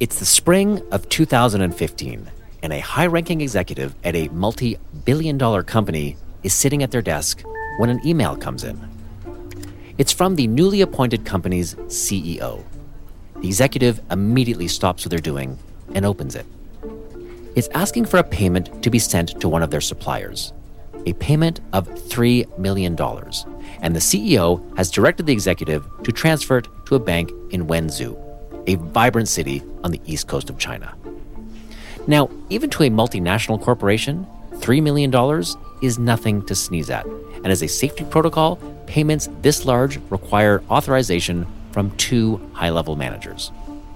It's 0.00 0.20
the 0.20 0.24
spring 0.24 0.80
of 0.92 1.08
2015, 1.08 2.30
and 2.62 2.72
a 2.72 2.78
high 2.78 3.08
ranking 3.08 3.40
executive 3.40 3.96
at 4.04 4.14
a 4.14 4.28
multi 4.28 4.78
billion 5.04 5.38
dollar 5.38 5.64
company 5.64 6.16
is 6.44 6.54
sitting 6.54 6.84
at 6.84 6.92
their 6.92 7.02
desk 7.02 7.42
when 7.78 7.90
an 7.90 8.06
email 8.06 8.36
comes 8.36 8.62
in. 8.62 8.78
It's 9.98 10.12
from 10.12 10.36
the 10.36 10.46
newly 10.46 10.82
appointed 10.82 11.24
company's 11.24 11.74
CEO. 11.74 12.62
The 13.40 13.48
executive 13.48 14.00
immediately 14.08 14.68
stops 14.68 15.04
what 15.04 15.10
they're 15.10 15.18
doing 15.18 15.58
and 15.96 16.06
opens 16.06 16.36
it. 16.36 16.46
It's 17.56 17.68
asking 17.74 18.04
for 18.04 18.18
a 18.18 18.22
payment 18.22 18.84
to 18.84 18.90
be 18.90 19.00
sent 19.00 19.40
to 19.40 19.48
one 19.48 19.64
of 19.64 19.72
their 19.72 19.80
suppliers, 19.80 20.52
a 21.06 21.12
payment 21.14 21.58
of 21.72 21.88
$3 21.88 22.56
million. 22.56 22.96
And 23.80 23.96
the 23.96 24.00
CEO 24.00 24.76
has 24.76 24.92
directed 24.92 25.26
the 25.26 25.32
executive 25.32 25.84
to 26.04 26.12
transfer 26.12 26.58
it 26.58 26.68
to 26.86 26.94
a 26.94 27.00
bank 27.00 27.32
in 27.50 27.66
Wenzhou, 27.66 28.27
a 28.68 28.76
vibrant 28.76 29.26
city 29.26 29.62
on 29.82 29.90
the 29.90 30.00
east 30.04 30.28
coast 30.28 30.50
of 30.50 30.58
China. 30.58 30.94
Now, 32.06 32.30
even 32.50 32.70
to 32.70 32.84
a 32.84 32.90
multinational 32.90 33.60
corporation, 33.60 34.26
$3 34.52 34.82
million 34.82 35.12
is 35.82 35.98
nothing 35.98 36.44
to 36.46 36.54
sneeze 36.54 36.90
at. 36.90 37.06
And 37.06 37.48
as 37.48 37.62
a 37.62 37.68
safety 37.68 38.04
protocol, 38.04 38.56
payments 38.86 39.28
this 39.42 39.64
large 39.64 39.98
require 40.10 40.62
authorization 40.70 41.46
from 41.72 41.90
two 41.96 42.40
high 42.52 42.70
level 42.70 42.94
managers. 42.94 43.50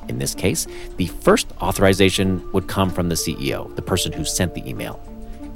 In 0.09 0.19
this 0.19 0.35
case, 0.35 0.67
the 0.97 1.07
first 1.07 1.49
authorization 1.61 2.51
would 2.53 2.67
come 2.67 2.91
from 2.91 3.09
the 3.09 3.15
CEO, 3.15 3.75
the 3.77 3.83
person 3.83 4.13
who 4.13 4.25
sent 4.25 4.55
the 4.55 4.69
email. 4.69 5.01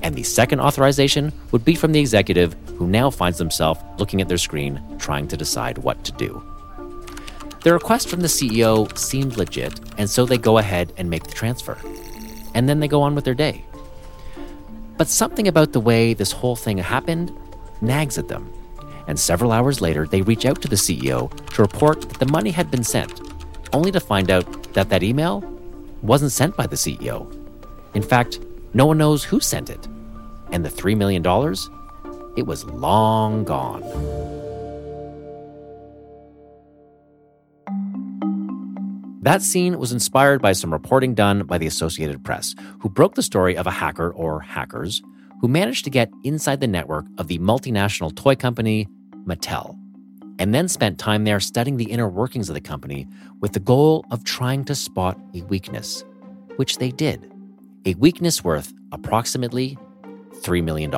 And 0.03 0.15
the 0.15 0.23
second 0.23 0.61
authorization 0.61 1.33
would 1.53 1.65
be 1.65 1.75
from 1.75 1.93
the 1.93 2.01
executive 2.01 2.55
who 2.77 2.87
now 2.87 3.11
finds 3.11 3.39
themselves 3.39 3.81
looking 3.99 4.21
at 4.21 4.29
their 4.29 4.39
screen 4.39 4.81
trying 4.99 5.27
to 5.29 5.37
decide 5.37 5.79
what 5.79 6.05
to 6.05 6.13
do. 6.13 6.43
The 7.67 7.73
request 7.73 8.09
from 8.09 8.21
the 8.21 8.29
CEO 8.29 8.97
seemed 8.97 9.37
legit, 9.37 9.81
and 9.99 10.09
so 10.09 10.25
they 10.25 10.39
go 10.39 10.59
ahead 10.59 10.93
and 10.99 11.11
make 11.11 11.25
the 11.25 11.35
transfer. 11.35 11.77
And 12.55 12.69
then 12.69 12.79
they 12.79 12.87
go 12.87 13.03
on 13.03 13.17
with 13.17 13.25
their 13.25 13.35
day. 13.35 13.65
But 14.97 15.09
something 15.09 15.49
about 15.49 15.73
the 15.73 15.81
way 15.81 16.15
this 16.15 16.31
whole 16.31 16.55
thing 16.55 16.79
happened 16.79 17.37
nags 17.81 18.19
at 18.19 18.29
them. 18.29 18.53
And 19.09 19.19
several 19.19 19.51
hours 19.51 19.81
later, 19.81 20.07
they 20.07 20.23
reach 20.23 20.47
out 20.47 20.63
to 20.63 20.69
the 20.69 20.77
CEO 20.77 21.29
to 21.55 21.63
report 21.63 22.03
that 22.03 22.21
the 22.21 22.31
money 22.31 22.53
had 22.53 22.71
been 22.71 22.85
sent, 22.85 23.21
only 23.73 23.91
to 23.91 23.99
find 23.99 24.31
out 24.31 24.73
that 24.75 24.89
that 24.91 25.03
email 25.03 25.41
wasn't 26.03 26.31
sent 26.31 26.57
by 26.57 26.69
the 26.69 26.77
CEO. 26.77 27.27
In 27.95 28.03
fact, 28.03 28.39
no 28.75 28.87
one 28.87 28.99
knows 28.99 29.25
who 29.25 29.41
sent 29.41 29.71
it. 29.71 29.89
And 30.53 30.65
the 30.65 30.71
$3 30.71 30.97
million, 30.97 31.25
it 32.37 32.47
was 32.47 32.65
long 32.67 33.43
gone. 33.43 34.36
That 39.27 39.43
scene 39.43 39.81
was 39.81 39.91
inspired 39.91 40.41
by 40.41 40.53
some 40.53 40.73
reporting 40.73 41.13
done 41.13 41.47
by 41.47 41.59
the 41.59 41.67
Associated 41.67 42.23
Press, 42.23 42.55
who 42.79 42.89
broke 42.89 43.17
the 43.17 43.25
story 43.25 43.57
of 43.57 43.67
a 43.67 43.73
hacker 43.73 44.13
or 44.13 44.39
hackers 44.39 45.03
who 45.41 45.49
managed 45.49 45.83
to 45.83 45.91
get 45.91 46.13
inside 46.23 46.61
the 46.61 46.69
network 46.69 47.07
of 47.19 47.27
the 47.27 47.41
multinational 47.41 48.15
toy 48.15 48.37
company 48.37 48.87
Mattel, 49.25 49.77
and 50.39 50.55
then 50.55 50.69
spent 50.69 51.01
time 51.01 51.25
there 51.25 51.41
studying 51.41 51.77
the 51.77 51.91
inner 51.91 52.09
workings 52.09 52.49
of 52.49 52.55
the 52.55 52.61
company 52.61 53.09
with 53.41 53.53
the 53.53 53.59
goal 53.59 54.05
of 54.13 54.23
trying 54.23 54.65
to 54.67 54.77
spot 54.77 55.19
a 55.35 55.43
weakness, 55.47 56.05
which 56.55 56.79
they 56.79 56.93
did. 56.93 57.29
A 57.85 57.95
weakness 57.95 58.45
worth 58.45 58.73
approximately 58.93 59.77
$3 60.35 60.63
million. 60.63 60.95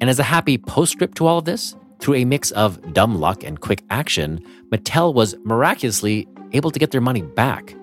And 0.00 0.08
as 0.08 0.20
a 0.20 0.22
happy 0.22 0.56
postscript 0.56 1.16
to 1.16 1.26
all 1.26 1.38
of 1.38 1.46
this, 1.46 1.74
through 1.98 2.14
a 2.14 2.24
mix 2.24 2.52
of 2.52 2.92
dumb 2.92 3.18
luck 3.18 3.42
and 3.42 3.60
quick 3.60 3.82
action, 3.90 4.38
Mattel 4.70 5.12
was 5.12 5.34
miraculously 5.42 6.28
able 6.52 6.70
to 6.70 6.78
get 6.78 6.90
their 6.90 7.00
money 7.00 7.22
back. 7.22 7.74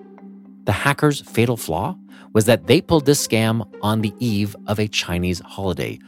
The 0.64 0.72
hackers' 0.72 1.20
fatal 1.20 1.56
flaw 1.56 1.96
was 2.32 2.46
that 2.46 2.66
they 2.66 2.80
pulled 2.80 3.06
this 3.06 3.26
scam 3.26 3.68
on 3.82 4.00
the 4.00 4.14
eve 4.18 4.56
of 4.66 4.78
a 4.78 4.88
Chinese 4.88 5.40
holiday 5.40 5.98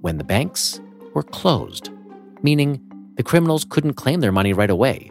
when 0.00 0.18
the 0.18 0.24
banks 0.24 0.80
were 1.14 1.22
closed, 1.22 1.90
meaning 2.42 2.80
the 3.16 3.22
criminals 3.22 3.64
couldn't 3.64 3.94
claim 3.94 4.20
their 4.20 4.32
money 4.32 4.52
right 4.52 4.70
away. 4.70 5.10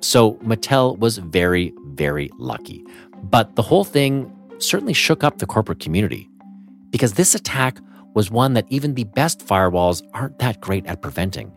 So 0.00 0.34
Mattel 0.34 0.98
was 0.98 1.18
very, 1.18 1.72
very 1.88 2.30
lucky. 2.38 2.84
But 3.22 3.54
the 3.56 3.62
whole 3.62 3.84
thing 3.84 4.32
certainly 4.58 4.92
shook 4.92 5.22
up 5.22 5.38
the 5.38 5.46
corporate 5.46 5.80
community 5.80 6.28
because 6.90 7.14
this 7.14 7.34
attack 7.34 7.78
was 8.14 8.30
one 8.30 8.54
that 8.54 8.66
even 8.68 8.94
the 8.94 9.04
best 9.04 9.46
firewalls 9.46 10.02
aren't 10.12 10.38
that 10.38 10.60
great 10.60 10.86
at 10.86 11.02
preventing. 11.02 11.52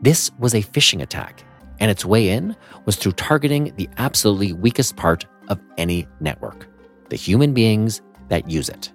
This 0.00 0.30
was 0.38 0.54
a 0.54 0.62
phishing 0.62 1.02
attack, 1.02 1.42
and 1.80 1.90
its 1.90 2.04
way 2.04 2.28
in 2.28 2.56
was 2.84 2.96
through 2.96 3.12
targeting 3.12 3.72
the 3.76 3.88
absolutely 3.98 4.52
weakest 4.52 4.96
part 4.96 5.26
of 5.48 5.60
any 5.76 6.06
network 6.20 6.66
the 7.08 7.16
human 7.16 7.54
beings 7.54 8.02
that 8.28 8.50
use 8.50 8.68
it. 8.68 8.92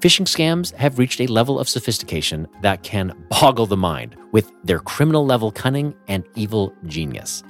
Phishing 0.00 0.26
scams 0.26 0.72
have 0.76 0.98
reached 0.98 1.20
a 1.20 1.26
level 1.26 1.58
of 1.58 1.68
sophistication 1.68 2.46
that 2.62 2.82
can 2.82 3.12
boggle 3.28 3.66
the 3.66 3.76
mind 3.76 4.16
with 4.32 4.50
their 4.64 4.78
criminal 4.78 5.26
level 5.26 5.52
cunning 5.52 5.94
and 6.08 6.24
evil 6.36 6.74
genius. 6.86 7.42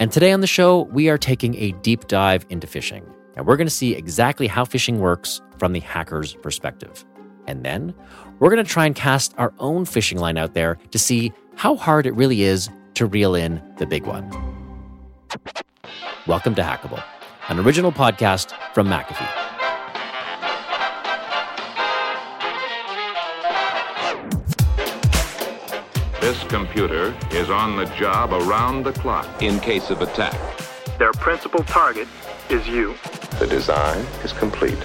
And 0.00 0.10
today 0.10 0.32
on 0.32 0.40
the 0.40 0.46
show, 0.46 0.82
we 0.84 1.10
are 1.10 1.18
taking 1.18 1.54
a 1.56 1.72
deep 1.82 2.06
dive 2.08 2.46
into 2.48 2.66
phishing. 2.66 3.04
And 3.36 3.46
we're 3.46 3.56
going 3.58 3.66
to 3.66 3.74
see 3.74 3.94
exactly 3.94 4.46
how 4.46 4.64
phishing 4.64 4.98
works 4.98 5.42
from 5.58 5.74
the 5.74 5.80
hacker's 5.80 6.34
perspective. 6.34 7.04
And 7.46 7.62
then 7.62 7.94
we're 8.38 8.50
going 8.50 8.64
to 8.64 8.70
try 8.70 8.86
and 8.86 8.94
cast 8.94 9.34
our 9.36 9.52
own 9.58 9.84
phishing 9.84 10.18
line 10.18 10.38
out 10.38 10.54
there 10.54 10.78
to 10.92 10.98
see 10.98 11.32
how 11.56 11.76
hard 11.76 12.06
it 12.06 12.14
really 12.14 12.42
is 12.42 12.70
to 12.98 13.06
reel 13.06 13.36
in 13.36 13.62
the 13.76 13.86
big 13.86 14.04
one. 14.06 14.28
Welcome 16.26 16.56
to 16.56 16.62
Hackable, 16.62 17.00
an 17.48 17.60
original 17.60 17.92
podcast 17.92 18.50
from 18.74 18.88
McAfee. 18.88 19.24
This 26.20 26.42
computer 26.48 27.16
is 27.30 27.50
on 27.50 27.76
the 27.76 27.84
job 27.96 28.32
around 28.32 28.82
the 28.82 28.92
clock 28.94 29.44
in 29.44 29.60
case 29.60 29.90
of 29.90 30.02
attack. 30.02 30.36
Their 30.98 31.12
principal 31.12 31.62
target 31.62 32.08
is 32.50 32.66
you. 32.66 32.96
The 33.38 33.46
design 33.46 34.04
is 34.24 34.32
complete. 34.32 34.84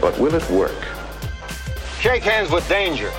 But 0.00 0.16
will 0.20 0.34
it 0.36 0.48
work? 0.50 0.86
Shake 1.98 2.22
hands 2.22 2.52
with 2.52 2.68
danger. 2.68 3.10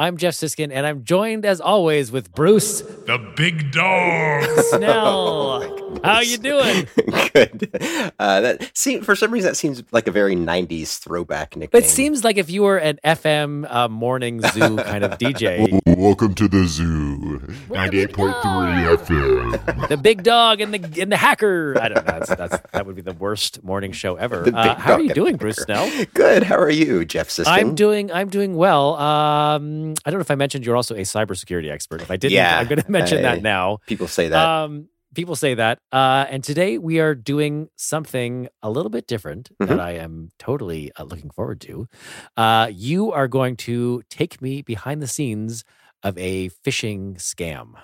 I'm 0.00 0.16
Jeff 0.16 0.32
Siskind, 0.32 0.70
and 0.72 0.86
I'm 0.86 1.04
joined 1.04 1.44
as 1.44 1.60
always 1.60 2.10
with 2.10 2.34
Bruce 2.34 2.80
The 2.80 3.18
big 3.36 3.70
dog. 3.70 4.44
Snell. 4.70 5.62
Oh 5.76 5.79
How 6.04 6.20
you 6.20 6.38
doing? 6.38 6.86
Good. 7.34 7.70
Uh, 8.18 8.40
that 8.40 8.70
seem 8.74 9.02
for 9.02 9.14
some 9.14 9.30
reason 9.30 9.50
that 9.50 9.54
seems 9.56 9.82
like 9.92 10.06
a 10.06 10.10
very 10.10 10.34
'90s 10.34 10.98
throwback 10.98 11.56
nickname. 11.56 11.68
But 11.72 11.84
it 11.84 11.90
seems 11.90 12.24
like 12.24 12.38
if 12.38 12.48
you 12.50 12.62
were 12.62 12.78
an 12.78 12.98
FM 13.04 13.70
uh, 13.70 13.88
morning 13.88 14.40
zoo 14.40 14.76
kind 14.78 15.04
of 15.04 15.18
DJ, 15.18 15.78
Welcome 15.98 16.34
to 16.36 16.48
the 16.48 16.66
zoo. 16.66 17.38
98.3 17.68 18.96
FM. 18.96 19.88
the 19.88 19.96
big 19.96 20.22
dog 20.22 20.60
and 20.60 20.72
the 20.72 21.02
and 21.02 21.12
the 21.12 21.16
hacker. 21.16 21.76
I 21.80 21.88
don't 21.88 22.06
know. 22.06 22.18
That's, 22.18 22.34
that's 22.34 22.70
that 22.72 22.86
would 22.86 22.96
be 22.96 23.02
the 23.02 23.12
worst 23.12 23.62
morning 23.62 23.92
show 23.92 24.16
ever. 24.16 24.48
Uh, 24.54 24.74
how 24.76 24.94
are 24.94 25.00
you 25.00 25.12
doing. 25.12 25.36
Bruce 25.36 25.56
Snell? 25.56 25.90
Good. 26.14 26.42
How 26.44 26.56
are 26.56 26.70
you, 26.70 27.04
Jeff 27.04 27.28
Siskind? 27.28 27.46
I'm 27.48 27.74
doing 27.74 28.10
I'm 28.10 28.28
doing 28.30 28.56
well. 28.56 28.94
Um, 28.96 29.94
I 30.04 30.10
don't 30.10 30.18
know 30.18 30.22
if 30.22 30.30
I 30.30 30.34
mentioned 30.36 30.64
you're 30.64 30.76
also 30.76 30.94
a 30.94 31.00
cybersecurity 31.00 31.70
expert. 31.70 32.00
If 32.00 32.10
I 32.10 32.16
didn't, 32.16 32.32
Yeah, 32.34 32.58
I'm 32.58 32.66
going 32.68 32.80
to 32.80 32.90
mention 32.90 33.18
I- 33.18 33.22
that 33.22 33.42
now. 33.42 33.78
People 33.86 34.08
say 34.08 34.28
that. 34.28 34.46
Um, 34.48 34.88
people 35.14 35.36
say 35.36 35.54
that. 35.54 35.78
Uh, 35.92 36.26
and 36.28 36.42
today 36.44 36.78
we 36.78 37.00
are 37.00 37.14
doing 37.14 37.68
something 37.76 38.48
a 38.62 38.70
little 38.70 38.90
bit 38.90 39.06
different 39.06 39.50
Mhm. 39.60 39.68
that 39.68 39.80
I 39.80 39.92
am 39.92 40.30
totally 40.38 40.92
uh, 40.98 41.04
looking 41.04 41.30
forward 41.30 41.60
to. 41.62 41.88
Uh, 42.36 42.68
you 42.72 43.10
are 43.12 43.28
going 43.28 43.56
to 43.56 44.02
take 44.10 44.40
me 44.40 44.62
behind 44.62 45.02
the 45.02 45.06
scenes 45.08 45.64
of 46.02 46.16
a 46.16 46.50
phishing 46.64 47.16
scam. 47.16 47.74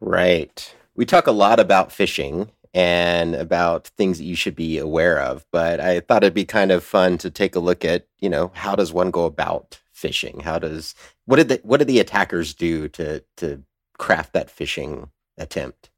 right. 0.00 0.74
We 0.94 1.04
talk 1.04 1.26
a 1.26 1.32
lot 1.32 1.60
about 1.60 1.90
phishing 1.90 2.48
and 2.72 3.34
about 3.34 3.88
things 3.98 4.16
that 4.18 4.24
you 4.24 4.34
should 4.34 4.56
be 4.56 4.78
aware 4.78 5.20
of, 5.20 5.44
but 5.52 5.78
I 5.80 6.00
thought 6.00 6.22
it'd 6.24 6.32
be 6.34 6.44
kind 6.46 6.70
of 6.72 6.82
fun 6.84 7.18
to 7.18 7.30
take 7.30 7.54
a 7.54 7.60
look 7.60 7.84
at, 7.84 8.06
you 8.18 8.30
know, 8.30 8.50
how 8.54 8.74
does 8.74 8.92
one 8.94 9.10
go 9.10 9.24
about 9.26 9.78
phishing? 9.94 10.40
How 10.42 10.58
does 10.58 10.94
what 11.26 11.36
did 11.36 11.48
the 11.48 11.60
what 11.64 11.78
did 11.78 11.88
the 11.88 12.00
attackers 12.00 12.54
do 12.54 12.88
to 12.90 13.22
to 13.38 13.62
craft 13.98 14.32
that 14.34 14.48
phishing 14.48 15.10
attempt? 15.36 15.90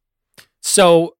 So 0.62 1.14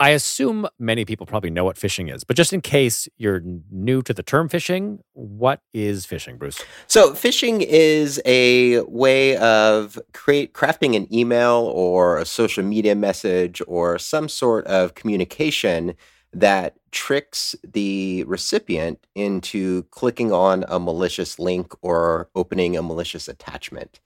I 0.00 0.10
assume 0.10 0.68
many 0.78 1.04
people 1.04 1.26
probably 1.26 1.50
know 1.50 1.64
what 1.64 1.76
phishing 1.76 2.14
is, 2.14 2.22
but 2.22 2.36
just 2.36 2.52
in 2.52 2.60
case 2.60 3.08
you're 3.16 3.42
new 3.70 4.00
to 4.02 4.14
the 4.14 4.22
term 4.22 4.48
phishing, 4.48 5.00
what 5.12 5.60
is 5.74 6.06
phishing, 6.06 6.38
Bruce? 6.38 6.62
So 6.86 7.14
phishing 7.14 7.62
is 7.68 8.22
a 8.24 8.80
way 8.82 9.36
of 9.38 9.98
create 10.14 10.54
crafting 10.54 10.94
an 10.94 11.12
email 11.12 11.72
or 11.74 12.18
a 12.18 12.24
social 12.24 12.62
media 12.62 12.94
message 12.94 13.60
or 13.66 13.98
some 13.98 14.28
sort 14.28 14.66
of 14.66 14.94
communication 14.94 15.94
that 16.32 16.76
tricks 16.92 17.56
the 17.64 18.22
recipient 18.24 19.04
into 19.16 19.82
clicking 19.84 20.30
on 20.30 20.64
a 20.68 20.78
malicious 20.78 21.40
link 21.40 21.74
or 21.82 22.28
opening 22.36 22.76
a 22.76 22.82
malicious 22.82 23.26
attachment 23.26 23.98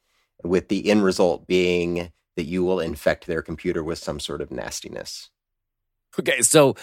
with 0.42 0.68
the 0.68 0.88
end 0.88 1.04
result 1.04 1.46
being 1.46 2.10
that 2.36 2.44
you 2.44 2.64
will 2.64 2.80
infect 2.80 3.26
their 3.26 3.42
computer 3.42 3.82
with 3.84 3.98
some 3.98 4.20
sort 4.20 4.40
of 4.40 4.50
nastiness. 4.50 5.30
Okay, 6.18 6.42
so 6.42 6.74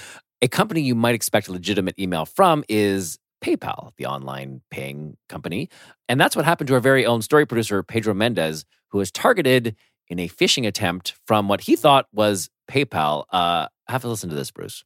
a 0.41 0.47
company 0.47 0.81
you 0.81 0.95
might 0.95 1.15
expect 1.15 1.47
a 1.47 1.51
legitimate 1.51 1.97
email 1.99 2.25
from 2.25 2.63
is 2.69 3.19
PayPal, 3.43 3.91
the 3.97 4.05
online 4.05 4.61
paying 4.69 5.17
company. 5.27 5.69
And 6.07 6.19
that's 6.19 6.35
what 6.35 6.45
happened 6.45 6.67
to 6.67 6.73
our 6.73 6.79
very 6.79 7.05
own 7.05 7.21
story 7.21 7.45
producer, 7.45 7.83
Pedro 7.83 8.13
Mendez, 8.13 8.65
who 8.89 8.97
was 8.97 9.11
targeted 9.11 9.75
in 10.07 10.19
a 10.19 10.27
phishing 10.27 10.67
attempt 10.67 11.15
from 11.25 11.47
what 11.47 11.61
he 11.61 11.75
thought 11.75 12.07
was 12.11 12.49
PayPal. 12.69 13.25
Uh, 13.31 13.67
have 13.87 14.01
to 14.01 14.07
listen 14.07 14.29
to 14.29 14.35
this, 14.35 14.51
Bruce. 14.51 14.83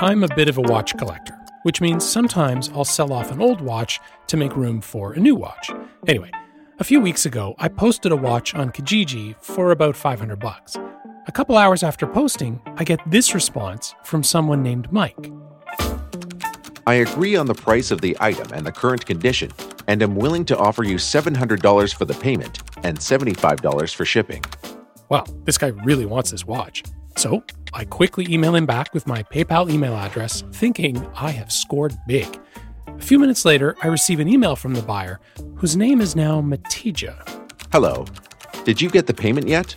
I'm 0.00 0.22
a 0.22 0.28
bit 0.34 0.48
of 0.48 0.58
a 0.58 0.62
watch 0.62 0.96
collector, 0.96 1.34
which 1.62 1.80
means 1.80 2.08
sometimes 2.08 2.70
I'll 2.74 2.84
sell 2.84 3.12
off 3.12 3.30
an 3.30 3.40
old 3.40 3.60
watch 3.60 4.00
to 4.28 4.36
make 4.36 4.56
room 4.56 4.80
for 4.80 5.12
a 5.12 5.18
new 5.18 5.34
watch. 5.34 5.70
Anyway, 6.06 6.30
a 6.78 6.84
few 6.84 7.00
weeks 7.00 7.26
ago, 7.26 7.54
I 7.58 7.68
posted 7.68 8.12
a 8.12 8.16
watch 8.16 8.54
on 8.54 8.70
Kijiji 8.70 9.34
for 9.40 9.72
about 9.72 9.96
500 9.96 10.38
bucks. 10.38 10.76
A 11.26 11.32
couple 11.32 11.56
hours 11.56 11.82
after 11.82 12.06
posting, 12.06 12.60
I 12.76 12.84
get 12.84 13.00
this 13.06 13.34
response 13.34 13.94
from 14.04 14.22
someone 14.22 14.62
named 14.62 14.90
Mike. 14.92 15.30
I 16.86 16.94
agree 16.94 17.36
on 17.36 17.46
the 17.46 17.54
price 17.54 17.90
of 17.90 18.00
the 18.00 18.16
item 18.20 18.50
and 18.52 18.64
the 18.64 18.72
current 18.72 19.04
condition, 19.04 19.50
and 19.88 20.02
am 20.02 20.14
willing 20.14 20.44
to 20.46 20.56
offer 20.56 20.84
you 20.84 20.96
$700 20.96 21.94
for 21.94 22.04
the 22.04 22.14
payment 22.14 22.60
and 22.84 22.96
$75 22.96 23.94
for 23.94 24.04
shipping. 24.04 24.44
Wow, 25.08 25.24
this 25.44 25.58
guy 25.58 25.68
really 25.68 26.06
wants 26.06 26.30
this 26.30 26.46
watch. 26.46 26.84
So 27.16 27.42
I 27.74 27.84
quickly 27.84 28.26
email 28.30 28.54
him 28.54 28.66
back 28.66 28.94
with 28.94 29.06
my 29.06 29.24
PayPal 29.24 29.68
email 29.70 29.94
address, 29.94 30.44
thinking 30.52 31.04
I 31.14 31.32
have 31.32 31.50
scored 31.50 31.98
big. 32.06 32.38
A 32.98 33.02
few 33.08 33.18
minutes 33.18 33.44
later, 33.44 33.76
I 33.82 33.86
receive 33.86 34.20
an 34.20 34.28
email 34.28 34.56
from 34.56 34.74
the 34.74 34.82
buyer, 34.82 35.20
whose 35.54 35.76
name 35.76 36.00
is 36.00 36.16
now 36.16 36.42
Matija. 36.42 37.16
Hello. 37.72 38.04
Did 38.64 38.82
you 38.82 38.90
get 38.90 39.06
the 39.06 39.14
payment 39.14 39.48
yet? 39.48 39.74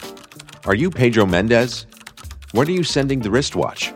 Are 0.65 0.75
you 0.75 0.89
Pedro 0.89 1.25
Mendez? 1.25 1.85
When 2.51 2.67
are 2.67 2.71
you 2.71 2.83
sending 2.83 3.19
the 3.19 3.31
wristwatch? 3.31 3.93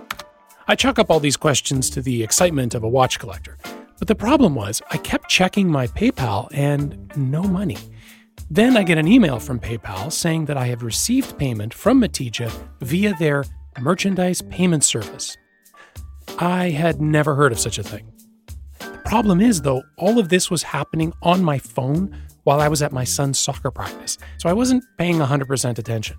I 0.68 0.76
chalk 0.76 1.00
up 1.00 1.10
all 1.10 1.20
these 1.20 1.38
questions 1.38 1.90
to 1.90 2.02
the 2.02 2.24
excitement 2.24 2.76
of 2.76 2.84
a 2.84 2.88
watch 2.88 3.20
collector. 3.20 3.58
But 3.98 4.08
the 4.08 4.16
problem 4.16 4.56
was, 4.56 4.82
I 4.92 4.98
kept 4.98 5.28
checking 5.28 5.70
my 5.70 5.88
PayPal 5.88 6.48
and 6.54 7.12
no 7.18 7.44
money. 7.44 7.78
Then 8.50 8.78
I 8.78 8.84
get 8.84 8.98
an 8.98 9.08
email 9.08 9.40
from 9.40 9.60
PayPal 9.60 10.12
saying 10.12 10.46
that 10.46 10.58
I 10.58 10.68
have 10.68 10.84
received 10.84 11.38
payment 11.38 11.74
from 11.74 12.00
Matija 12.00 12.52
via 12.80 13.16
their 13.16 13.44
merchandise 13.82 14.42
payment 14.44 14.84
service. 14.84 15.36
I 16.40 16.70
had 16.70 17.02
never 17.02 17.36
heard 17.36 17.52
of 17.52 17.60
such 17.60 17.80
a 17.80 17.84
thing. 17.84 18.12
The 19.06 19.10
problem 19.12 19.40
is, 19.40 19.62
though, 19.62 19.84
all 19.98 20.18
of 20.18 20.30
this 20.30 20.50
was 20.50 20.64
happening 20.64 21.14
on 21.22 21.44
my 21.44 21.60
phone 21.60 22.18
while 22.44 22.60
I 22.60 22.68
was 22.68 22.82
at 22.82 22.92
my 22.92 23.04
son's 23.04 23.38
soccer 23.38 23.70
practice, 23.70 24.18
so 24.40 24.50
I 24.50 24.54
wasn't 24.54 24.84
paying 24.98 25.20
100% 25.20 25.78
attention. 25.78 26.18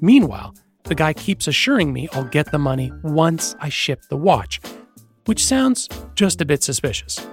Meanwhile, 0.00 0.56
the 0.82 0.96
guy 0.96 1.12
keeps 1.12 1.46
assuring 1.46 1.92
me 1.92 2.08
I'll 2.12 2.24
get 2.24 2.50
the 2.50 2.58
money 2.58 2.92
once 3.04 3.54
I 3.60 3.68
ship 3.68 4.02
the 4.10 4.16
watch, 4.16 4.60
which 5.26 5.46
sounds 5.46 5.88
just 6.16 6.40
a 6.40 6.44
bit 6.44 6.64
suspicious. 6.64 7.24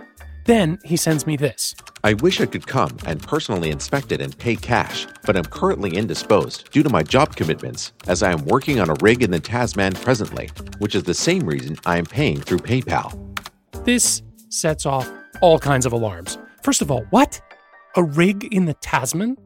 Then 0.45 0.77
he 0.85 0.95
sends 0.95 1.25
me 1.25 1.37
this. 1.37 1.73
I 2.03 2.13
wish 2.13 2.39
I 2.39 2.45
could 2.45 2.67
come 2.67 2.95
and 3.03 3.19
personally 3.19 3.71
inspect 3.71 4.11
it 4.11 4.21
and 4.21 4.37
pay 4.37 4.55
cash, 4.55 5.07
but 5.25 5.35
I'm 5.35 5.45
currently 5.45 5.97
indisposed 5.97 6.69
due 6.69 6.83
to 6.83 6.89
my 6.91 7.01
job 7.01 7.35
commitments, 7.35 7.93
as 8.05 8.21
I 8.21 8.31
am 8.31 8.45
working 8.45 8.79
on 8.79 8.91
a 8.91 8.95
rig 9.01 9.23
in 9.23 9.31
the 9.31 9.39
Tasman 9.39 9.93
presently, 9.93 10.51
which 10.77 10.93
is 10.93 11.01
the 11.01 11.15
same 11.15 11.47
reason 11.47 11.77
I 11.83 11.97
am 11.97 12.05
paying 12.05 12.39
through 12.39 12.59
PayPal. 12.59 13.19
This 13.85 14.21
sets 14.53 14.85
off 14.85 15.11
all 15.41 15.59
kinds 15.59 15.85
of 15.85 15.93
alarms. 15.93 16.37
First 16.61 16.81
of 16.81 16.91
all, 16.91 17.05
what? 17.09 17.41
A 17.95 18.03
rig 18.03 18.53
in 18.53 18.65
the 18.65 18.73
Tasman? 18.75 19.37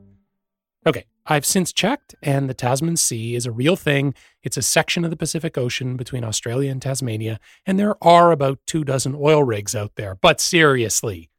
Okay, 0.86 1.06
I've 1.26 1.46
since 1.46 1.74
checked, 1.74 2.16
and 2.22 2.50
the 2.50 2.54
Tasman 2.54 2.96
Sea 2.96 3.36
is 3.36 3.46
a 3.46 3.52
real 3.52 3.76
thing. 3.76 4.14
It's 4.44 4.56
a 4.58 4.62
section 4.62 5.04
of 5.04 5.10
the 5.10 5.18
Pacific 5.18 5.58
Ocean 5.58 5.98
between 5.98 6.24
Australia 6.24 6.72
and 6.72 6.82
Tasmania, 6.82 7.40
and 7.66 7.78
there 7.78 8.02
are 8.02 8.32
about 8.32 8.60
two 8.66 8.84
dozen 8.84 9.16
oil 9.16 9.44
rigs 9.44 9.76
out 9.76 9.96
there. 9.96 10.16
But 10.16 10.40
seriously. 10.40 11.30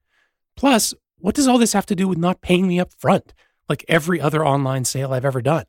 Plus, 0.57 0.93
what 1.19 1.35
does 1.35 1.49
all 1.49 1.59
this 1.59 1.73
have 1.73 1.87
to 1.87 1.97
do 1.97 2.07
with 2.09 2.19
not 2.19 2.43
paying 2.43 2.69
me 2.69 2.79
up 2.79 2.93
front, 2.93 3.33
like 3.69 3.85
every 3.89 4.21
other 4.21 4.45
online 4.45 4.85
sale 4.85 5.13
I've 5.13 5.25
ever 5.25 5.41
done? 5.41 5.65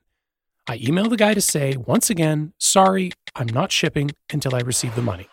I 0.67 0.79
email 0.83 1.09
the 1.09 1.17
guy 1.17 1.33
to 1.33 1.41
say, 1.41 1.77
once 1.77 2.09
again, 2.09 2.53
sorry, 2.57 3.11
I'm 3.35 3.47
not 3.47 3.71
shipping 3.71 4.11
until 4.31 4.53
I 4.53 4.59
receive 4.59 4.95
the 4.95 5.01
money. 5.01 5.27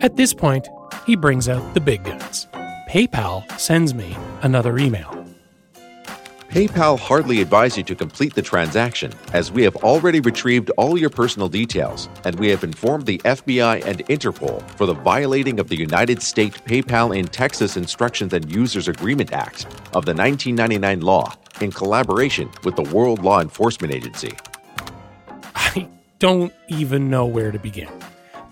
At 0.00 0.16
this 0.16 0.32
point, 0.32 0.68
he 1.06 1.16
brings 1.16 1.48
out 1.48 1.74
the 1.74 1.80
big 1.80 2.04
guns. 2.04 2.46
PayPal 2.88 3.48
sends 3.58 3.94
me 3.94 4.16
another 4.42 4.78
email. 4.78 5.20
PayPal 6.50 6.98
hardly 6.98 7.40
advise 7.40 7.76
you 7.76 7.84
to 7.84 7.94
complete 7.94 8.34
the 8.34 8.42
transaction, 8.42 9.12
as 9.32 9.52
we 9.52 9.62
have 9.62 9.76
already 9.76 10.18
retrieved 10.18 10.68
all 10.70 10.98
your 10.98 11.08
personal 11.08 11.48
details, 11.48 12.08
and 12.24 12.36
we 12.40 12.48
have 12.48 12.64
informed 12.64 13.06
the 13.06 13.18
FBI 13.18 13.86
and 13.86 14.04
Interpol 14.06 14.68
for 14.70 14.84
the 14.84 14.94
violating 14.94 15.60
of 15.60 15.68
the 15.68 15.76
United 15.76 16.20
States 16.20 16.58
PayPal 16.58 17.16
in 17.16 17.28
Texas 17.28 17.76
Instructions 17.76 18.32
and 18.32 18.50
Users 18.50 18.88
Agreement 18.88 19.32
Act 19.32 19.66
of 19.94 20.06
the 20.06 20.12
1999 20.12 21.02
law 21.02 21.32
in 21.60 21.70
collaboration 21.70 22.50
with 22.64 22.74
the 22.74 22.82
World 22.82 23.22
Law 23.22 23.40
Enforcement 23.40 23.94
Agency. 23.94 24.32
I 25.54 25.88
don't 26.18 26.52
even 26.66 27.08
know 27.08 27.26
where 27.26 27.52
to 27.52 27.60
begin. 27.60 27.88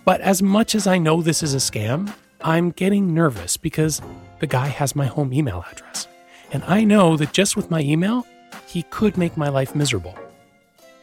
But 0.05 0.21
as 0.21 0.41
much 0.41 0.77
as 0.77 0.87
I 0.87 0.99
know 0.99 1.21
this 1.21 1.43
is 1.43 1.53
a 1.53 1.59
scam, 1.59 2.15
I'm 2.43 2.71
getting 2.71 3.15
nervous 3.15 3.57
because 3.57 4.01
the 4.39 4.47
guy 4.47 4.69
has 4.69 4.95
my 4.95 5.07
home 5.07 5.33
email 5.33 5.65
address. 5.71 6.07
And 6.53 6.63
I 6.65 6.85
know 6.85 7.17
that 7.17 7.33
just 7.33 7.57
with 7.57 7.71
my 7.71 7.81
email, 7.81 8.27
he 8.67 8.85
could 8.85 9.19
make 9.19 9.37
my 9.37 9.49
life 9.49 9.75
miserable. 9.75 10.17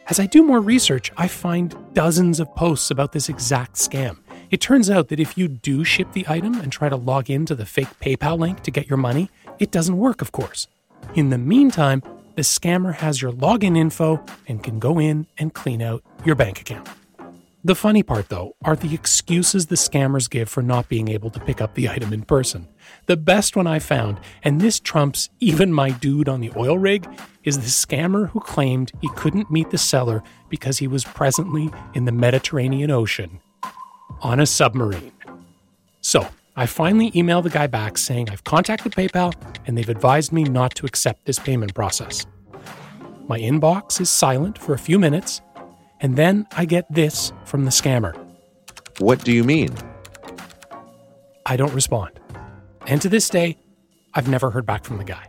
As 0.08 0.18
I 0.18 0.26
do 0.26 0.42
more 0.42 0.60
research, 0.60 1.12
I 1.16 1.28
find 1.28 1.76
dozens 1.92 2.40
of 2.40 2.54
posts 2.54 2.90
about 2.90 3.12
this 3.12 3.28
exact 3.28 3.74
scam. 3.74 4.18
It 4.50 4.60
turns 4.60 4.88
out 4.88 5.08
that 5.08 5.20
if 5.20 5.36
you 5.36 5.48
do 5.48 5.84
ship 5.84 6.12
the 6.12 6.24
item 6.28 6.54
and 6.60 6.72
try 6.72 6.88
to 6.88 6.96
log 6.96 7.28
into 7.28 7.54
the 7.54 7.66
fake 7.66 7.88
PayPal 8.00 8.38
link 8.38 8.62
to 8.62 8.70
get 8.70 8.88
your 8.88 8.96
money, 8.96 9.30
it 9.58 9.70
doesn't 9.70 9.98
work, 9.98 10.22
of 10.22 10.32
course. 10.32 10.68
In 11.14 11.30
the 11.30 11.38
meantime, 11.38 12.02
the 12.36 12.42
scammer 12.42 12.94
has 12.94 13.20
your 13.20 13.32
login 13.32 13.76
info 13.76 14.24
and 14.48 14.62
can 14.62 14.78
go 14.78 14.98
in 14.98 15.26
and 15.38 15.52
clean 15.52 15.82
out 15.82 16.02
your 16.24 16.34
bank 16.34 16.60
account. 16.60 16.88
The 17.66 17.74
funny 17.74 18.04
part, 18.04 18.28
though, 18.28 18.54
are 18.64 18.76
the 18.76 18.94
excuses 18.94 19.66
the 19.66 19.74
scammers 19.74 20.30
give 20.30 20.48
for 20.48 20.62
not 20.62 20.88
being 20.88 21.08
able 21.08 21.30
to 21.30 21.40
pick 21.40 21.60
up 21.60 21.74
the 21.74 21.88
item 21.88 22.12
in 22.12 22.22
person. 22.22 22.68
The 23.06 23.16
best 23.16 23.56
one 23.56 23.66
I 23.66 23.80
found, 23.80 24.20
and 24.44 24.60
this 24.60 24.78
trumps 24.78 25.30
even 25.40 25.72
my 25.72 25.90
dude 25.90 26.28
on 26.28 26.40
the 26.40 26.52
oil 26.56 26.78
rig, 26.78 27.08
is 27.42 27.58
the 27.58 27.64
scammer 27.64 28.30
who 28.30 28.38
claimed 28.38 28.92
he 29.00 29.08
couldn't 29.16 29.50
meet 29.50 29.70
the 29.70 29.78
seller 29.78 30.22
because 30.48 30.78
he 30.78 30.86
was 30.86 31.02
presently 31.02 31.68
in 31.92 32.04
the 32.04 32.12
Mediterranean 32.12 32.92
Ocean 32.92 33.40
on 34.20 34.38
a 34.38 34.46
submarine. 34.46 35.10
So, 36.02 36.24
I 36.54 36.66
finally 36.66 37.10
emailed 37.10 37.42
the 37.42 37.50
guy 37.50 37.66
back 37.66 37.98
saying 37.98 38.30
I've 38.30 38.44
contacted 38.44 38.92
PayPal 38.92 39.34
and 39.66 39.76
they've 39.76 39.88
advised 39.88 40.30
me 40.30 40.44
not 40.44 40.76
to 40.76 40.86
accept 40.86 41.24
this 41.24 41.40
payment 41.40 41.74
process. 41.74 42.26
My 43.26 43.40
inbox 43.40 44.00
is 44.00 44.08
silent 44.08 44.56
for 44.56 44.72
a 44.72 44.78
few 44.78 45.00
minutes 45.00 45.40
and 46.00 46.16
then 46.16 46.46
I 46.56 46.64
get 46.64 46.92
this 46.92 47.32
from 47.44 47.64
the 47.64 47.70
scammer. 47.70 48.14
What 48.98 49.24
do 49.24 49.32
you 49.32 49.44
mean? 49.44 49.74
I 51.44 51.56
don't 51.56 51.72
respond. 51.74 52.18
And 52.86 53.00
to 53.02 53.08
this 53.08 53.28
day, 53.28 53.58
I've 54.14 54.28
never 54.28 54.50
heard 54.50 54.66
back 54.66 54.84
from 54.84 54.98
the 54.98 55.04
guy. 55.04 55.28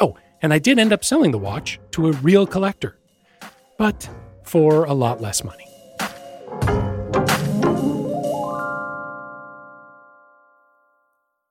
Oh, 0.00 0.16
and 0.42 0.52
I 0.52 0.58
did 0.58 0.78
end 0.78 0.92
up 0.92 1.04
selling 1.04 1.30
the 1.30 1.38
watch 1.38 1.78
to 1.92 2.08
a 2.08 2.12
real 2.12 2.46
collector, 2.46 2.98
but 3.78 4.08
for 4.44 4.84
a 4.84 4.92
lot 4.92 5.20
less 5.20 5.44
money. 5.44 5.66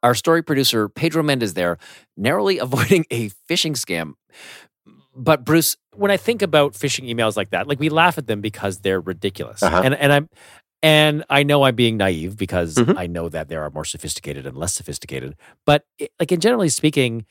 Our 0.03 0.13
story 0.13 0.43
producer, 0.43 0.87
Pedro 0.87 1.23
Mendez, 1.23 1.55
there, 1.55 1.79
narrowly 2.15 2.57
avoiding 2.59 3.05
a 3.09 3.29
phishing 3.49 3.73
scam. 3.73 4.13
But 5.15 5.43
Bruce, 5.45 5.77
when 5.97 6.11
I 6.11 6.17
think 6.17 6.41
about 6.41 6.73
phishing 6.73 7.09
emails 7.09 7.35
like 7.37 7.49
that, 7.51 7.67
like 7.67 7.79
we 7.79 7.89
laugh 7.89 8.17
at 8.17 8.27
them 8.27 8.41
because 8.41 8.79
they're 8.79 9.01
ridiculous. 9.01 9.61
Uh-huh. 9.63 9.81
And 9.83 9.95
and 9.95 10.11
I'm 10.13 10.29
and 10.83 11.23
I 11.29 11.43
know 11.43 11.63
I'm 11.63 11.75
being 11.75 11.97
naive 11.97 12.37
because 12.37 12.75
Mhm. 12.75 12.97
I 12.97 13.07
know 13.07 13.29
that 13.29 13.49
there 13.49 13.63
are 13.63 13.69
more 13.71 13.85
sophisticated 13.85 14.45
and 14.45 14.55
less 14.57 14.73
sophisticated. 14.73 15.35
But 15.65 15.85
it- 15.97 16.11
like 16.19 16.31
in 16.31 16.39
generally 16.39 16.69
speaking, 16.69 17.25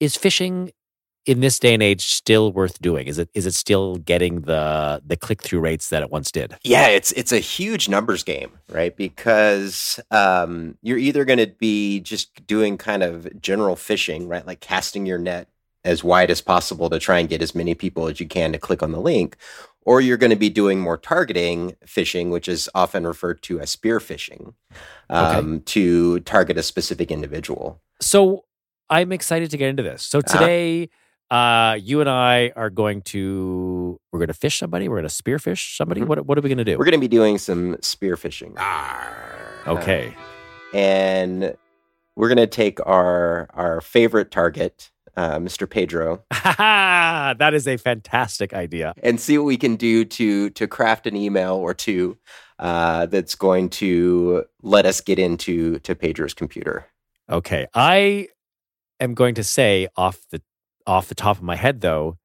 is 0.00 0.16
phishing 0.16 0.70
in 1.24 1.38
this 1.38 1.58
day 1.60 1.72
and 1.72 1.82
age 1.84 2.04
still 2.06 2.52
worth 2.52 2.80
doing? 2.82 3.06
Is 3.06 3.16
it 3.18 3.28
is 3.32 3.46
it 3.46 3.54
still 3.54 3.96
getting 3.96 4.40
the 4.42 5.00
the 5.06 5.16
click 5.16 5.40
through 5.42 5.60
rates 5.60 5.88
that 5.90 6.02
it 6.02 6.10
once 6.10 6.30
did? 6.32 6.56
Yeah, 6.64 6.88
it's 6.88 7.12
it's 7.12 7.30
a 7.32 7.38
huge 7.38 7.88
numbers 7.88 8.22
game, 8.24 8.50
right? 8.68 8.96
Because 8.96 10.00
um, 10.10 10.76
you're 10.82 10.98
either 10.98 11.24
going 11.24 11.38
to 11.38 11.46
be 11.46 12.00
just 12.00 12.44
doing 12.46 12.76
kind 12.76 13.02
of 13.04 13.40
general 13.40 13.76
phishing, 13.76 14.28
right? 14.28 14.44
Like 14.46 14.60
casting 14.60 15.06
your 15.06 15.18
net 15.18 15.48
as 15.84 16.04
wide 16.04 16.30
as 16.30 16.40
possible 16.40 16.88
to 16.90 16.98
try 16.98 17.18
and 17.18 17.28
get 17.28 17.42
as 17.42 17.54
many 17.54 17.74
people 17.74 18.08
as 18.08 18.20
you 18.20 18.26
can 18.26 18.52
to 18.52 18.58
click 18.58 18.82
on 18.82 18.92
the 18.92 19.00
link, 19.00 19.36
or 19.84 20.00
you're 20.00 20.16
going 20.16 20.30
to 20.30 20.36
be 20.36 20.48
doing 20.50 20.80
more 20.80 20.96
targeting 20.96 21.74
phishing, 21.86 22.30
which 22.30 22.48
is 22.48 22.68
often 22.74 23.06
referred 23.06 23.42
to 23.42 23.58
as 23.60 23.70
spear 23.70 23.98
phishing, 23.98 24.54
um, 25.10 25.60
to 25.62 26.20
target 26.20 26.56
a 26.56 26.62
specific 26.62 27.10
individual. 27.10 27.80
So 28.00 28.44
I'm 28.88 29.10
excited 29.12 29.50
to 29.50 29.56
get 29.56 29.68
into 29.68 29.82
this. 29.82 30.02
So 30.04 30.18
Uh-huh. 30.20 30.38
today, 30.38 30.88
Uh, 31.30 31.78
you 31.82 32.02
and 32.02 32.10
I 32.10 32.52
are 32.56 32.68
going 32.68 33.00
to 33.00 33.98
we're 34.12 34.18
going 34.18 34.28
to 34.28 34.34
phish 34.34 34.58
somebody. 34.58 34.86
We're 34.86 35.00
going 35.00 35.08
to 35.08 35.22
spearphish 35.22 35.76
somebody. 35.78 36.02
Mhm. 36.02 36.06
What 36.08 36.26
what 36.26 36.36
are 36.36 36.42
we 36.42 36.50
going 36.50 36.58
to 36.58 36.64
do? 36.64 36.76
We're 36.76 36.84
going 36.84 36.92
to 36.92 36.98
be 37.00 37.08
doing 37.08 37.38
some 37.38 37.78
spear 37.80 38.16
spearphishing. 38.16 38.52
okay. 39.66 40.14
and 40.74 41.56
we're 42.16 42.28
going 42.28 42.36
to 42.36 42.46
take 42.46 42.84
our 42.86 43.48
our 43.54 43.80
favorite 43.80 44.30
target, 44.30 44.90
uh, 45.16 45.36
Mr. 45.38 45.68
Pedro, 45.68 46.22
that 46.30 47.52
is 47.54 47.66
a 47.68 47.76
fantastic 47.76 48.54
idea. 48.54 48.94
and 49.02 49.20
see 49.20 49.36
what 49.38 49.44
we 49.44 49.56
can 49.56 49.76
do 49.76 50.04
to 50.04 50.50
to 50.50 50.66
craft 50.66 51.06
an 51.06 51.16
email 51.16 51.54
or 51.54 51.74
two 51.74 52.16
uh, 52.58 53.06
that's 53.06 53.34
going 53.34 53.68
to 53.68 54.44
let 54.62 54.86
us 54.86 55.00
get 55.00 55.18
into 55.18 55.78
to 55.80 55.94
Pedro's 55.94 56.34
computer. 56.34 56.86
Okay. 57.30 57.66
I 57.74 58.28
am 59.00 59.14
going 59.14 59.34
to 59.36 59.44
say 59.44 59.88
off 59.96 60.20
the 60.30 60.40
off 60.86 61.08
the 61.08 61.14
top 61.14 61.36
of 61.36 61.42
my 61.42 61.56
head 61.56 61.80
though. 61.80 62.18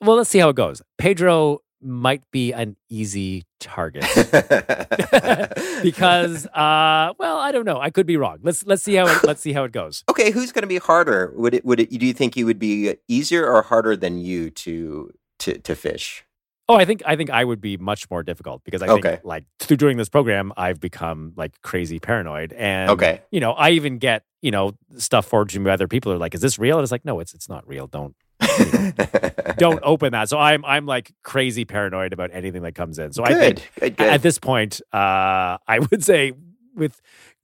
Well, 0.00 0.16
let's 0.16 0.30
see 0.30 0.38
how 0.38 0.48
it 0.50 0.56
goes. 0.56 0.80
Pedro 0.96 1.58
might 1.80 2.22
be 2.30 2.52
an 2.52 2.76
easy 2.88 3.44
target 3.60 4.04
because 5.82 6.46
uh 6.46 7.12
well, 7.18 7.38
I 7.38 7.50
don't 7.52 7.64
know. 7.64 7.80
I 7.80 7.90
could 7.90 8.06
be 8.06 8.16
wrong. 8.16 8.38
Let's 8.42 8.64
let's 8.66 8.82
see 8.82 8.94
how 8.94 9.06
it 9.06 9.24
let's 9.24 9.40
see 9.40 9.52
how 9.52 9.64
it 9.64 9.72
goes. 9.72 10.04
okay, 10.08 10.30
who's 10.30 10.52
going 10.52 10.62
to 10.62 10.68
be 10.68 10.78
harder? 10.78 11.32
Would 11.36 11.54
it 11.54 11.64
would 11.64 11.80
it? 11.80 11.90
Do 11.90 12.06
you 12.06 12.12
think 12.12 12.34
he 12.34 12.44
would 12.44 12.58
be 12.58 12.96
easier 13.08 13.46
or 13.46 13.62
harder 13.62 13.96
than 13.96 14.18
you 14.18 14.50
to 14.50 15.12
to 15.40 15.58
to 15.58 15.72
phish? 15.74 16.22
Oh, 16.70 16.74
I 16.76 16.84
think 16.84 17.02
I 17.06 17.16
think 17.16 17.30
I 17.30 17.44
would 17.44 17.60
be 17.60 17.76
much 17.78 18.10
more 18.10 18.22
difficult 18.22 18.62
because 18.64 18.82
I 18.82 18.88
Okay. 18.88 19.10
think 19.12 19.20
like 19.24 19.44
through 19.58 19.78
doing 19.78 19.96
this 19.96 20.08
program, 20.08 20.52
I've 20.56 20.80
become 20.80 21.32
like 21.36 21.60
crazy 21.62 21.98
paranoid, 21.98 22.52
and 22.52 22.90
Okay. 22.90 23.22
you 23.30 23.40
know, 23.40 23.52
I 23.52 23.70
even 23.70 23.98
get 23.98 24.24
you 24.42 24.50
know 24.50 24.72
stuff 24.98 25.26
forwarded 25.26 25.54
to 25.54 25.60
me 25.60 25.64
by 25.66 25.72
other 25.72 25.88
people. 25.88 26.12
Are 26.12 26.18
like, 26.18 26.34
"Is 26.34 26.40
this 26.42 26.58
real?" 26.58 26.76
And 26.78 26.82
it's 26.82 26.92
like, 26.92 27.04
"No, 27.06 27.20
it's 27.20 27.32
it's 27.34 27.48
not 27.48 27.66
real. 27.66 27.86
Don't 27.86 28.14
don't 29.58 29.80
open 29.82 30.12
that." 30.12 30.28
So 30.28 30.38
I'm 30.38 30.64
I'm 30.64 30.86
like 30.86 31.12
crazy 31.22 31.64
paranoid 31.64 32.12
about 32.12 32.30
anything 32.32 32.62
that 32.62 32.74
comes 32.74 32.98
in. 32.98 33.12
So 33.12 33.24
I 33.24 33.34
think 33.34 33.56
good, 33.56 33.80
good, 33.80 33.96
good. 33.96 34.08
at 34.08 34.22
this 34.22 34.38
point, 34.38 34.80
uh, 34.92 35.58
I 35.66 35.78
would 35.90 36.04
say 36.04 36.32
with 36.74 37.00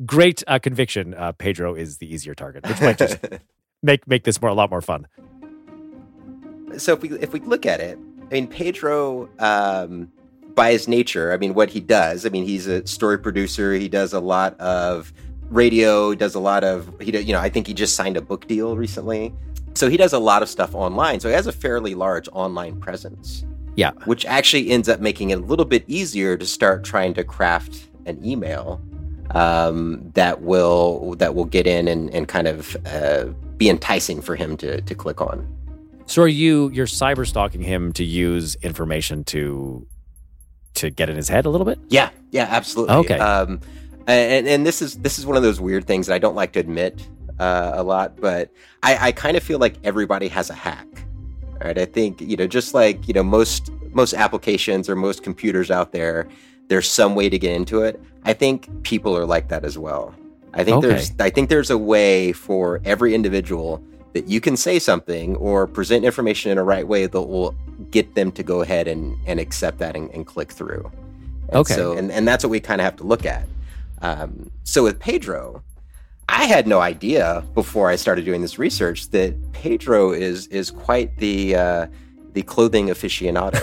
great 0.06 0.42
uh, 0.46 0.58
conviction, 0.58 1.14
uh, 1.14 1.32
Pedro 1.32 1.74
is 1.74 1.98
the 1.98 2.12
easier 2.12 2.34
target, 2.34 2.66
which 2.66 2.80
might 2.80 2.98
just 2.98 3.18
make 3.82 4.06
make 4.06 4.24
this 4.24 4.40
more 4.40 4.50
a 4.50 4.54
lot 4.54 4.70
more 4.70 4.80
fun. 4.80 5.06
so 6.76 6.94
if 6.94 7.02
we 7.02 7.10
if 7.18 7.32
we 7.32 7.40
look 7.40 7.66
at 7.66 7.80
it, 7.80 7.98
I 8.30 8.34
mean 8.34 8.46
Pedro, 8.46 9.28
um, 9.38 10.10
by 10.54 10.72
his 10.72 10.88
nature, 10.88 11.32
I 11.32 11.36
mean 11.36 11.54
what 11.54 11.70
he 11.70 11.80
does. 11.80 12.24
I 12.24 12.28
mean 12.28 12.44
he's 12.44 12.66
a 12.66 12.86
story 12.86 13.18
producer. 13.18 13.74
He 13.74 13.88
does 13.88 14.12
a 14.12 14.20
lot 14.20 14.58
of 14.60 15.12
radio. 15.50 16.14
Does 16.14 16.34
a 16.34 16.40
lot 16.40 16.64
of 16.64 16.88
he. 17.00 17.16
You 17.18 17.32
know, 17.32 17.40
I 17.40 17.48
think 17.48 17.66
he 17.66 17.74
just 17.74 17.96
signed 17.96 18.16
a 18.16 18.22
book 18.22 18.46
deal 18.46 18.76
recently. 18.76 19.34
So 19.74 19.88
he 19.88 19.96
does 19.96 20.12
a 20.12 20.18
lot 20.18 20.42
of 20.42 20.48
stuff 20.48 20.74
online. 20.74 21.20
So 21.20 21.28
he 21.28 21.34
has 21.34 21.46
a 21.46 21.52
fairly 21.52 21.94
large 21.94 22.28
online 22.32 22.80
presence. 22.80 23.44
Yeah. 23.76 23.90
which 24.04 24.24
actually 24.26 24.70
ends 24.70 24.88
up 24.88 25.00
making 25.00 25.30
it 25.30 25.38
a 25.38 25.40
little 25.40 25.64
bit 25.64 25.82
easier 25.88 26.36
to 26.36 26.46
start 26.46 26.84
trying 26.84 27.12
to 27.14 27.24
craft 27.24 27.88
an 28.06 28.24
email 28.24 28.80
um, 29.32 30.12
that 30.14 30.42
will 30.42 31.16
that 31.16 31.34
will 31.34 31.44
get 31.44 31.66
in 31.66 31.88
and, 31.88 32.08
and 32.14 32.28
kind 32.28 32.46
of 32.46 32.76
uh, 32.86 33.24
be 33.56 33.68
enticing 33.68 34.20
for 34.20 34.36
him 34.36 34.56
to 34.58 34.80
to 34.80 34.94
click 34.94 35.20
on. 35.20 35.46
So 36.06 36.22
are 36.22 36.28
you 36.28 36.70
you're 36.70 36.86
cyber 36.86 37.26
stalking 37.26 37.62
him 37.62 37.92
to 37.94 38.04
use 38.04 38.54
information 38.56 39.24
to 39.24 39.86
to 40.74 40.90
get 40.90 41.08
in 41.08 41.16
his 41.16 41.28
head 41.28 41.46
a 41.46 41.50
little 41.50 41.64
bit? 41.64 41.78
Yeah, 41.88 42.10
yeah, 42.30 42.46
absolutely. 42.50 42.94
Okay. 42.96 43.18
Um, 43.18 43.60
and 44.06 44.46
and 44.46 44.66
this 44.66 44.82
is 44.82 44.98
this 44.98 45.18
is 45.18 45.26
one 45.26 45.36
of 45.36 45.42
those 45.42 45.60
weird 45.60 45.86
things 45.86 46.06
that 46.06 46.14
I 46.14 46.18
don't 46.18 46.36
like 46.36 46.52
to 46.52 46.60
admit 46.60 47.08
uh, 47.38 47.72
a 47.74 47.82
lot, 47.82 48.20
but 48.20 48.50
I, 48.82 49.08
I 49.08 49.12
kind 49.12 49.36
of 49.36 49.42
feel 49.42 49.58
like 49.58 49.76
everybody 49.84 50.28
has 50.28 50.50
a 50.50 50.54
hack. 50.54 50.86
Right? 51.62 51.78
I 51.78 51.84
think 51.84 52.20
you 52.20 52.36
know, 52.36 52.46
just 52.46 52.74
like 52.74 53.06
you 53.08 53.14
know, 53.14 53.22
most 53.22 53.70
most 53.92 54.14
applications 54.14 54.88
or 54.88 54.96
most 54.96 55.22
computers 55.22 55.70
out 55.70 55.92
there, 55.92 56.28
there's 56.68 56.88
some 56.88 57.14
way 57.14 57.28
to 57.28 57.38
get 57.38 57.54
into 57.54 57.82
it. 57.82 58.00
I 58.24 58.32
think 58.32 58.68
people 58.82 59.16
are 59.16 59.24
like 59.24 59.48
that 59.48 59.64
as 59.64 59.78
well. 59.78 60.14
I 60.52 60.64
think 60.64 60.78
Okay. 60.78 60.88
there's 60.88 61.12
I 61.20 61.30
think 61.30 61.48
there's 61.48 61.70
a 61.70 61.78
way 61.78 62.32
for 62.32 62.80
every 62.84 63.14
individual 63.14 63.82
that 64.12 64.28
you 64.28 64.40
can 64.40 64.56
say 64.56 64.78
something 64.78 65.34
or 65.36 65.66
present 65.66 66.04
information 66.04 66.52
in 66.52 66.58
a 66.58 66.62
right 66.62 66.86
way 66.86 67.06
that 67.06 67.20
will 67.20 67.54
get 67.90 68.14
them 68.14 68.30
to 68.30 68.44
go 68.44 68.60
ahead 68.60 68.86
and, 68.86 69.16
and 69.26 69.40
accept 69.40 69.78
that 69.78 69.96
and, 69.96 70.08
and 70.12 70.24
click 70.24 70.52
through. 70.52 70.88
And 71.48 71.56
Okay. 71.56 71.74
So, 71.74 71.92
and, 71.98 72.12
and 72.12 72.26
that's 72.26 72.44
what 72.44 72.50
we 72.50 72.60
kind 72.60 72.80
of 72.80 72.84
have 72.84 72.94
to 72.96 73.04
look 73.04 73.26
at. 73.26 73.48
Um, 74.02 74.52
so 74.62 74.84
with 74.84 75.00
Pedro, 75.00 75.62
I 76.28 76.44
had 76.44 76.66
no 76.66 76.80
idea 76.80 77.44
before 77.54 77.90
I 77.90 77.96
started 77.96 78.24
doing 78.24 78.40
this 78.40 78.58
research 78.58 79.10
that 79.10 79.34
Pedro 79.52 80.12
is 80.12 80.46
is 80.48 80.70
quite 80.70 81.16
the 81.18 81.56
uh, 81.56 81.86
the 82.32 82.42
clothing 82.42 82.88
aficionado. 82.88 83.60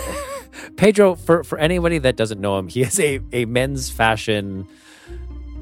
Pedro, 0.76 1.14
for 1.14 1.44
for 1.44 1.58
anybody 1.58 1.98
that 1.98 2.16
doesn't 2.16 2.40
know 2.40 2.58
him, 2.58 2.68
he 2.68 2.82
is 2.82 2.98
a, 3.00 3.20
a 3.32 3.44
men's 3.46 3.90
fashion 3.90 4.66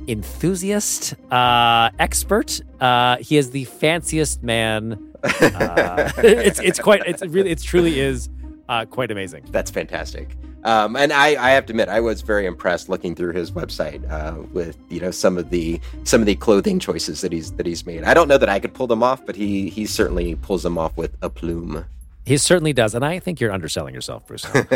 enthusiast, 0.08 1.14
uh, 1.30 1.90
expert. 1.98 2.60
Uh, 2.80 3.16
he 3.18 3.36
is 3.36 3.50
the 3.50 3.64
fanciest 3.64 4.42
man. 4.42 5.12
Uh, 5.22 6.10
it's 6.18 6.60
it's 6.60 6.78
quite 6.78 7.02
it's 7.06 7.24
really 7.26 7.50
it's 7.50 7.62
truly 7.62 8.00
is 8.00 8.28
uh, 8.68 8.84
quite 8.84 9.10
amazing. 9.10 9.44
That's 9.50 9.70
fantastic. 9.70 10.36
Um, 10.64 10.96
and 10.96 11.12
I, 11.12 11.28
I 11.42 11.50
have 11.50 11.66
to 11.66 11.72
admit, 11.72 11.88
I 11.88 12.00
was 12.00 12.20
very 12.22 12.44
impressed 12.46 12.88
looking 12.88 13.14
through 13.14 13.32
his 13.32 13.50
website 13.50 14.08
uh, 14.10 14.42
with 14.52 14.76
you 14.88 15.00
know 15.00 15.10
some 15.10 15.38
of 15.38 15.50
the 15.50 15.80
some 16.04 16.20
of 16.20 16.26
the 16.26 16.34
clothing 16.34 16.78
choices 16.78 17.20
that 17.22 17.32
he's 17.32 17.52
that 17.52 17.66
he's 17.66 17.86
made. 17.86 18.04
I 18.04 18.12
don't 18.14 18.28
know 18.28 18.38
that 18.38 18.48
I 18.48 18.58
could 18.60 18.74
pull 18.74 18.86
them 18.86 19.02
off, 19.02 19.24
but 19.24 19.36
he 19.36 19.68
he 19.70 19.86
certainly 19.86 20.34
pulls 20.36 20.62
them 20.62 20.76
off 20.78 20.96
with 20.96 21.16
a 21.22 21.30
plume. 21.30 21.84
He 22.26 22.36
certainly 22.36 22.74
does, 22.74 22.94
and 22.94 23.02
I 23.04 23.18
think 23.18 23.40
you're 23.40 23.50
underselling 23.50 23.94
yourself, 23.94 24.26
Bruce. 24.26 24.46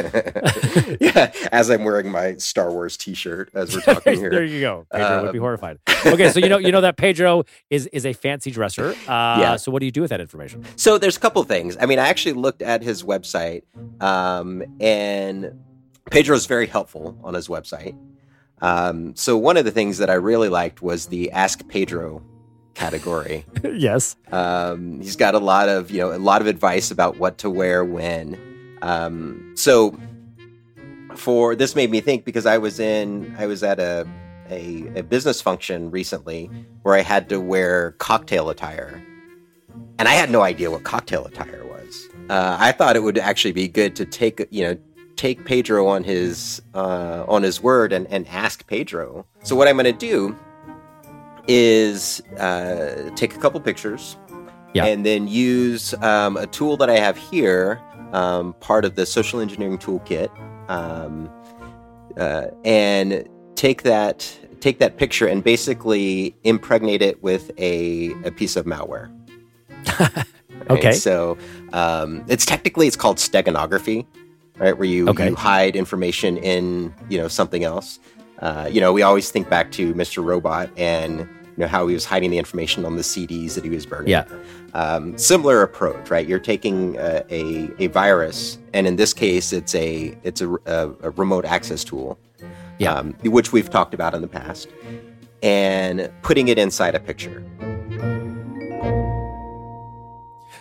yeah, 1.01 1.31
as 1.53 1.71
I'm 1.71 1.85
wearing 1.85 2.11
my 2.11 2.37
Star 2.37 2.71
Wars 2.73 2.97
T-shirt 2.97 3.51
as 3.55 3.75
we're 3.75 3.83
talking 3.83 4.15
here. 4.19 4.31
there 4.31 4.45
you 4.45 4.61
go. 4.61 4.87
Pedro 4.91 5.23
would 5.25 5.33
be 5.33 5.39
Um, 5.39 5.43
horrified. 5.43 5.79
Okay, 6.07 6.31
so 6.31 6.41
you 6.41 6.49
know 6.49 6.59
you 6.59 6.73
know 6.73 6.81
that 6.81 6.97
Pedro 6.97 7.45
is 7.71 7.87
is 7.89 8.07
a 8.07 8.13
fancy 8.15 8.51
dresser. 8.51 8.91
Uh, 9.07 9.37
Yeah. 9.39 9.57
So 9.57 9.71
what 9.71 9.81
do 9.81 9.87
you 9.87 9.93
do 9.93 10.01
with 10.01 10.11
that 10.11 10.21
information? 10.23 10.65
So 10.77 10.97
there's 10.99 11.17
a 11.17 11.21
couple 11.21 11.43
things. 11.45 11.77
I 11.81 11.87
mean, 11.87 11.99
I 11.99 12.09
actually 12.09 12.33
looked 12.33 12.63
at 12.63 12.83
his 12.83 13.03
website, 13.03 13.63
um, 14.01 14.63
and 14.81 15.53
Pedro's 16.11 16.47
very 16.47 16.67
helpful 16.67 17.19
on 17.23 17.35
his 17.35 17.49
website. 17.49 17.97
Um, 18.61 19.15
so 19.17 19.37
one 19.37 19.57
of 19.57 19.65
the 19.65 19.71
things 19.71 19.99
that 19.99 20.11
I 20.11 20.15
really 20.15 20.49
liked 20.49 20.83
was 20.83 21.07
the 21.07 21.31
Ask 21.33 21.67
Pedro 21.69 22.23
category. 22.75 23.45
yes. 23.65 24.17
Um, 24.33 25.01
he's 25.01 25.17
got 25.17 25.35
a 25.35 25.39
lot 25.39 25.69
of 25.69 25.91
you 25.91 25.99
know 25.99 26.13
a 26.15 26.19
lot 26.19 26.41
of 26.41 26.47
advice 26.47 26.91
about 26.91 27.19
what 27.19 27.39
to 27.39 27.51
wear 27.51 27.85
when. 27.85 28.39
Um, 28.83 29.53
so 29.57 29.99
for 31.15 31.55
this 31.55 31.77
made 31.77 31.91
me 31.91 32.01
think 32.01 32.25
because 32.25 32.47
I 32.47 32.59
was 32.59 32.81
in 32.81 33.35
I 33.39 33.47
was 33.47 33.63
at 33.63 33.79
a, 33.79 34.07
a 34.51 34.99
a 34.99 35.03
business 35.03 35.41
function 35.41 35.91
recently 35.91 36.51
where 36.83 36.95
I 36.95 37.01
had 37.01 37.29
to 37.31 37.41
wear 37.41 37.93
cocktail 37.93 38.51
attire, 38.51 39.03
and 39.99 40.09
I 40.09 40.13
had 40.13 40.31
no 40.31 40.43
idea 40.43 40.71
what 40.71 40.85
cocktail 40.85 41.25
attire 41.25 41.65
was. 41.65 42.09
Uh, 42.29 42.57
I 42.59 42.73
thought 42.73 42.97
it 42.97 43.03
would 43.03 43.19
actually 43.19 43.53
be 43.53 43.69
good 43.69 43.97
to 43.97 44.05
take 44.05 44.47
you 44.51 44.65
know 44.65 44.77
take 45.17 45.45
Pedro 45.45 45.87
on 45.87 46.05
his 46.05 46.61
uh, 46.75 47.25
on 47.29 47.43
his 47.43 47.63
word 47.63 47.93
and, 47.93 48.07
and 48.09 48.27
ask 48.29 48.67
Pedro. 48.67 49.27
So 49.43 49.57
what 49.57 49.69
I'm 49.69 49.77
going 49.77 49.85
to 49.85 49.93
do 49.93 50.37
is 51.47 52.21
uh, 52.39 53.11
take 53.17 53.35
a 53.35 53.39
couple 53.39 53.61
pictures 53.61 54.17
Yeah. 54.73 54.87
and 54.87 55.05
then 55.05 55.29
use 55.29 55.95
um, 55.95 56.37
a 56.37 56.47
tool 56.47 56.77
that 56.79 56.89
I 56.89 56.99
have 56.99 57.17
here, 57.19 57.81
um, 58.13 58.55
part 58.61 58.85
of 58.85 58.95
the 58.95 59.05
social 59.07 59.41
engineering 59.41 59.79
toolkit, 59.79 60.31
um, 60.71 61.31
uh, 62.17 62.47
and 62.65 63.29
take 63.57 63.83
that 63.83 64.39
take 64.61 64.79
that 64.79 64.97
picture 64.97 65.27
and 65.27 65.45
basically 65.45 66.35
impregnate 66.45 67.03
it 67.03 67.23
with 67.23 67.51
a, 67.59 68.13
a 68.25 68.31
piece 68.31 68.57
of 68.57 68.65
malware. 68.65 69.11
Right? 70.01 70.25
Okay. 70.71 70.93
So 70.93 71.37
um, 71.75 72.25
it's 72.27 72.47
technically 72.47 72.87
it's 72.87 72.97
called 72.97 73.19
steganography, 73.19 74.07
right? 74.59 74.77
Where 74.77 74.87
you, 74.89 75.09
Okay. 75.09 75.29
you 75.31 75.35
hide 75.35 75.77
information 75.77 76.37
in 76.39 76.95
you 77.09 77.19
know 77.19 77.29
something 77.29 77.65
else. 77.65 77.99
Uh, 78.41 78.69
you 78.71 78.81
know, 78.81 78.93
we 78.93 79.03
always 79.03 79.31
think 79.31 79.49
back 79.49 79.71
to 79.73 79.95
Mr. 79.95 80.23
Robot 80.23 80.69
and 80.77 81.21
you 81.21 81.29
know 81.59 81.67
how 81.69 81.87
he 81.87 81.95
was 81.95 82.05
hiding 82.05 82.31
the 82.31 82.39
information 82.39 82.85
on 82.85 82.97
the 82.97 83.03
CDs 83.03 83.55
that 83.55 83.65
he 83.65 83.71
was 83.71 83.87
burning. 83.87 84.09
Yeah. 84.11 84.25
Um, 84.75 85.17
similar 85.17 85.63
approach, 85.63 86.11
right? 86.11 86.27
You're 86.27 86.41
taking 86.41 86.99
uh, 86.99 87.23
a 87.31 87.71
a 87.79 87.87
virus, 87.89 88.59
and 88.73 88.87
in 88.87 88.97
this 88.97 89.13
case, 89.13 89.53
it's 89.53 89.75
a 89.75 90.17
it's 90.25 90.41
a, 90.41 90.51
a, 90.67 90.91
a 91.03 91.11
remote 91.11 91.45
access 91.45 91.85
tool, 91.85 92.19
Yeah. 92.79 92.93
um, 92.95 93.13
which 93.23 93.53
we've 93.53 93.71
talked 93.71 93.95
about 93.95 94.15
in 94.15 94.21
the 94.21 94.27
past, 94.29 94.67
and 95.45 96.11
putting 96.23 96.49
it 96.49 96.59
inside 96.59 96.97
a 96.97 97.01
picture. 97.01 97.45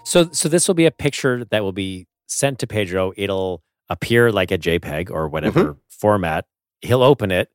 So 0.06 0.30
so 0.32 0.48
this 0.48 0.68
will 0.68 0.76
be 0.76 0.86
a 0.86 0.92
picture 0.92 1.44
that 1.46 1.64
will 1.64 1.72
be 1.72 2.06
sent 2.28 2.60
to 2.60 2.68
Pedro. 2.68 3.14
It'll 3.18 3.64
appear 3.94 4.32
like 4.32 4.52
a 4.52 4.58
JPEG 4.58 5.10
or 5.12 5.28
whatever 5.30 5.64
Mm-hmm. 5.64 5.80
format. 5.90 6.46
He'll 6.82 7.04
open 7.04 7.32
it. 7.32 7.50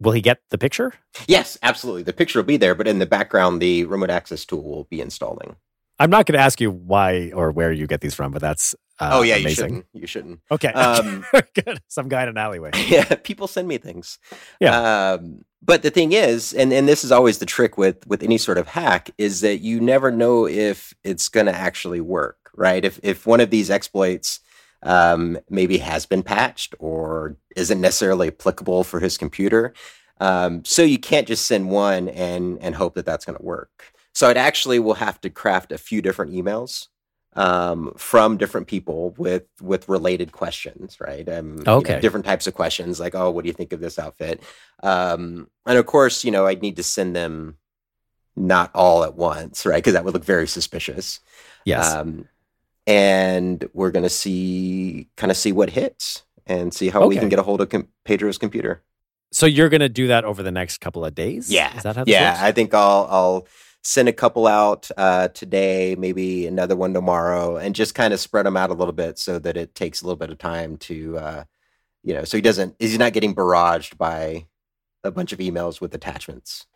Will 0.00 0.12
he 0.12 0.20
get 0.20 0.40
the 0.50 0.58
picture? 0.58 0.92
Yes, 1.28 1.56
absolutely. 1.62 2.02
The 2.02 2.12
picture 2.12 2.38
will 2.40 2.44
be 2.46 2.56
there, 2.58 2.74
but 2.74 2.88
in 2.88 2.98
the 2.98 3.06
background, 3.06 3.62
the 3.62 3.84
remote 3.84 4.10
access 4.10 4.44
tool 4.44 4.62
will 4.62 4.84
be 4.84 5.00
installing. 5.00 5.56
I'm 6.00 6.10
not 6.10 6.26
going 6.26 6.36
to 6.36 6.44
ask 6.44 6.60
you 6.60 6.70
why 6.72 7.30
or 7.34 7.52
where 7.52 7.72
you 7.72 7.86
get 7.86 8.00
these 8.00 8.14
from, 8.14 8.32
but 8.32 8.42
that's 8.42 8.74
uh, 8.98 9.10
oh 9.12 9.22
yeah, 9.22 9.36
amazing. 9.36 9.46
you 9.46 9.54
shouldn't. 9.54 9.86
You 10.02 10.06
shouldn't. 10.06 10.40
Okay, 10.50 10.68
Um, 10.72 11.24
good. 11.54 11.80
Some 11.86 12.08
guy 12.08 12.24
in 12.24 12.28
an 12.30 12.36
alleyway. 12.36 12.72
yeah, 12.88 13.04
people 13.22 13.46
send 13.46 13.68
me 13.68 13.78
things. 13.78 14.18
Yeah. 14.60 15.12
Um, 15.12 15.44
but 15.62 15.82
the 15.82 15.90
thing 15.90 16.12
is, 16.12 16.52
and 16.52 16.72
and 16.72 16.88
this 16.88 17.04
is 17.04 17.12
always 17.12 17.38
the 17.38 17.46
trick 17.46 17.78
with 17.78 18.04
with 18.08 18.22
any 18.24 18.36
sort 18.38 18.58
of 18.58 18.66
hack, 18.68 19.10
is 19.16 19.40
that 19.42 19.58
you 19.60 19.80
never 19.80 20.10
know 20.10 20.46
if 20.46 20.92
it's 21.04 21.28
going 21.28 21.46
to 21.46 21.54
actually 21.54 22.00
work, 22.00 22.50
right? 22.56 22.84
If 22.84 22.98
if 23.04 23.24
one 23.26 23.40
of 23.40 23.50
these 23.50 23.70
exploits 23.70 24.40
um, 24.84 25.38
maybe 25.50 25.78
has 25.78 26.06
been 26.06 26.22
patched 26.22 26.74
or 26.78 27.36
isn't 27.56 27.80
necessarily 27.80 28.28
applicable 28.28 28.84
for 28.84 29.00
his 29.00 29.18
computer, 29.18 29.74
um, 30.20 30.64
so 30.64 30.82
you 30.82 30.98
can't 30.98 31.26
just 31.26 31.46
send 31.46 31.70
one 31.70 32.08
and 32.08 32.58
and 32.62 32.74
hope 32.76 32.94
that 32.94 33.06
that's 33.06 33.24
going 33.24 33.38
to 33.38 33.44
work. 33.44 33.92
So 34.14 34.28
it 34.30 34.36
actually 34.36 34.78
will 34.78 34.94
have 34.94 35.20
to 35.22 35.30
craft 35.30 35.72
a 35.72 35.78
few 35.78 36.00
different 36.00 36.32
emails 36.32 36.86
um, 37.34 37.92
from 37.96 38.36
different 38.36 38.68
people 38.68 39.10
with 39.18 39.42
with 39.60 39.88
related 39.88 40.30
questions, 40.30 40.98
right? 41.00 41.28
Um, 41.28 41.58
you 41.58 41.64
know, 41.64 41.78
Okay. 41.78 42.00
different 42.00 42.26
types 42.26 42.46
of 42.46 42.54
questions, 42.54 43.00
like, 43.00 43.16
oh, 43.16 43.30
what 43.30 43.42
do 43.42 43.48
you 43.48 43.54
think 43.54 43.72
of 43.72 43.80
this 43.80 43.98
outfit? 43.98 44.40
Um, 44.82 45.48
and 45.66 45.78
of 45.78 45.86
course, 45.86 46.24
you 46.24 46.30
know, 46.30 46.46
I'd 46.46 46.62
need 46.62 46.76
to 46.76 46.84
send 46.84 47.16
them 47.16 47.56
not 48.36 48.70
all 48.74 49.04
at 49.04 49.16
once, 49.16 49.66
right? 49.66 49.82
Because 49.82 49.94
that 49.94 50.04
would 50.04 50.14
look 50.14 50.24
very 50.24 50.46
suspicious. 50.46 51.20
Yes. 51.64 51.92
Um, 51.92 52.28
and 52.86 53.66
we're 53.72 53.90
gonna 53.90 54.08
see, 54.08 55.08
kind 55.16 55.30
of 55.30 55.36
see 55.36 55.52
what 55.52 55.70
hits, 55.70 56.24
and 56.46 56.72
see 56.74 56.88
how 56.90 57.06
we 57.06 57.16
can 57.16 57.28
get 57.28 57.38
a 57.38 57.42
hold 57.42 57.60
of 57.60 57.68
com- 57.70 57.88
Pedro's 58.04 58.38
computer. 58.38 58.82
so 59.32 59.46
you're 59.46 59.70
going 59.70 59.80
to 59.80 59.88
do 59.88 60.06
that 60.08 60.24
over 60.24 60.42
the 60.42 60.52
next 60.52 60.78
couple 60.78 61.04
of 61.04 61.14
days? 61.14 61.50
Yeah, 61.50 61.74
Is 61.76 61.82
that 61.84 61.96
how 61.96 62.04
yeah. 62.06 62.32
works? 62.32 62.42
I 62.42 62.52
think 62.52 62.74
I'll 62.74 63.06
I'll 63.10 63.48
send 63.82 64.08
a 64.08 64.12
couple 64.12 64.46
out 64.46 64.90
uh, 64.96 65.28
today, 65.28 65.96
maybe 65.98 66.46
another 66.46 66.76
one 66.76 66.92
tomorrow, 66.94 67.56
and 67.56 67.74
just 67.74 67.94
kind 67.94 68.12
of 68.14 68.20
spread 68.20 68.46
them 68.46 68.56
out 68.56 68.70
a 68.70 68.74
little 68.74 68.92
bit 68.92 69.18
so 69.18 69.38
that 69.38 69.56
it 69.56 69.74
takes 69.74 70.02
a 70.02 70.04
little 70.04 70.16
bit 70.16 70.30
of 70.30 70.38
time 70.38 70.76
to, 70.78 71.18
uh, 71.18 71.44
you 72.02 72.14
know, 72.14 72.24
so 72.24 72.36
he 72.36 72.42
doesn't 72.42 72.76
is 72.78 72.90
he's 72.90 72.98
not 72.98 73.12
getting 73.14 73.34
barraged 73.34 73.96
by 73.98 74.46
a 75.02 75.10
bunch 75.10 75.32
of 75.32 75.38
emails 75.38 75.80
with 75.80 75.94
attachments. 75.94 76.66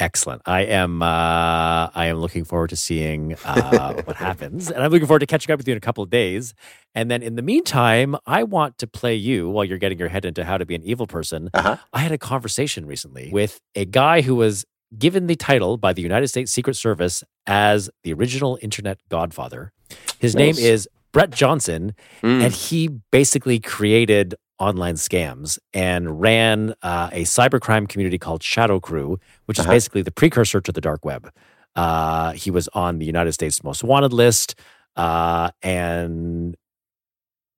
Excellent. 0.00 0.40
I 0.46 0.62
am. 0.62 1.02
Uh, 1.02 1.90
I 1.94 2.06
am 2.06 2.16
looking 2.16 2.44
forward 2.44 2.70
to 2.70 2.76
seeing 2.76 3.36
uh, 3.44 4.02
what 4.02 4.16
happens, 4.16 4.70
and 4.70 4.82
I'm 4.82 4.90
looking 4.90 5.06
forward 5.06 5.20
to 5.20 5.26
catching 5.26 5.52
up 5.52 5.58
with 5.58 5.68
you 5.68 5.72
in 5.72 5.78
a 5.78 5.80
couple 5.80 6.02
of 6.02 6.08
days. 6.10 6.54
And 6.94 7.10
then, 7.10 7.22
in 7.22 7.36
the 7.36 7.42
meantime, 7.42 8.16
I 8.26 8.42
want 8.42 8.78
to 8.78 8.86
play 8.86 9.14
you 9.14 9.48
while 9.50 9.64
you're 9.64 9.78
getting 9.78 9.98
your 9.98 10.08
head 10.08 10.24
into 10.24 10.44
how 10.44 10.56
to 10.58 10.64
be 10.66 10.74
an 10.74 10.82
evil 10.82 11.06
person. 11.06 11.50
Uh-huh. 11.54 11.76
I 11.92 11.98
had 12.00 12.12
a 12.12 12.18
conversation 12.18 12.86
recently 12.86 13.30
with 13.30 13.60
a 13.74 13.84
guy 13.84 14.22
who 14.22 14.34
was 14.34 14.64
given 14.98 15.26
the 15.28 15.36
title 15.36 15.76
by 15.76 15.92
the 15.92 16.02
United 16.02 16.28
States 16.28 16.50
Secret 16.50 16.74
Service 16.74 17.22
as 17.46 17.90
the 18.02 18.12
original 18.12 18.58
Internet 18.62 18.98
Godfather. 19.10 19.70
His 20.18 20.34
name 20.34 20.56
is 20.58 20.88
Brett 21.12 21.30
Johnson, 21.30 21.94
Mm. 22.22 22.44
and 22.44 22.52
he 22.54 22.88
basically 23.10 23.60
created 23.60 24.34
online 24.60 24.94
scams 24.94 25.58
and 25.74 26.20
ran 26.20 26.74
uh, 26.82 27.08
a 27.12 27.22
cybercrime 27.24 27.88
community 27.88 28.18
called 28.18 28.42
Shadow 28.42 28.78
Crew, 28.78 29.18
which 29.46 29.58
is 29.58 29.64
Uh-huh. 29.64 29.74
basically 29.74 30.02
the 30.02 30.10
precursor 30.12 30.60
to 30.60 30.70
the 30.70 30.80
dark 30.80 31.04
web. 31.04 31.30
Uh, 31.74 32.32
he 32.32 32.50
was 32.50 32.68
on 32.74 32.98
the 32.98 33.06
United 33.06 33.32
States 33.32 33.64
Most 33.64 33.82
Wanted 33.82 34.12
list, 34.12 34.54
uh, 34.96 35.50
and 35.62 36.56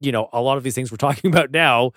you 0.00 0.12
know 0.12 0.28
a 0.32 0.40
lot 0.40 0.56
of 0.56 0.62
these 0.64 0.74
things 0.74 0.90
we're 0.90 0.96
talking 1.08 1.30
about 1.30 1.50
now, 1.50 1.92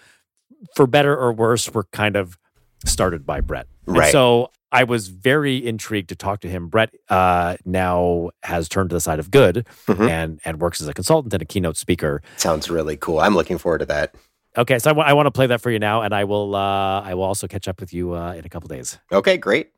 for 0.75 0.87
better 0.87 1.15
or 1.15 1.31
worse, 1.33 1.69
were 1.73 1.85
kind 1.91 2.15
of 2.15 2.37
started 2.85 3.25
by 3.25 3.41
Brett. 3.41 3.67
And 3.87 3.97
Right. 3.97 4.11
so 4.11 4.51
I 4.71 4.83
was 4.83 5.07
very 5.09 5.65
intrigued 5.65 6.09
to 6.09 6.15
talk 6.15 6.39
to 6.41 6.49
him. 6.49 6.67
Brett 6.67 6.93
uh, 7.09 7.57
now 7.65 8.29
has 8.43 8.67
turned 8.67 8.89
to 8.89 8.95
the 8.95 8.99
side 8.99 9.19
of 9.19 9.29
good 9.31 9.65
Mhm. 9.87 10.09
and 10.09 10.39
and 10.45 10.59
works 10.59 10.81
as 10.81 10.87
a 10.87 10.93
consultant 10.93 11.33
and 11.33 11.41
a 11.41 11.45
keynote 11.45 11.77
speaker. 11.77 12.21
Sounds 12.37 12.69
really 12.69 12.97
cool. 12.97 13.19
I'm 13.19 13.35
looking 13.35 13.57
forward 13.57 13.79
to 13.79 13.85
that. 13.87 14.15
Okay, 14.57 14.79
so 14.79 14.91
I 14.91 15.13
want 15.13 15.27
to 15.27 15.31
play 15.31 15.47
that 15.47 15.61
for 15.61 15.69
you 15.69 15.79
now, 15.79 16.01
and 16.01 16.13
I 16.13 16.23
will. 16.23 16.55
Uh, 16.55 17.01
I 17.01 17.13
will 17.13 17.23
also 17.23 17.47
catch 17.47 17.67
up 17.67 17.79
with 17.79 17.93
you 17.93 18.15
uh, 18.15 18.33
in 18.33 18.45
a 18.45 18.49
couple 18.49 18.67
days. 18.69 18.97
Okay, 19.11 19.37
great. 19.37 19.71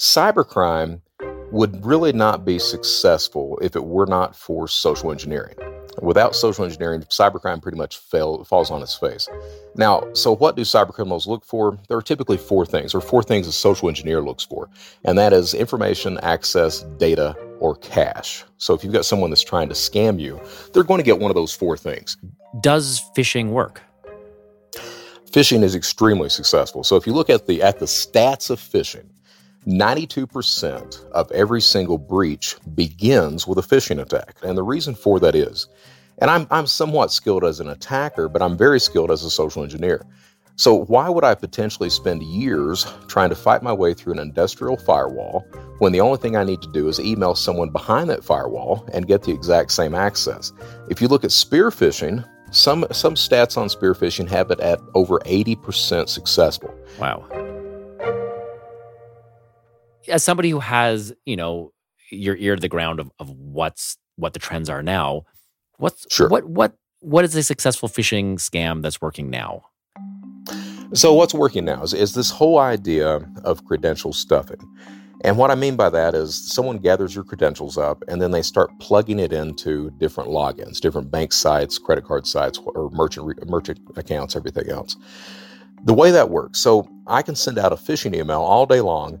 cybercrime 0.00 0.98
would 1.52 1.84
really 1.84 2.12
not 2.12 2.42
be 2.42 2.58
successful 2.58 3.58
if 3.60 3.76
it 3.76 3.84
were 3.84 4.06
not 4.06 4.34
for 4.34 4.66
social 4.66 5.12
engineering. 5.12 5.54
Without 6.00 6.34
social 6.34 6.64
engineering, 6.64 7.02
cybercrime 7.02 7.60
pretty 7.60 7.76
much 7.76 7.98
fail, 7.98 8.42
falls 8.44 8.70
on 8.70 8.80
its 8.80 8.94
face. 8.94 9.28
Now, 9.76 10.08
so 10.14 10.34
what 10.34 10.56
do 10.56 10.62
cybercriminals 10.62 11.26
look 11.26 11.44
for? 11.44 11.78
There 11.88 11.98
are 11.98 12.02
typically 12.02 12.38
four 12.38 12.64
things, 12.64 12.94
or 12.94 13.02
four 13.02 13.22
things 13.22 13.46
a 13.46 13.52
social 13.52 13.90
engineer 13.90 14.22
looks 14.22 14.44
for, 14.44 14.70
and 15.04 15.18
that 15.18 15.34
is 15.34 15.52
information, 15.52 16.18
access, 16.22 16.82
data, 16.96 17.36
or 17.60 17.76
cash. 17.76 18.44
So 18.58 18.74
if 18.74 18.82
you've 18.82 18.92
got 18.92 19.04
someone 19.04 19.30
that's 19.30 19.44
trying 19.44 19.68
to 19.68 19.74
scam 19.74 20.20
you, 20.20 20.40
they're 20.72 20.82
going 20.82 20.98
to 20.98 21.04
get 21.04 21.20
one 21.20 21.30
of 21.30 21.34
those 21.36 21.54
four 21.54 21.76
things. 21.76 22.16
Does 22.60 23.00
phishing 23.16 23.50
work? 23.50 23.82
phishing 25.30 25.62
is 25.62 25.74
extremely 25.74 26.28
successful. 26.28 26.84
So 26.84 26.96
if 26.96 27.06
you 27.06 27.12
look 27.12 27.30
at 27.30 27.46
the 27.46 27.62
at 27.62 27.78
the 27.78 27.86
stats 27.86 28.50
of 28.50 28.60
phishing, 28.60 29.06
92% 29.66 31.10
of 31.10 31.30
every 31.32 31.60
single 31.60 31.98
breach 31.98 32.56
begins 32.74 33.46
with 33.46 33.58
a 33.58 33.62
phishing 33.62 34.00
attack. 34.00 34.36
And 34.42 34.56
the 34.56 34.62
reason 34.62 34.94
for 34.94 35.20
that 35.20 35.34
is, 35.34 35.68
and 36.18 36.30
I'm 36.30 36.46
I'm 36.50 36.66
somewhat 36.66 37.12
skilled 37.12 37.44
as 37.44 37.60
an 37.60 37.68
attacker, 37.68 38.28
but 38.28 38.42
I'm 38.42 38.56
very 38.56 38.80
skilled 38.80 39.10
as 39.10 39.22
a 39.22 39.30
social 39.30 39.62
engineer. 39.62 40.04
So 40.60 40.74
why 40.74 41.08
would 41.08 41.24
I 41.24 41.34
potentially 41.34 41.88
spend 41.88 42.22
years 42.22 42.86
trying 43.08 43.30
to 43.30 43.34
fight 43.34 43.62
my 43.62 43.72
way 43.72 43.94
through 43.94 44.12
an 44.12 44.18
industrial 44.18 44.76
firewall 44.76 45.40
when 45.78 45.92
the 45.92 46.02
only 46.02 46.18
thing 46.18 46.36
I 46.36 46.44
need 46.44 46.60
to 46.60 46.70
do 46.70 46.86
is 46.86 47.00
email 47.00 47.34
someone 47.34 47.70
behind 47.70 48.10
that 48.10 48.22
firewall 48.22 48.86
and 48.92 49.06
get 49.06 49.22
the 49.22 49.32
exact 49.32 49.72
same 49.72 49.94
access? 49.94 50.52
If 50.90 51.00
you 51.00 51.08
look 51.08 51.24
at 51.24 51.32
spear 51.32 51.70
phishing, 51.70 52.28
some 52.50 52.84
some 52.92 53.14
stats 53.14 53.56
on 53.56 53.70
spear 53.70 53.94
phishing 53.94 54.28
have 54.28 54.50
it 54.50 54.60
at 54.60 54.78
over 54.94 55.20
80% 55.20 56.10
successful. 56.10 56.74
Wow. 56.98 57.24
As 60.08 60.22
somebody 60.22 60.50
who 60.50 60.60
has, 60.60 61.10
you 61.24 61.36
know, 61.36 61.72
your 62.10 62.36
ear 62.36 62.54
to 62.54 62.60
the 62.60 62.68
ground 62.68 63.00
of, 63.00 63.10
of 63.18 63.30
what's 63.30 63.96
what 64.16 64.34
the 64.34 64.38
trends 64.38 64.68
are 64.68 64.82
now, 64.82 65.22
what's 65.78 66.06
Sure. 66.10 66.28
what 66.28 66.44
what 66.44 66.74
what 66.98 67.24
is 67.24 67.34
a 67.34 67.42
successful 67.42 67.88
phishing 67.88 68.34
scam 68.34 68.82
that's 68.82 69.00
working 69.00 69.30
now? 69.30 69.64
So 70.92 71.14
what's 71.14 71.34
working 71.34 71.64
now 71.64 71.82
is, 71.82 71.94
is 71.94 72.14
this 72.14 72.30
whole 72.30 72.58
idea 72.58 73.24
of 73.44 73.64
credential 73.64 74.12
stuffing. 74.12 74.58
And 75.22 75.38
what 75.38 75.52
I 75.52 75.54
mean 75.54 75.76
by 75.76 75.88
that 75.90 76.16
is 76.16 76.34
someone 76.34 76.78
gathers 76.78 77.14
your 77.14 77.22
credentials 77.22 77.78
up 77.78 78.02
and 78.08 78.20
then 78.20 78.32
they 78.32 78.42
start 78.42 78.76
plugging 78.80 79.20
it 79.20 79.32
into 79.32 79.90
different 79.98 80.30
logins, 80.30 80.80
different 80.80 81.10
bank 81.10 81.32
sites, 81.32 81.78
credit 81.78 82.04
card 82.04 82.26
sites, 82.26 82.58
or 82.64 82.90
merchant 82.90 83.48
merchant 83.48 83.78
accounts, 83.96 84.34
everything 84.34 84.68
else. 84.68 84.96
The 85.84 85.94
way 85.94 86.10
that 86.10 86.30
works, 86.30 86.58
so 86.58 86.88
I 87.06 87.22
can 87.22 87.36
send 87.36 87.58
out 87.58 87.72
a 87.72 87.76
phishing 87.76 88.16
email 88.16 88.40
all 88.40 88.66
day 88.66 88.80
long 88.80 89.20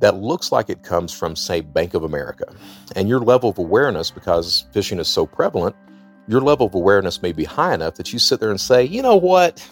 that 0.00 0.16
looks 0.16 0.52
like 0.52 0.70
it 0.70 0.84
comes 0.84 1.12
from, 1.12 1.34
say, 1.34 1.60
Bank 1.60 1.94
of 1.94 2.04
America. 2.04 2.54
And 2.94 3.08
your 3.08 3.20
level 3.20 3.50
of 3.50 3.58
awareness, 3.58 4.12
because 4.12 4.66
phishing 4.72 5.00
is 5.00 5.08
so 5.08 5.26
prevalent, 5.26 5.74
your 6.28 6.42
level 6.42 6.66
of 6.66 6.74
awareness 6.74 7.22
may 7.22 7.32
be 7.32 7.44
high 7.44 7.74
enough 7.74 7.96
that 7.96 8.12
you 8.12 8.18
sit 8.18 8.38
there 8.38 8.50
and 8.50 8.60
say, 8.60 8.84
you 8.84 9.02
know 9.02 9.16
what? 9.16 9.66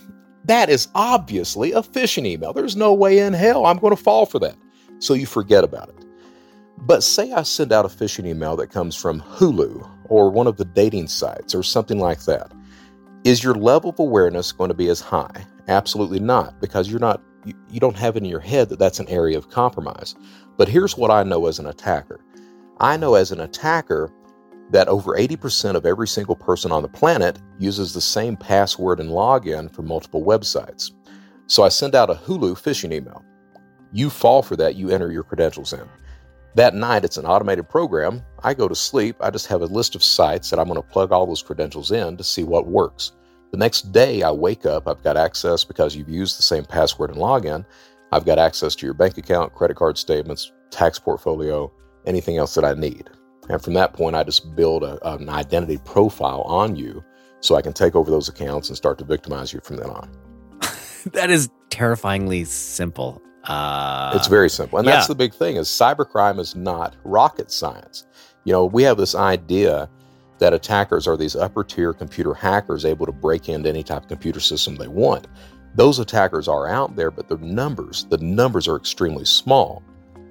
That 0.46 0.70
is 0.70 0.88
obviously 0.94 1.72
a 1.72 1.82
phishing 1.82 2.26
email. 2.26 2.52
There's 2.52 2.76
no 2.76 2.94
way 2.94 3.18
in 3.18 3.32
hell 3.32 3.66
I'm 3.66 3.78
going 3.78 3.94
to 3.94 4.02
fall 4.02 4.26
for 4.26 4.38
that. 4.40 4.56
So 4.98 5.14
you 5.14 5.26
forget 5.26 5.64
about 5.64 5.88
it. 5.88 6.04
But 6.78 7.02
say 7.02 7.32
I 7.32 7.42
send 7.42 7.72
out 7.72 7.85
a 7.85 7.88
phishing 7.88 8.26
email 8.26 8.56
that 8.56 8.68
comes 8.68 8.94
from 8.94 9.20
Hulu 9.20 9.88
or 10.09 10.30
one 10.30 10.46
of 10.46 10.56
the 10.56 10.64
dating 10.64 11.09
sites 11.09 11.54
or 11.54 11.62
something 11.62 11.98
like 11.98 12.24
that. 12.24 12.52
Is 13.24 13.42
your 13.42 13.54
level 13.54 13.90
of 13.90 13.98
awareness 13.98 14.52
going 14.52 14.68
to 14.68 14.74
be 14.74 14.88
as 14.88 15.00
high? 15.00 15.44
Absolutely 15.68 16.20
not, 16.20 16.61
because 16.61 16.88
you're 16.88 17.00
not 17.00 17.20
you, 17.44 17.54
you 17.70 17.80
don't 17.80 17.96
have 17.96 18.16
in 18.16 18.24
your 18.24 18.40
head 18.40 18.68
that 18.68 18.78
that's 18.78 19.00
an 19.00 19.09
area 19.09 19.38
of 19.38 19.50
compromise. 19.50 20.14
But 20.56 20.68
here's 20.68 20.96
what 20.96 21.11
I 21.11 21.22
know 21.22 21.46
as 21.46 21.59
an 21.59 21.66
attacker. 21.66 22.20
I 22.78 22.96
know 22.96 23.14
as 23.14 23.32
an 23.32 23.40
attacker 23.40 24.12
that 24.70 24.88
over 24.88 25.16
80% 25.16 25.74
of 25.74 25.87
every 25.87 26.09
single 26.09 26.37
person 26.37 26.72
on 26.72 26.83
the 26.83 26.88
planet 26.88 27.38
uses 27.59 27.92
the 27.92 28.00
same 28.00 28.37
password 28.37 29.00
and 29.00 29.11
login 29.11 29.72
for 29.72 29.83
multiple 29.83 30.24
websites. 30.24 30.90
So 31.46 31.62
I 31.62 31.68
send 31.68 31.94
out 31.94 32.11
a 32.11 32.14
Hulu 32.14 32.55
phishing 32.55 32.92
email. 32.92 33.24
You 33.92 34.11
fall 34.11 34.42
for 34.42 34.57
that, 34.57 34.74
you 34.74 34.90
enter 34.90 35.12
your 35.12 35.22
credentials 35.22 35.72
in. 35.72 35.88
That 36.57 36.74
night, 36.74 37.05
it's 37.05 37.18
an 37.18 37.26
automated 37.26 37.68
program. 37.68 38.22
I 38.42 38.55
go 38.55 38.66
to 38.66 38.74
sleep. 38.74 39.16
I 39.20 39.31
just 39.31 39.46
have 39.46 39.61
a 39.61 39.66
list 39.66 39.94
of 39.94 40.02
sites 40.02 40.50
that 40.50 40.59
I'm 40.59 40.68
going 40.68 40.81
to 40.81 40.88
plug 40.88 41.12
all 41.12 41.26
those 41.26 41.42
credentials 41.42 41.92
in 41.92 42.16
to 42.16 42.24
see 42.24 42.44
what 42.44 42.66
works. 42.66 43.12
The 43.52 43.59
next 43.59 43.92
day, 43.92 44.22
I 44.22 44.31
wake 44.31 44.66
up. 44.66 44.88
I've 44.88 45.02
got 45.02 45.16
access 45.16 45.64
because 45.64 45.94
you've 45.94 46.09
used 46.09 46.38
the 46.38 46.42
same 46.42 46.64
password 46.64 47.11
and 47.11 47.18
login. 47.18 47.64
I've 48.11 48.24
got 48.24 48.38
access 48.38 48.74
to 48.76 48.87
your 48.87 48.94
bank 48.94 49.18
account, 49.18 49.55
credit 49.55 49.76
card 49.76 49.98
statements, 49.98 50.50
tax 50.70 50.98
portfolio, 50.98 51.70
anything 52.07 52.38
else 52.38 52.55
that 52.55 52.64
I 52.64 52.72
need. 52.74 53.11
And 53.48 53.62
from 53.62 53.74
that 53.74 53.92
point, 53.92 54.16
I 54.16 54.24
just 54.24 54.54
build 54.56 54.82
a, 54.82 54.98
an 55.14 55.28
identity 55.28 55.78
profile 55.85 56.42
on 56.42 56.76
you 56.76 57.04
so 57.40 57.54
I 57.54 57.62
can 57.62 57.72
take 57.72 57.94
over 57.94 58.11
those 58.11 58.28
accounts 58.28 58.68
and 58.68 58.76
start 58.76 58.98
to 58.98 59.04
victimize 59.04 59.52
you 59.52 59.61
from 59.62 59.76
then 59.76 59.90
on. 59.90 60.11
that 61.12 61.30
is 61.30 61.48
terrifyingly 61.70 62.44
simple. 62.44 63.22
Uh, 63.44 64.12
It's 64.14 64.26
very 64.26 64.50
simple. 64.50 64.78
And 64.78 64.87
yeah. 64.87 64.94
that's 64.94 65.06
the 65.06 65.14
big 65.14 65.32
thing 65.32 65.56
is 65.56 65.68
cybercrime 65.68 66.40
is 66.40 66.56
not 66.56 66.96
rocket 67.04 67.50
science. 67.50 68.06
You 68.44 68.52
know, 68.52 68.64
we 68.64 68.82
have 68.82 68.96
this 68.96 69.14
idea 69.14 69.88
that 70.38 70.52
attackers 70.52 71.06
are 71.06 71.16
these 71.16 71.37
upper 71.37 71.64
tier 71.64 71.92
computer 71.92 72.35
hackers 72.35 72.85
able 72.85 73.06
to 73.06 73.12
break 73.12 73.48
into 73.48 73.68
any 73.68 73.82
type 73.82 74.02
of 74.02 74.09
computer 74.09 74.40
system 74.40 74.76
they 74.76 74.88
want. 74.88 75.26
Those 75.74 75.98
attackers 75.98 76.48
are 76.48 76.66
out 76.68 76.96
there, 76.96 77.11
but 77.11 77.28
the 77.28 77.37
numbers, 77.38 78.06
the 78.09 78.18
numbers 78.18 78.66
are 78.66 78.76
extremely 78.76 79.24
small. 79.24 79.82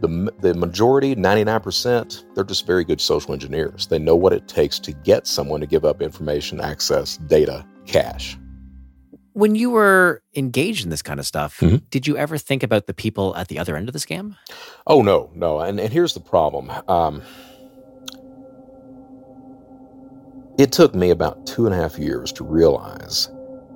The, 0.02 0.32
the 0.42 0.54
majority, 0.54 1.16
99%, 1.16 2.36
they're 2.36 2.44
just 2.44 2.68
very 2.68 2.84
good 2.84 3.00
social 3.02 3.34
engineers. 3.34 3.88
They 3.88 3.98
know 4.00 4.16
what 4.16 4.34
it 4.34 4.48
takes 4.48 4.78
to 4.80 4.92
get 4.92 5.26
someone 5.26 5.62
to 5.62 5.66
give 5.68 5.86
up 5.86 6.02
information, 6.02 6.60
access, 6.62 7.18
data, 7.18 7.66
cash. 7.86 8.38
when 9.34 9.54
you 9.54 9.70
were 9.70 10.22
engaged 10.38 10.86
in 10.86 10.90
this 10.90 11.02
kind 11.02 11.20
of 11.20 11.26
stuff, 11.26 11.60
Mhm. 11.60 11.82
did 11.90 12.08
you 12.08 12.16
ever 12.16 12.38
think 12.38 12.64
about 12.64 12.88
the 12.88 12.94
people 12.94 13.36
at 13.36 13.50
the 13.50 13.60
other 13.60 13.76
end 13.76 13.90
of 13.90 13.94
the 13.94 14.00
scam? 14.00 14.38
Oh 14.88 15.02
no, 15.02 15.30
no, 15.36 15.60
and 15.60 15.78
and 15.78 15.92
here's 15.92 16.14
the 16.14 16.22
problem. 16.22 16.72
Um, 16.88 17.22
it 20.58 20.72
took 20.72 20.96
me 20.96 21.10
about 21.10 21.46
two 21.46 21.66
and 21.66 21.76
a 21.76 21.78
half 21.78 21.98
years 22.00 22.32
to 22.32 22.46
realize 22.46 23.30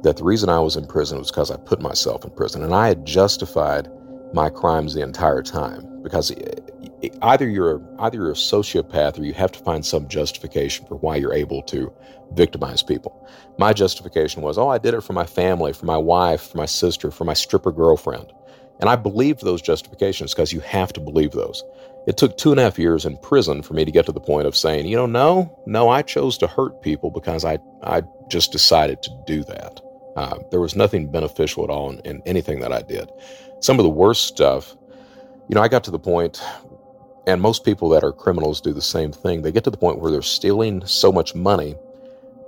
that 0.03 0.15
the 0.15 0.23
reason 0.23 0.47
I 0.47 0.59
was 0.59 0.77
in 0.77 0.87
prison 0.87 1.17
was 1.19 1.29
because 1.29 1.51
I 1.51 1.57
put 1.57 1.81
myself 1.81 2.23
in 2.23 2.31
prison, 2.31 2.63
and 2.63 2.73
I 2.73 2.87
had 2.87 3.05
justified 3.05 3.89
my 4.33 4.49
crimes 4.49 4.93
the 4.93 5.01
entire 5.01 5.41
time. 5.43 5.85
Because 6.03 6.31
e- 6.31 7.11
either 7.21 7.47
you're 7.47 7.81
either 7.99 8.17
you're 8.17 8.31
a 8.31 8.35
sociopath 8.35 9.19
or 9.19 9.23
you 9.23 9.33
have 9.33 9.51
to 9.53 9.59
find 9.59 9.85
some 9.85 10.07
justification 10.07 10.85
for 10.87 10.95
why 10.95 11.17
you're 11.17 11.33
able 11.33 11.61
to 11.63 11.93
victimize 12.33 12.83
people. 12.83 13.27
My 13.57 13.73
justification 13.73 14.41
was, 14.41 14.57
oh, 14.57 14.69
I 14.69 14.77
did 14.77 14.93
it 14.93 15.01
for 15.01 15.13
my 15.13 15.25
family, 15.25 15.73
for 15.73 15.85
my 15.85 15.97
wife, 15.97 16.51
for 16.51 16.57
my 16.57 16.65
sister, 16.65 17.11
for 17.11 17.25
my 17.25 17.33
stripper 17.33 17.71
girlfriend. 17.71 18.31
And 18.79 18.89
I 18.89 18.95
believed 18.95 19.43
those 19.43 19.61
justifications 19.61 20.33
because 20.33 20.53
you 20.53 20.61
have 20.61 20.93
to 20.93 21.01
believe 21.01 21.31
those. 21.31 21.63
It 22.07 22.17
took 22.17 22.37
two 22.37 22.51
and 22.51 22.59
a 22.59 22.63
half 22.63 22.79
years 22.79 23.05
in 23.05 23.17
prison 23.17 23.61
for 23.61 23.73
me 23.73 23.83
to 23.83 23.91
get 23.91 24.05
to 24.05 24.11
the 24.11 24.21
point 24.21 24.47
of 24.47 24.55
saying, 24.55 24.87
you 24.87 24.95
know, 24.95 25.05
no, 25.05 25.59
no, 25.65 25.89
I 25.89 26.01
chose 26.01 26.37
to 26.37 26.47
hurt 26.47 26.81
people 26.81 27.11
because 27.11 27.43
I, 27.43 27.59
I 27.83 28.03
just 28.29 28.51
decided 28.51 29.03
to 29.03 29.11
do 29.27 29.43
that. 29.43 29.81
Uh, 30.15 30.39
there 30.49 30.61
was 30.61 30.75
nothing 30.75 31.11
beneficial 31.11 31.63
at 31.63 31.69
all 31.69 31.91
in, 31.91 31.99
in 31.99 32.21
anything 32.25 32.61
that 32.61 32.71
I 32.71 32.81
did. 32.81 33.09
Some 33.59 33.79
of 33.79 33.83
the 33.83 33.89
worst 33.89 34.25
stuff, 34.25 34.75
you 35.49 35.55
know, 35.55 35.61
I 35.61 35.67
got 35.67 35.83
to 35.85 35.91
the 35.91 35.99
point, 35.99 36.41
and 37.27 37.41
most 37.41 37.65
people 37.65 37.89
that 37.89 38.03
are 38.03 38.13
criminals 38.13 38.61
do 38.61 38.71
the 38.71 38.81
same 38.81 39.11
thing. 39.11 39.41
They 39.41 39.51
get 39.51 39.63
to 39.65 39.71
the 39.71 39.77
point 39.77 39.99
where 39.99 40.11
they're 40.11 40.21
stealing 40.21 40.85
so 40.85 41.11
much 41.11 41.35
money 41.35 41.75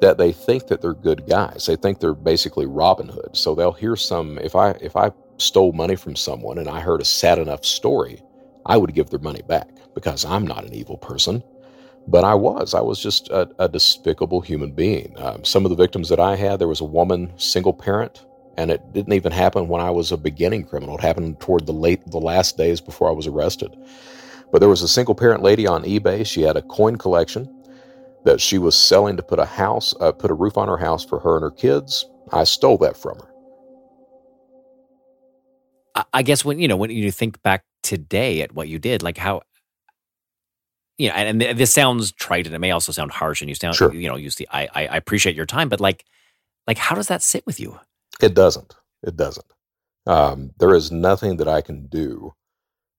that 0.01 0.17
they 0.17 0.31
think 0.31 0.67
that 0.67 0.81
they're 0.81 0.93
good 0.93 1.27
guys. 1.27 1.65
They 1.65 1.75
think 1.75 1.99
they're 1.99 2.13
basically 2.13 2.67
Robin 2.67 3.07
Hood. 3.09 3.31
So 3.33 3.55
they'll 3.55 3.71
hear 3.73 3.95
some 3.95 4.37
if 4.39 4.55
I 4.55 4.71
if 4.81 4.95
I 4.95 5.11
stole 5.37 5.73
money 5.73 5.95
from 5.95 6.15
someone 6.15 6.59
and 6.59 6.69
I 6.69 6.79
heard 6.79 7.01
a 7.01 7.05
sad 7.05 7.39
enough 7.39 7.65
story, 7.65 8.21
I 8.65 8.77
would 8.77 8.93
give 8.93 9.09
their 9.09 9.19
money 9.19 9.41
back 9.47 9.69
because 9.95 10.25
I'm 10.25 10.45
not 10.45 10.65
an 10.65 10.73
evil 10.73 10.97
person. 10.97 11.43
But 12.07 12.23
I 12.23 12.35
was. 12.35 12.73
I 12.73 12.81
was 12.81 13.01
just 13.01 13.29
a, 13.29 13.49
a 13.59 13.69
despicable 13.69 14.41
human 14.41 14.71
being. 14.71 15.13
Um, 15.17 15.43
some 15.45 15.65
of 15.65 15.69
the 15.69 15.75
victims 15.75 16.09
that 16.09 16.19
I 16.19 16.35
had, 16.35 16.59
there 16.59 16.67
was 16.67 16.81
a 16.81 16.85
woman, 16.85 17.31
single 17.37 17.73
parent, 17.73 18.25
and 18.57 18.71
it 18.71 18.81
didn't 18.93 19.13
even 19.13 19.31
happen 19.31 19.67
when 19.67 19.81
I 19.81 19.89
was 19.89 20.11
a 20.11 20.17
beginning 20.17 20.65
criminal. 20.65 20.95
It 20.97 21.01
happened 21.01 21.39
toward 21.39 21.65
the 21.65 21.73
late, 21.73 22.05
the 22.07 22.19
last 22.19 22.57
days 22.57 22.81
before 22.81 23.09
I 23.09 23.13
was 23.13 23.27
arrested. 23.27 23.75
But 24.51 24.59
there 24.59 24.69
was 24.69 24.81
a 24.81 24.87
single 24.87 25.15
parent 25.15 25.43
lady 25.43 25.65
on 25.65 25.83
eBay. 25.83 26.25
She 26.25 26.41
had 26.41 26.57
a 26.57 26.61
coin 26.61 26.97
collection 26.97 27.49
that 28.25 28.41
she 28.41 28.57
was 28.57 28.77
selling 28.77 29.17
to 29.17 29.23
put 29.23 29.39
a 29.39 29.45
house, 29.45 29.93
uh, 29.99 30.11
put 30.11 30.31
a 30.31 30.33
roof 30.35 30.57
on 30.57 30.67
her 30.67 30.77
house 30.77 31.03
for 31.03 31.19
her 31.19 31.35
and 31.35 31.43
her 31.43 31.51
kids. 31.51 32.05
I 32.31 32.43
stole 32.43 32.77
that 32.79 32.97
from 32.97 33.17
her. 33.17 33.27
I- 36.13 36.23
guess 36.23 36.45
when 36.45 36.59
you 36.59 36.67
know 36.67 36.77
when 36.77 36.89
you 36.89 37.11
think 37.11 37.41
back 37.41 37.63
today 37.83 38.41
at 38.41 38.53
what 38.53 38.67
you 38.67 38.79
did, 38.79 39.03
like 39.03 39.17
how, 39.17 39.41
you 40.97 41.09
know, 41.09 41.15
and, 41.15 41.41
and 41.41 41.57
this 41.57 41.73
sounds 41.73 42.11
trite, 42.13 42.45
and 42.45 42.55
it 42.55 42.59
may 42.59 42.71
also 42.71 42.91
sound 42.91 43.11
harsh, 43.11 43.41
and 43.41 43.49
you 43.49 43.55
sound, 43.55 43.75
Sure. 43.75 43.93
you 43.93 44.07
know, 44.07 44.15
use 44.15 44.35
the 44.35 44.47
I, 44.51 44.69
I 44.73 44.87
I 44.87 44.97
appreciate 44.97 45.35
your 45.35 45.45
time, 45.45 45.67
but 45.67 45.81
like, 45.81 46.05
like 46.67 46.77
how 46.77 46.95
does 46.95 47.07
that 47.07 47.21
sit 47.21 47.45
with 47.45 47.59
you? 47.59 47.79
It 48.21 48.33
doesn't. 48.35 48.75
It 49.03 49.17
doesn't. 49.17 49.45
Um, 50.07 50.51
there 50.59 50.75
is 50.75 50.91
nothing 50.91 51.37
that 51.37 51.47
I 51.47 51.61
can 51.61 51.87
do 51.87 52.33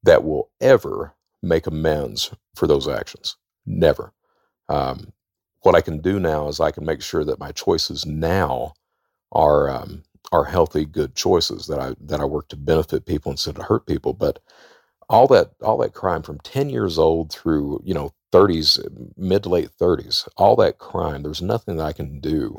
that 0.04 0.24
will 0.24 0.50
ever 0.60 1.14
make 1.42 1.66
amends 1.68 2.32
for 2.56 2.68
those 2.68 2.88
actions. 2.88 3.36
Never. 3.66 4.12
Um, 4.68 5.12
what 5.62 5.76
I 5.76 5.82
can 5.82 6.00
do 6.00 6.20
now 6.20 6.48
is 6.48 6.60
I 6.60 6.72
can 6.72 6.86
make 6.86 7.02
sure 7.02 7.24
that 7.24 7.40
my 7.40 7.52
choices 7.52 8.06
now 8.06 8.74
are 9.32 9.70
um, 9.70 10.04
are 10.32 10.44
healthy, 10.44 10.84
good 10.86 11.14
choices 11.16 11.66
that 11.68 11.80
I 11.80 11.94
that 12.00 12.20
I 12.20 12.24
work 12.24 12.48
to 12.50 12.56
benefit 12.56 13.06
people 13.06 13.32
instead 13.32 13.58
of 13.58 13.66
hurt 13.66 13.86
people. 13.86 14.12
But 14.14 14.40
all 15.08 15.26
that 15.28 15.52
all 15.62 15.78
that 15.78 15.94
crime 15.94 16.22
from 16.22 16.40
ten 16.40 16.70
years 16.70 16.98
old 16.98 17.32
through 17.32 17.82
you 17.84 17.94
know 17.94 18.12
thirties, 18.32 18.78
mid 19.16 19.44
to 19.44 19.50
late 19.50 19.70
thirties, 19.72 20.28
all 20.36 20.56
that 20.56 20.78
crime. 20.78 21.22
There's 21.22 21.42
nothing 21.42 21.76
that 21.76 21.84
I 21.86 21.92
can 21.92 22.20
do 22.20 22.58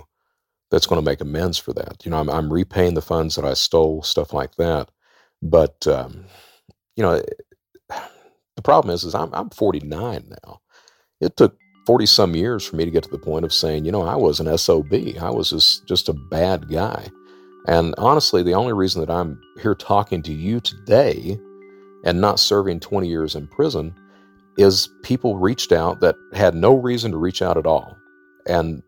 that's 0.73 0.87
going 0.87 0.99
to 0.99 1.05
make 1.05 1.21
amends 1.21 1.59
for 1.59 1.71
that. 1.73 2.03
You 2.03 2.09
know, 2.09 2.17
I'm, 2.17 2.29
I'm 2.31 2.51
repaying 2.51 2.95
the 2.95 3.01
funds 3.01 3.35
that 3.35 3.45
I 3.45 3.53
stole, 3.53 4.01
stuff 4.01 4.33
like 4.33 4.55
that. 4.55 4.89
But 5.39 5.85
um, 5.85 6.25
you 6.95 7.03
know, 7.03 7.21
the 8.55 8.61
problem 8.63 8.91
is, 8.91 9.03
is 9.03 9.13
I'm 9.13 9.31
I'm 9.35 9.51
49 9.51 10.33
now. 10.45 10.61
It 11.21 11.37
took 11.37 11.55
40 11.85 12.07
some 12.07 12.35
years 12.35 12.65
for 12.65 12.75
me 12.75 12.85
to 12.85 12.91
get 12.91 13.03
to 13.03 13.11
the 13.11 13.19
point 13.19 13.45
of 13.45 13.53
saying, 13.53 13.85
you 13.85 13.91
know, 13.91 14.01
I 14.01 14.15
was 14.15 14.39
an 14.39 14.57
SOB. 14.57 14.91
I 15.21 15.29
was 15.29 15.51
just 15.51 15.87
just 15.87 16.09
a 16.09 16.13
bad 16.13 16.67
guy. 16.71 17.07
And 17.67 17.93
honestly, 17.99 18.41
the 18.41 18.55
only 18.55 18.73
reason 18.73 18.99
that 19.01 19.13
I'm 19.13 19.39
here 19.61 19.75
talking 19.75 20.23
to 20.23 20.33
you 20.33 20.59
today 20.59 21.37
and 22.03 22.19
not 22.19 22.39
serving 22.39 22.79
20 22.79 23.07
years 23.07 23.35
in 23.35 23.45
prison 23.45 23.93
is 24.57 24.89
people 25.03 25.37
reached 25.37 25.71
out 25.71 25.99
that 26.01 26.15
had 26.33 26.55
no 26.55 26.73
reason 26.73 27.11
to 27.11 27.17
reach 27.17 27.43
out 27.43 27.57
at 27.57 27.67
all 27.67 27.95
and 28.47 28.81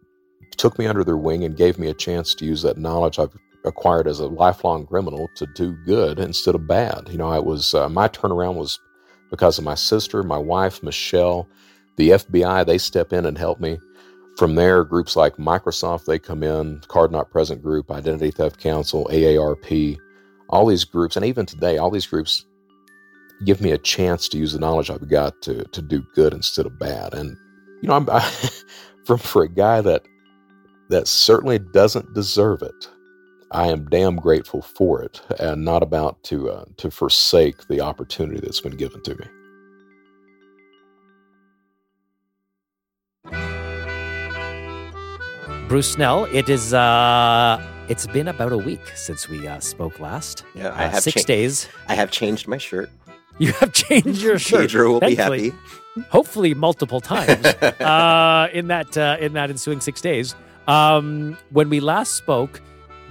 took 0.56 0.80
me 0.80 0.88
under 0.88 1.04
their 1.04 1.18
wing 1.18 1.44
and 1.44 1.58
gave 1.58 1.80
me 1.80 1.88
a 1.90 1.94
chance 1.94 2.34
to 2.36 2.46
use 2.46 2.62
that 2.64 2.78
knowledge 2.78 3.20
I've 3.20 3.36
acquired 3.66 4.08
as 4.08 4.20
a 4.20 4.28
lifelong 4.28 4.86
criminal 4.86 5.30
to 5.36 5.48
do 5.56 5.74
good 5.86 6.20
instead 6.20 6.56
of 6.56 6.68
bad. 6.68 7.10
You 7.10 7.18
know, 7.18 7.30
I 7.30 7.40
was 7.40 7.74
uh, 7.74 7.90
my 7.90 8.08
turnaround 8.08 8.56
was 8.56 8.80
because 9.32 9.58
of 9.58 9.64
my 9.64 9.76
sister, 9.76 10.24
my 10.24 10.38
wife, 10.38 10.84
Michelle, 10.84 11.48
the 11.98 12.10
FBI, 12.12 12.66
they 12.66 12.78
step 12.78 13.12
in 13.14 13.26
and 13.26 13.38
help 13.38 13.60
me. 13.60 13.80
From 14.38 14.56
there, 14.56 14.84
groups 14.84 15.16
like 15.16 15.38
Microsoft, 15.38 16.06
they 16.06 16.20
come 16.20 16.44
in, 16.44 16.82
Card 16.88 17.12
Not 17.12 17.32
Present 17.32 17.62
Group, 17.64 17.90
Identity 17.90 18.32
Theft 18.32 18.60
Council, 18.60 19.08
AARP, 19.12 19.98
all 20.50 20.66
these 20.66 20.84
groups, 20.84 21.16
and 21.16 21.26
even 21.26 21.46
today, 21.46 21.78
all 21.78 21.90
these 21.90 22.06
groups 22.06 22.46
give 23.46 23.62
me 23.62 23.72
a 23.72 23.78
chance 23.78 24.30
to 24.30 24.38
use 24.38 24.54
the 24.54 24.60
knowledge 24.60 24.90
I've 24.90 25.10
got 25.10 25.42
to 25.44 25.64
to 25.66 25.82
do 25.82 26.04
good 26.16 26.34
instead 26.34 26.66
of 26.66 26.80
bad. 26.80 27.14
And 27.14 27.38
you 27.82 27.90
know, 27.90 27.96
I'm 27.96 28.10
I, 28.12 28.22
for 29.06 29.18
for 29.18 29.44
a 29.44 29.50
guy 29.50 29.82
that 29.82 30.04
that 30.90 31.08
certainly 31.08 31.60
doesn't 31.60 32.14
deserve 32.14 32.62
it. 32.62 32.90
I 33.52 33.68
am 33.68 33.86
damn 33.90 34.16
grateful 34.18 34.62
for 34.62 35.02
it, 35.02 35.22
and 35.40 35.64
not 35.64 35.84
about 35.84 36.22
to 36.26 36.50
uh, 36.50 36.66
to 36.78 36.92
forsake 36.92 37.68
the 37.68 37.82
opportunity 37.82 38.40
that's 38.42 38.62
been 38.62 38.76
given 38.76 39.02
to 39.04 39.16
me. 39.16 39.26
Bruce 45.68 45.92
Snell, 45.94 46.26
it 46.32 46.48
is. 46.50 46.74
uh 46.74 47.62
It's 47.88 48.08
been 48.08 48.28
about 48.28 48.52
a 48.52 48.58
week 48.58 48.82
since 48.96 49.30
we 49.30 49.48
uh, 49.48 49.60
spoke 49.60 50.00
last. 50.00 50.44
Yeah, 50.56 50.70
I 50.70 50.86
Uh, 50.86 50.90
have 50.92 51.04
six 51.04 51.22
cha- 51.24 51.28
days. 51.28 51.68
I 51.88 51.96
have 51.96 52.10
changed 52.12 52.48
my 52.48 52.58
shirt. 52.58 52.90
You 53.38 53.52
have 53.60 53.74
changed 53.74 54.22
your 54.22 54.40
shirt. 54.48 54.62
Pedro 54.70 54.92
will 54.94 55.00
be 55.02 55.16
happy. 55.16 55.52
hopefully 56.10 56.54
multiple 56.54 57.02
times 57.02 57.46
uh, 57.82 58.48
in 58.54 58.68
that 58.68 58.96
uh, 58.98 59.18
in 59.20 59.34
that 59.34 59.50
ensuing 59.50 59.82
six 59.82 60.00
days. 60.00 60.36
Um, 60.68 61.38
when 61.52 61.70
we 61.70 61.80
last 61.80 62.14
spoke, 62.14 62.62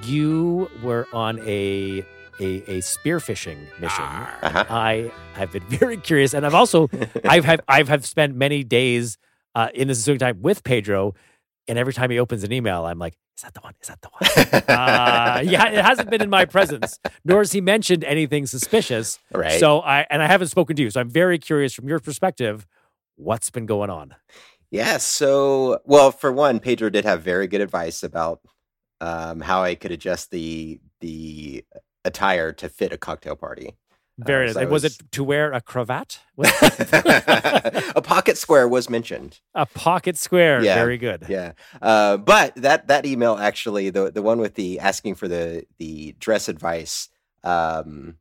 you 0.03 0.71
were 0.83 1.07
on 1.13 1.39
a 1.41 2.05
a, 2.41 2.57
a 2.67 2.79
spearphishing 2.81 3.59
mission. 3.81 4.05
Uh-huh. 4.05 4.65
I 4.69 5.13
have 5.35 5.53
been 5.53 5.63
very 5.65 5.97
curious, 5.97 6.35
and 6.35 6.45
I've 6.45 6.55
also 6.55 6.89
I've 7.25 7.45
have 7.45 7.61
I've 7.69 7.89
have 7.89 8.05
spent 8.07 8.35
many 8.35 8.65
days 8.65 9.19
uh, 9.55 9.69
in 9.75 9.89
this 9.89 9.99
ensuing 9.99 10.19
time 10.19 10.43
with 10.43 10.65
Pedro, 10.65 11.15
and 11.69 11.79
every 11.79 11.93
time 11.93 12.11
he 12.11 12.19
opens 12.19 12.45
an 12.45 12.53
email, 12.53 12.85
I'm 12.87 12.99
like, 12.99 13.15
"Is 13.37 13.43
that 13.43 13.55
the 13.55 13.61
one? 13.61 13.75
Is 13.81 13.89
that 13.89 14.01
the 14.03 14.09
one?" 14.11 14.63
uh, 14.79 15.43
yeah, 15.45 15.69
it 15.69 15.85
hasn't 15.85 16.11
been 16.11 16.23
in 16.23 16.31
my 16.31 16.45
presence, 16.45 16.99
nor 17.25 17.39
has 17.39 17.53
he 17.53 17.61
mentioned 17.61 18.05
anything 18.05 18.47
suspicious. 18.47 19.19
Right. 19.33 19.61
So 19.61 19.81
I 19.81 20.07
and 20.11 20.23
I 20.23 20.27
haven't 20.27 20.49
spoken 20.49 20.77
to 20.77 20.83
you, 20.83 20.91
so 20.91 21.01
I'm 21.01 21.11
very 21.11 21.39
curious 21.39 21.73
from 21.75 21.89
your 21.89 22.01
perspective, 22.01 22.67
what's 23.17 23.51
been 23.51 23.67
going 23.67 23.91
on. 23.91 24.15
Yeah. 24.75 24.97
So, 24.99 25.79
well, 25.85 26.11
for 26.11 26.33
one, 26.33 26.59
Pedro 26.59 26.91
did 26.91 27.05
have 27.05 27.23
very 27.23 27.47
good 27.47 27.61
advice 27.61 28.03
about 28.03 28.41
um, 29.01 29.41
how 29.41 29.63
I 29.63 29.77
could 29.77 29.93
adjust 29.93 30.31
the 30.33 30.81
the 31.01 31.65
attire 32.05 32.53
to 32.53 32.69
fit 32.69 32.93
a 32.93 32.99
cocktail 32.99 33.37
party. 33.37 33.77
Very 34.19 34.51
Uh, 34.51 34.53
so 34.53 34.61
was, 34.67 34.83
was- 34.83 34.85
it 34.97 35.13
to 35.13 35.23
wear 35.23 35.53
a 35.53 35.61
cravat? 35.61 36.19
A 37.97 38.03
pocket 38.03 38.37
square 38.37 38.67
was 38.69 38.91
mentioned. 38.91 39.41
a 39.55 39.67
pocket 39.67 40.17
square. 40.17 40.63
Yeah. 40.63 40.75
Very 40.75 40.99
good. 40.99 41.27
Yeah. 41.29 41.53
Uh, 41.81 42.17
but 42.17 42.55
that 42.57 42.89
that 42.89 43.07
email 43.07 43.37
actually, 43.37 43.91
the 43.91 44.11
the 44.11 44.23
one 44.23 44.39
with 44.41 44.55
the 44.55 44.81
asking 44.81 45.15
for 45.15 45.29
the 45.29 45.65
the 45.79 46.17
dress 46.19 46.49
advice, 46.49 47.09
um, 47.45 48.17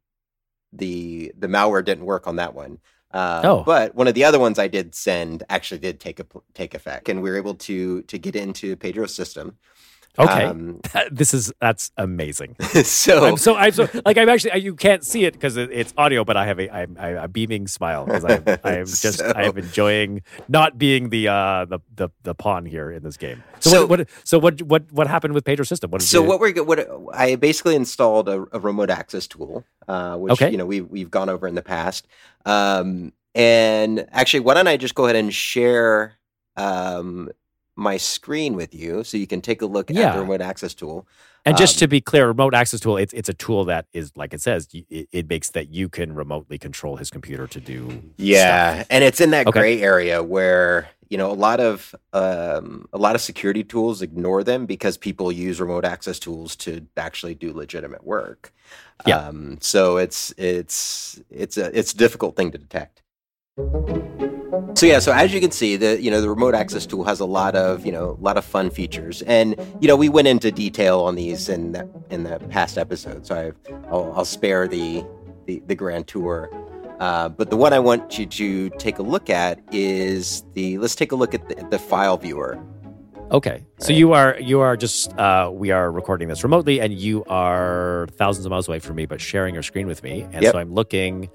the 0.71 1.31
the 1.37 1.47
malware 1.47 1.83
didn't 1.83 2.05
work 2.05 2.27
on 2.27 2.35
that 2.35 2.53
one. 2.53 2.77
Uh, 3.13 3.41
Oh. 3.43 3.63
but 3.63 3.93
one 3.95 4.07
of 4.07 4.15
the 4.15 4.23
other 4.23 4.39
ones 4.39 4.57
I 4.57 4.67
did 4.67 4.95
send 4.95 5.43
actually 5.49 5.79
did 5.79 5.99
take 5.99 6.19
a 6.19 6.25
take 6.55 6.73
effect, 6.73 7.09
and 7.09 7.21
we 7.21 7.29
were 7.29 7.37
able 7.37 7.55
to 7.55 8.01
to 8.03 8.17
get 8.17 8.35
into 8.35 8.75
Pedro's 8.75 9.13
system. 9.15 9.57
Okay. 10.19 10.43
Um, 10.43 10.79
this 11.11 11.33
is 11.33 11.51
that's 11.59 11.91
amazing. 11.97 12.55
so 12.83 13.25
I'm 13.25 13.37
so 13.37 13.55
I'm 13.55 13.71
so 13.71 13.87
like 14.05 14.17
I'm 14.17 14.29
actually 14.29 14.59
you 14.61 14.75
can't 14.75 15.03
see 15.03 15.25
it 15.25 15.33
because 15.33 15.57
it, 15.57 15.69
it's 15.71 15.93
audio, 15.97 16.23
but 16.23 16.37
I 16.37 16.45
have 16.45 16.59
a 16.59 16.69
I'm 16.69 16.95
I, 16.99 17.09
a 17.09 17.27
beaming 17.27 17.67
smile 17.67 18.05
because 18.05 18.23
I 18.23 18.59
I 18.63 18.75
am 18.77 18.85
just 18.85 19.17
So- 19.19 19.33
I 19.35 19.43
am 19.43 19.57
enjoying 19.57 20.21
not 20.47 20.77
being 20.77 21.09
the 21.09 21.29
uh 21.29 21.65
the 21.65 21.79
the, 21.95 22.09
the 22.23 22.35
pawn 22.35 22.65
here 22.65 22.91
in 22.91 23.01
this 23.03 23.17
game. 23.17 23.43
So, 23.59 23.69
So- 23.69 23.85
what, 23.87 23.99
what 23.99 24.09
so 24.23 24.37
what 24.39 24.61
what 24.61 24.91
what 24.91 25.07
happened 25.07 25.33
with 25.33 25.45
Pedro's 25.45 25.69
system? 25.69 25.89
What 25.89 26.01
So 26.03 26.21
you, 26.21 26.29
what 26.29 26.39
we're 26.39 26.63
what 26.63 26.87
I 27.13 27.35
basically 27.35 27.75
installed 27.75 28.29
a, 28.29 28.45
a 28.51 28.59
remote 28.59 28.91
access 28.91 29.25
tool, 29.27 29.63
uh, 29.87 30.15
which 30.17 30.33
Okay. 30.33 30.51
you 30.51 30.57
know 30.57 30.65
we 30.67 30.81
we've 30.81 31.09
gone 31.09 31.29
over 31.29 31.47
in 31.47 31.55
the 31.55 31.63
past. 31.63 32.07
Um, 32.45 33.13
and 33.33 34.05
actually, 34.11 34.41
why 34.41 34.53
don't 34.53 34.67
I 34.67 34.77
just 34.77 34.93
go 34.93 35.05
ahead 35.05 35.15
and 35.15 35.33
share 35.33 36.19
um, 36.55 37.31
my 37.75 37.97
screen 37.97 38.55
with 38.55 38.73
you 38.73 39.03
so 39.03 39.17
you 39.17 39.27
can 39.27 39.41
take 39.41 39.61
a 39.61 39.65
look 39.65 39.89
at 39.89 39.95
Yeah. 39.95 40.13
the 40.13 40.19
remote 40.19 40.41
access 40.41 40.73
tool. 40.73 41.07
And 41.45 41.57
just 41.57 41.75
Um, 41.75 41.79
to 41.79 41.87
be 41.87 41.99
clear, 42.01 42.27
remote 42.27 42.53
access 42.53 42.79
tool, 42.79 42.95
it's 42.97 43.13
it's 43.13 43.27
a 43.29 43.33
tool 43.33 43.65
that 43.65 43.85
is 43.93 44.11
like 44.15 44.33
it 44.33 44.41
says, 44.41 44.67
it, 44.89 45.09
it 45.11 45.29
makes 45.29 45.49
that 45.51 45.69
you 45.73 45.89
can 45.89 46.13
remotely 46.15 46.57
control 46.57 46.95
his 46.97 47.09
computer 47.09 47.47
to 47.47 47.59
do 47.59 48.01
Yeah, 48.17 48.75
stuff. 48.75 48.87
and 48.89 49.03
it's 49.03 49.19
in 49.19 49.31
that 49.31 49.47
Okay. 49.47 49.59
gray 49.59 49.81
area 49.81 50.23
where 50.23 50.89
you 51.09 51.17
know 51.17 51.29
a 51.29 51.33
lot 51.33 51.59
of 51.59 51.93
um, 52.13 52.87
a 52.93 52.97
lot 52.97 53.15
of 53.15 53.21
security 53.21 53.63
tools 53.63 54.01
ignore 54.01 54.43
them 54.43 54.65
because 54.65 54.97
people 54.97 55.31
use 55.33 55.59
remote 55.59 55.83
access 55.85 56.17
tools 56.17 56.55
to 56.57 56.87
actually 56.95 57.35
do 57.35 57.51
legitimate 57.51 58.05
work. 58.05 58.53
Yeah. 59.05 59.17
Um, 59.27 59.57
so 59.59 59.97
it's 59.97 60.33
it's 60.37 61.19
it's 61.29 61.57
a 61.57 61.77
it's 61.77 61.91
a 61.93 61.97
difficult 61.97 62.37
thing 62.37 62.51
to 62.51 62.57
detect. 62.57 63.01
So 64.75 64.85
yeah, 64.85 64.99
so 64.99 65.11
as 65.11 65.33
you 65.33 65.39
can 65.39 65.51
see, 65.51 65.75
the 65.77 66.01
you 66.01 66.11
know 66.11 66.21
the 66.21 66.29
remote 66.29 66.53
access 66.55 66.85
tool 66.85 67.03
has 67.05 67.19
a 67.19 67.25
lot 67.25 67.55
of 67.55 67.85
you 67.85 67.91
know 67.91 68.11
a 68.19 68.21
lot 68.23 68.37
of 68.37 68.45
fun 68.45 68.69
features, 68.69 69.21
and 69.23 69.55
you 69.79 69.87
know 69.87 69.95
we 69.95 70.09
went 70.09 70.27
into 70.27 70.51
detail 70.51 70.99
on 71.01 71.15
these 71.15 71.49
in 71.49 71.71
that 71.71 71.87
in 72.09 72.23
the 72.23 72.39
past 72.49 72.77
episode. 72.77 73.25
So 73.25 73.35
I, 73.35 73.73
I'll, 73.89 74.13
I'll 74.15 74.25
spare 74.25 74.67
the 74.67 75.03
the, 75.45 75.61
the 75.67 75.75
grand 75.75 76.07
tour. 76.07 76.49
Uh, 76.99 77.29
but 77.29 77.49
the 77.49 77.57
one 77.57 77.73
I 77.73 77.79
want 77.79 78.17
you 78.19 78.25
to 78.27 78.69
take 78.71 78.99
a 78.99 79.03
look 79.03 79.29
at 79.29 79.59
is 79.71 80.43
the. 80.53 80.77
Let's 80.77 80.95
take 80.95 81.11
a 81.11 81.15
look 81.15 81.33
at 81.33 81.49
the, 81.49 81.55
the 81.71 81.79
file 81.79 82.17
viewer. 82.17 82.59
Okay. 83.31 83.65
So 83.79 83.91
you 83.93 84.13
are 84.13 84.39
you 84.39 84.59
are 84.59 84.77
just 84.77 85.11
uh 85.17 85.49
we 85.51 85.71
are 85.71 85.91
recording 85.91 86.27
this 86.27 86.43
remotely 86.43 86.79
and 86.79 86.93
you 86.93 87.23
are 87.25 88.07
thousands 88.11 88.45
of 88.45 88.51
miles 88.51 88.67
away 88.67 88.77
from 88.79 88.95
me 88.95 89.07
but 89.07 89.19
sharing 89.19 89.55
your 89.55 89.63
screen 89.63 89.87
with 89.87 90.03
me. 90.03 90.21
And 90.31 90.43
Yep. 90.43 90.51
so 90.51 90.59
I'm 90.59 90.71
looking 90.73 91.29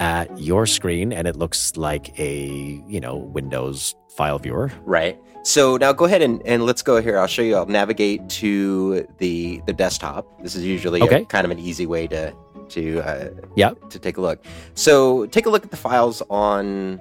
at 0.00 0.36
your 0.38 0.66
screen 0.66 1.12
and 1.12 1.28
it 1.28 1.36
looks 1.36 1.76
like 1.76 2.18
a, 2.18 2.82
you 2.88 3.00
know, 3.00 3.16
Windows 3.16 3.94
file 4.16 4.38
viewer. 4.38 4.72
Right. 4.84 5.18
So 5.42 5.76
now 5.76 5.92
go 5.92 6.04
ahead 6.06 6.22
and, 6.22 6.42
and 6.44 6.64
let's 6.66 6.82
go 6.82 7.00
here. 7.00 7.18
I'll 7.18 7.26
show 7.26 7.42
you. 7.42 7.54
I'll 7.56 7.66
navigate 7.66 8.28
to 8.40 9.06
the 9.18 9.62
the 9.66 9.72
desktop. 9.72 10.26
This 10.42 10.54
is 10.54 10.64
usually 10.64 11.00
a, 11.00 11.24
kind 11.26 11.44
of 11.44 11.50
an 11.50 11.58
easy 11.58 11.86
way 11.86 12.06
to 12.08 12.34
to 12.70 13.00
uh, 13.00 13.30
Yep. 13.56 13.90
to 13.90 13.98
take 13.98 14.16
a 14.16 14.20
look. 14.20 14.44
So 14.74 15.26
take 15.26 15.46
a 15.46 15.50
look 15.50 15.64
at 15.64 15.70
the 15.70 15.76
files 15.76 16.22
on 16.28 17.00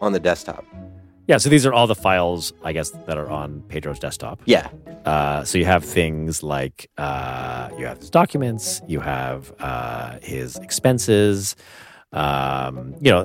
on 0.00 0.12
the 0.12 0.20
desktop. 0.20 0.64
Yeah, 1.26 1.36
so 1.36 1.50
these 1.50 1.66
are 1.66 1.72
all 1.74 1.86
the 1.86 1.94
files 1.94 2.52
I 2.64 2.72
guess 2.72 2.90
that 2.90 3.18
are 3.18 3.28
on 3.28 3.62
Pedro's 3.68 3.98
desktop. 3.98 4.40
Yeah. 4.46 4.68
Uh, 5.04 5.44
so 5.44 5.58
you 5.58 5.64
have 5.64 5.84
things 5.84 6.42
like 6.42 6.90
uh, 6.98 7.70
you 7.78 7.86
have 7.86 7.98
his 7.98 8.10
documents, 8.10 8.82
you 8.86 9.00
have 9.00 9.52
uh, 9.60 10.18
his 10.22 10.56
expenses, 10.56 11.56
um, 12.12 12.94
you 13.00 13.10
know, 13.10 13.22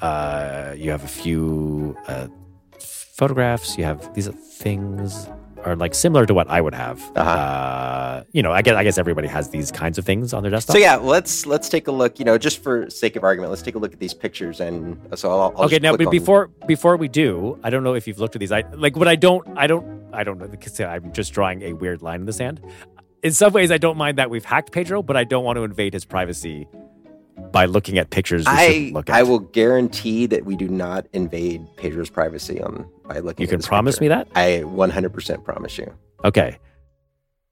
uh, 0.00 0.74
you 0.76 0.90
have 0.90 1.04
a 1.04 1.08
few 1.08 1.96
uh, 2.08 2.28
photographs. 2.80 3.78
You 3.78 3.84
have 3.84 4.12
these 4.14 4.28
things 4.28 5.28
are 5.64 5.76
like 5.76 5.94
similar 5.94 6.26
to 6.26 6.34
what 6.34 6.48
I 6.48 6.60
would 6.60 6.74
have. 6.74 7.02
Uh-huh. 7.16 7.30
Uh, 7.30 8.24
you 8.32 8.42
know, 8.42 8.52
I 8.52 8.62
guess 8.62 8.76
I 8.76 8.84
guess 8.84 8.98
everybody 8.98 9.28
has 9.28 9.50
these 9.50 9.70
kinds 9.70 9.98
of 9.98 10.04
things 10.04 10.32
on 10.32 10.42
their 10.42 10.50
desktop. 10.50 10.74
So 10.74 10.78
yeah, 10.78 10.96
let's 10.96 11.46
let's 11.46 11.68
take 11.68 11.88
a 11.88 11.92
look. 11.92 12.18
You 12.18 12.24
know, 12.24 12.38
just 12.38 12.62
for 12.62 12.88
sake 12.90 13.16
of 13.16 13.24
argument, 13.24 13.50
let's 13.50 13.62
take 13.62 13.74
a 13.74 13.78
look 13.78 13.92
at 13.92 13.98
these 13.98 14.14
pictures. 14.14 14.60
And 14.60 14.98
so 15.18 15.30
I'll, 15.30 15.40
I'll 15.56 15.64
okay, 15.64 15.76
just 15.76 15.82
now 15.82 15.96
but 15.96 16.06
on- 16.06 16.10
before 16.10 16.48
before 16.66 16.96
we 16.96 17.08
do, 17.08 17.58
I 17.62 17.70
don't 17.70 17.84
know 17.84 17.94
if 17.94 18.06
you've 18.06 18.18
looked 18.18 18.36
at 18.36 18.40
these. 18.40 18.52
I 18.52 18.62
like 18.74 18.96
what 18.96 19.08
I 19.08 19.16
don't 19.16 19.46
I 19.56 19.66
don't 19.66 20.04
I 20.12 20.24
don't 20.24 20.38
know 20.38 20.48
because 20.48 20.80
I'm 20.80 21.12
just 21.12 21.32
drawing 21.32 21.62
a 21.62 21.72
weird 21.74 22.02
line 22.02 22.20
in 22.20 22.26
the 22.26 22.32
sand. 22.32 22.60
In 23.22 23.32
some 23.32 23.52
ways, 23.52 23.70
I 23.70 23.78
don't 23.78 23.96
mind 23.96 24.18
that 24.18 24.30
we've 24.30 24.44
hacked 24.44 24.72
Pedro, 24.72 25.02
but 25.02 25.16
I 25.16 25.24
don't 25.24 25.44
want 25.44 25.56
to 25.56 25.64
invade 25.64 25.94
his 25.94 26.04
privacy 26.04 26.68
by 27.52 27.66
looking 27.66 27.98
at 27.98 28.10
pictures. 28.10 28.44
I 28.46 28.90
look 28.92 29.08
at. 29.08 29.16
I 29.16 29.22
will 29.22 29.38
guarantee 29.38 30.26
that 30.26 30.44
we 30.44 30.56
do 30.56 30.68
not 30.68 31.06
invade 31.12 31.66
Pedro's 31.76 32.10
privacy 32.10 32.60
on 32.60 32.88
by 33.06 33.18
looking. 33.18 33.44
You 33.44 33.48
can 33.48 33.60
promise 33.60 33.96
picture. 33.96 34.04
me 34.04 34.08
that. 34.08 34.28
I 34.34 34.62
100% 34.64 35.44
promise 35.44 35.78
you. 35.78 35.92
Okay. 36.24 36.58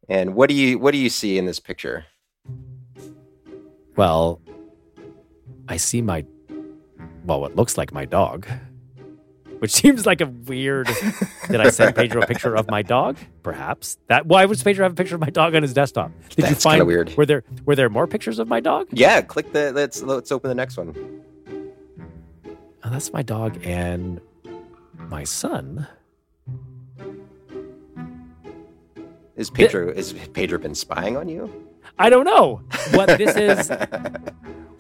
And 0.08 0.34
what 0.34 0.48
do 0.48 0.54
you 0.54 0.78
what 0.78 0.92
do 0.92 0.98
you 0.98 1.08
see 1.08 1.38
in 1.38 1.46
this 1.46 1.60
picture? 1.60 2.04
Well, 3.96 4.40
I 5.68 5.76
see 5.76 6.02
my 6.02 6.24
well, 7.24 7.40
what 7.40 7.56
looks 7.56 7.78
like 7.78 7.92
my 7.92 8.04
dog, 8.04 8.46
which 9.64 9.72
seems 9.72 10.04
like 10.04 10.20
a 10.20 10.26
weird. 10.26 10.90
Did 11.48 11.58
I 11.58 11.70
send 11.70 11.96
Pedro 11.96 12.20
a 12.20 12.26
picture 12.26 12.54
of 12.54 12.68
my 12.68 12.82
dog? 12.82 13.16
Perhaps 13.42 13.96
that. 14.08 14.26
Why 14.26 14.44
would 14.44 14.62
Pedro 14.62 14.84
have 14.84 14.92
a 14.92 14.94
picture 14.94 15.14
of 15.14 15.22
my 15.22 15.30
dog 15.30 15.54
on 15.54 15.62
his 15.62 15.72
desktop? 15.72 16.12
Did 16.28 16.36
you 16.36 16.42
That's 16.44 16.62
find 16.62 16.80
kinda 16.80 16.84
weird. 16.84 17.16
Were 17.16 17.24
there 17.24 17.44
were 17.64 17.74
there 17.74 17.88
more 17.88 18.06
pictures 18.06 18.38
of 18.38 18.46
my 18.46 18.60
dog? 18.60 18.88
Yeah, 18.92 19.22
click 19.22 19.54
the 19.54 19.72
let's 19.72 20.02
let's 20.02 20.30
open 20.30 20.50
the 20.50 20.54
next 20.54 20.76
one. 20.76 21.22
Oh, 22.84 22.90
that's 22.90 23.10
my 23.14 23.22
dog 23.22 23.58
and 23.64 24.20
my 25.08 25.24
son. 25.24 25.88
Is 29.34 29.48
Pedro 29.48 29.88
is 29.88 30.12
Pedro 30.34 30.58
been 30.58 30.74
spying 30.74 31.16
on 31.16 31.26
you? 31.26 31.50
I 31.98 32.10
don't 32.10 32.24
know 32.24 32.60
what 32.92 33.18
this 33.18 33.36
is. 33.36 33.70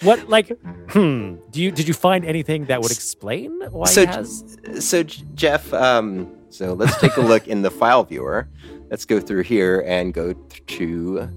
What 0.02 0.28
like? 0.28 0.48
Hmm. 0.90 1.36
Do 1.50 1.62
you 1.62 1.70
did 1.70 1.86
you 1.88 1.94
find 1.94 2.24
anything 2.26 2.66
that 2.66 2.82
would 2.82 2.90
explain 2.90 3.50
why 3.70 3.86
So- 3.86 4.04
has? 4.06 4.58
So 4.80 5.02
Jeff, 5.04 5.72
um, 5.72 6.30
so 6.50 6.74
let's 6.74 6.98
take 7.00 7.16
a 7.16 7.20
look 7.32 7.46
in 7.48 7.62
the 7.62 7.70
file 7.70 8.02
viewer. 8.04 8.48
Let's 8.90 9.04
go 9.06 9.18
through 9.20 9.44
here 9.44 9.82
and 9.86 10.12
go 10.12 10.34
to 10.34 11.28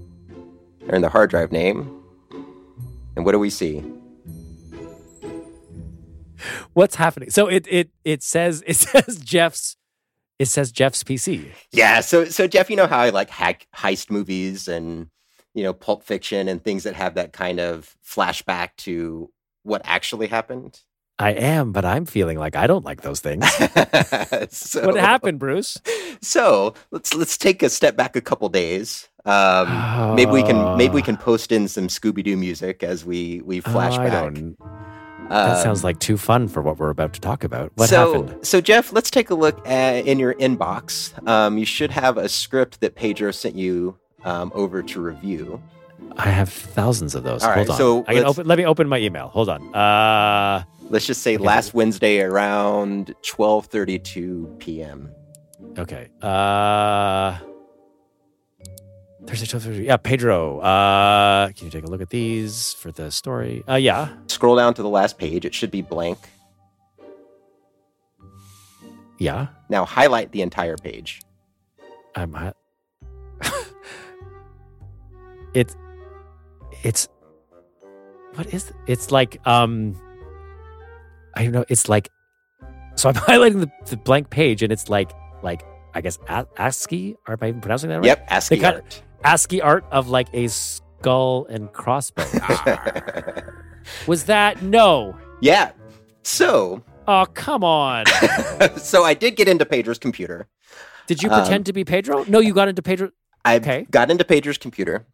in 0.89 1.01
the 1.01 1.07
hard 1.07 1.29
drive 1.29 1.51
name. 1.51 2.01
And 3.15 3.23
what 3.23 3.31
do 3.33 3.39
we 3.39 3.51
see? 3.51 3.83
What's 6.73 6.95
happening? 6.95 7.29
So 7.29 7.47
it 7.47 7.65
it 7.69 7.89
it 8.03 8.23
says 8.23 8.63
it 8.67 8.75
says 8.77 9.17
Jeff's 9.23 9.77
it 10.39 10.47
says 10.47 10.71
Jeff's 10.71 11.03
PC. 11.03 11.45
Yeah, 11.71 12.01
so 12.01 12.25
so 12.25 12.47
Jeff, 12.47 12.69
you 12.69 12.75
know 12.75 12.87
how 12.87 12.99
I 12.99 13.09
like 13.09 13.29
hack 13.29 13.67
heist 13.75 14.09
movies 14.11 14.67
and 14.67 15.09
you 15.57 15.63
know 15.63 15.73
Pulp 15.73 16.03
Fiction 16.03 16.47
and 16.47 16.63
things 16.63 16.83
that 16.83 16.93
have 16.95 17.15
that 17.15 17.33
kind 17.33 17.59
of 17.59 17.95
flashback 18.05 18.69
to 18.77 19.31
what 19.63 19.81
actually 19.85 20.27
happened. 20.27 20.79
I 21.19 21.31
am, 21.31 21.71
but 21.71 21.83
I'm 21.83 22.05
feeling 22.05 22.37
like 22.37 22.55
I 22.55 22.67
don't 22.67 22.85
like 22.85 23.01
those 23.01 23.21
things. 23.21 23.43
so, 24.51 24.85
what 24.85 24.95
happened, 24.97 25.39
Bruce? 25.39 25.77
So 26.21 26.75
let's 26.91 27.15
let's 27.15 27.39
take 27.39 27.63
a 27.63 27.69
step 27.69 27.95
back 27.97 28.15
a 28.15 28.21
couple 28.21 28.47
days. 28.49 29.09
Um, 29.25 30.15
maybe 30.15 30.29
we 30.31 30.43
can 30.43 30.77
maybe 30.77 30.93
we 30.93 31.01
can 31.01 31.17
post 31.17 31.51
in 31.51 31.67
some 31.67 31.87
Scooby 31.87 32.23
Doo 32.23 32.37
music 32.37 32.83
as 32.83 33.03
we 33.03 33.41
we 33.43 33.59
flash 33.61 33.95
Oh, 33.95 33.97
back. 33.97 34.11
don't. 34.11 34.57
That 35.29 35.57
Um, 35.57 35.63
sounds 35.63 35.83
like 35.83 35.99
too 35.99 36.17
fun 36.17 36.47
for 36.47 36.61
what 36.61 36.77
we're 36.77 36.91
about 36.91 37.13
to 37.13 37.19
talk 37.19 37.43
about. 37.43 37.71
What 37.75 37.89
so, 37.89 38.23
happened? 38.23 38.45
So, 38.45 38.61
Jeff, 38.61 38.93
let's 38.93 39.09
take 39.11 39.29
a 39.31 39.35
look 39.35 39.67
at, 39.67 40.05
in 40.07 40.19
your 40.19 40.35
inbox. 40.35 41.11
Um, 41.27 41.57
you 41.57 41.65
should 41.65 41.91
have 41.91 42.17
a 42.17 42.29
script 42.29 42.79
that 42.81 42.95
Pedro 42.95 43.31
sent 43.31 43.55
you 43.55 43.97
um, 44.27 44.51
over 44.53 44.83
to 44.83 45.01
review. 45.01 45.61
I 46.17 46.29
have 46.29 46.49
thousands 46.49 47.15
of 47.15 47.23
those. 47.23 47.43
All 47.43 47.49
Hold 47.53 47.67
right, 47.67 47.69
on. 47.71 47.77
so 47.77 48.05
I 48.07 48.13
can 48.15 48.25
open. 48.25 48.47
Let 48.47 48.57
me 48.57 48.65
open 48.65 48.87
my 48.87 48.99
email. 48.99 49.27
Hold 49.29 49.49
on. 49.49 49.73
Uh, 49.73 50.63
Let's 50.89 51.05
just 51.05 51.21
say 51.21 51.37
last 51.37 51.73
Wednesday 51.73 52.21
around 52.21 53.13
12:32 53.23 54.59
p.m. 54.59 55.11
okay. 55.77 56.09
Uh, 56.21 57.37
Thursday, 59.25 59.45
twelve 59.47 59.63
thirty. 59.63 59.83
Yeah, 59.85 59.97
Pedro. 59.97 60.59
Uh, 60.59 61.49
can 61.51 61.65
you 61.65 61.71
take 61.71 61.83
a 61.83 61.87
look 61.87 62.01
at 62.01 62.09
these 62.09 62.73
for 62.73 62.91
the 62.91 63.11
story? 63.11 63.63
Uh, 63.67 63.75
yeah. 63.75 64.09
Scroll 64.27 64.55
down 64.55 64.73
to 64.75 64.81
the 64.81 64.89
last 64.89 65.17
page. 65.17 65.43
It 65.45 65.53
should 65.53 65.71
be 65.71 65.81
blank. 65.81 66.17
Yeah. 69.19 69.47
Now 69.69 69.83
highlight 69.85 70.31
the 70.31 70.41
entire 70.41 70.77
page. 70.77 71.21
I'm. 72.15 72.33
hi- 72.33 72.53
it's. 75.59 75.75
It's. 76.83 77.07
What 78.35 78.53
is? 78.53 78.71
It's 78.87 79.11
like 79.11 79.39
um. 79.47 79.95
I 81.35 81.43
don't 81.43 81.51
know. 81.53 81.65
It's 81.69 81.89
like. 81.89 82.09
So 82.95 83.09
I'm 83.09 83.15
highlighting 83.29 83.59
the, 83.61 83.71
the 83.89 83.97
blank 83.97 84.29
page, 84.29 84.63
and 84.63 84.71
it's 84.71 84.89
like 84.89 85.11
like 85.43 85.63
I 85.93 86.01
guess 86.01 86.17
A- 86.29 86.47
ASCII. 86.57 87.15
Am 87.27 87.37
I 87.41 87.47
even 87.49 87.61
pronouncing 87.61 87.89
that 87.89 87.97
right? 87.97 88.05
Yep, 88.05 88.27
ASCII 88.29 88.65
art. 88.65 89.03
ASCII 89.23 89.61
art 89.61 89.85
of 89.91 90.09
like 90.09 90.27
a 90.33 90.47
skull 90.47 91.45
and 91.49 91.71
crossbones. 91.73 92.33
Was 94.07 94.25
that 94.25 94.61
no? 94.61 95.15
yeah. 95.41 95.71
So, 96.23 96.83
Oh, 97.07 97.25
come 97.33 97.63
on. 97.63 98.03
so 98.77 99.03
I 99.05 99.13
did 99.13 99.37
get 99.37 99.47
into 99.47 99.65
Pedro's 99.65 99.97
computer. 99.97 100.45
Did 101.07 101.23
you 101.23 101.29
Um, 101.29 101.39
pretend 101.41 101.65
to 101.67 101.73
be 101.73 101.85
Pedro? 101.85 102.25
No, 102.27 102.39
you 102.39 102.53
got 102.53 102.67
into 102.67 102.81
Pedro. 102.81 103.11
I 103.45 103.55
Okay. 103.55 103.87
got 103.89 104.11
into 104.11 104.25
Pedro's 104.25 104.57
computer 104.57 105.05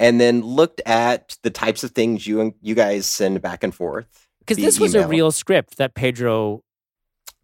and 0.00 0.20
then 0.20 0.40
looked 0.40 0.80
at 0.86 1.36
the 1.42 1.50
types 1.50 1.84
of 1.84 1.92
things 1.92 2.26
you 2.26 2.40
and 2.40 2.54
you 2.62 2.74
guys 2.74 3.06
send 3.06 3.40
back 3.42 3.62
and 3.62 3.72
forth. 3.72 4.26
Because 4.40 4.56
this 4.56 4.80
was 4.80 4.94
a 4.96 5.06
real 5.06 5.30
script 5.30 5.76
that 5.76 5.94
Pedro. 5.94 6.62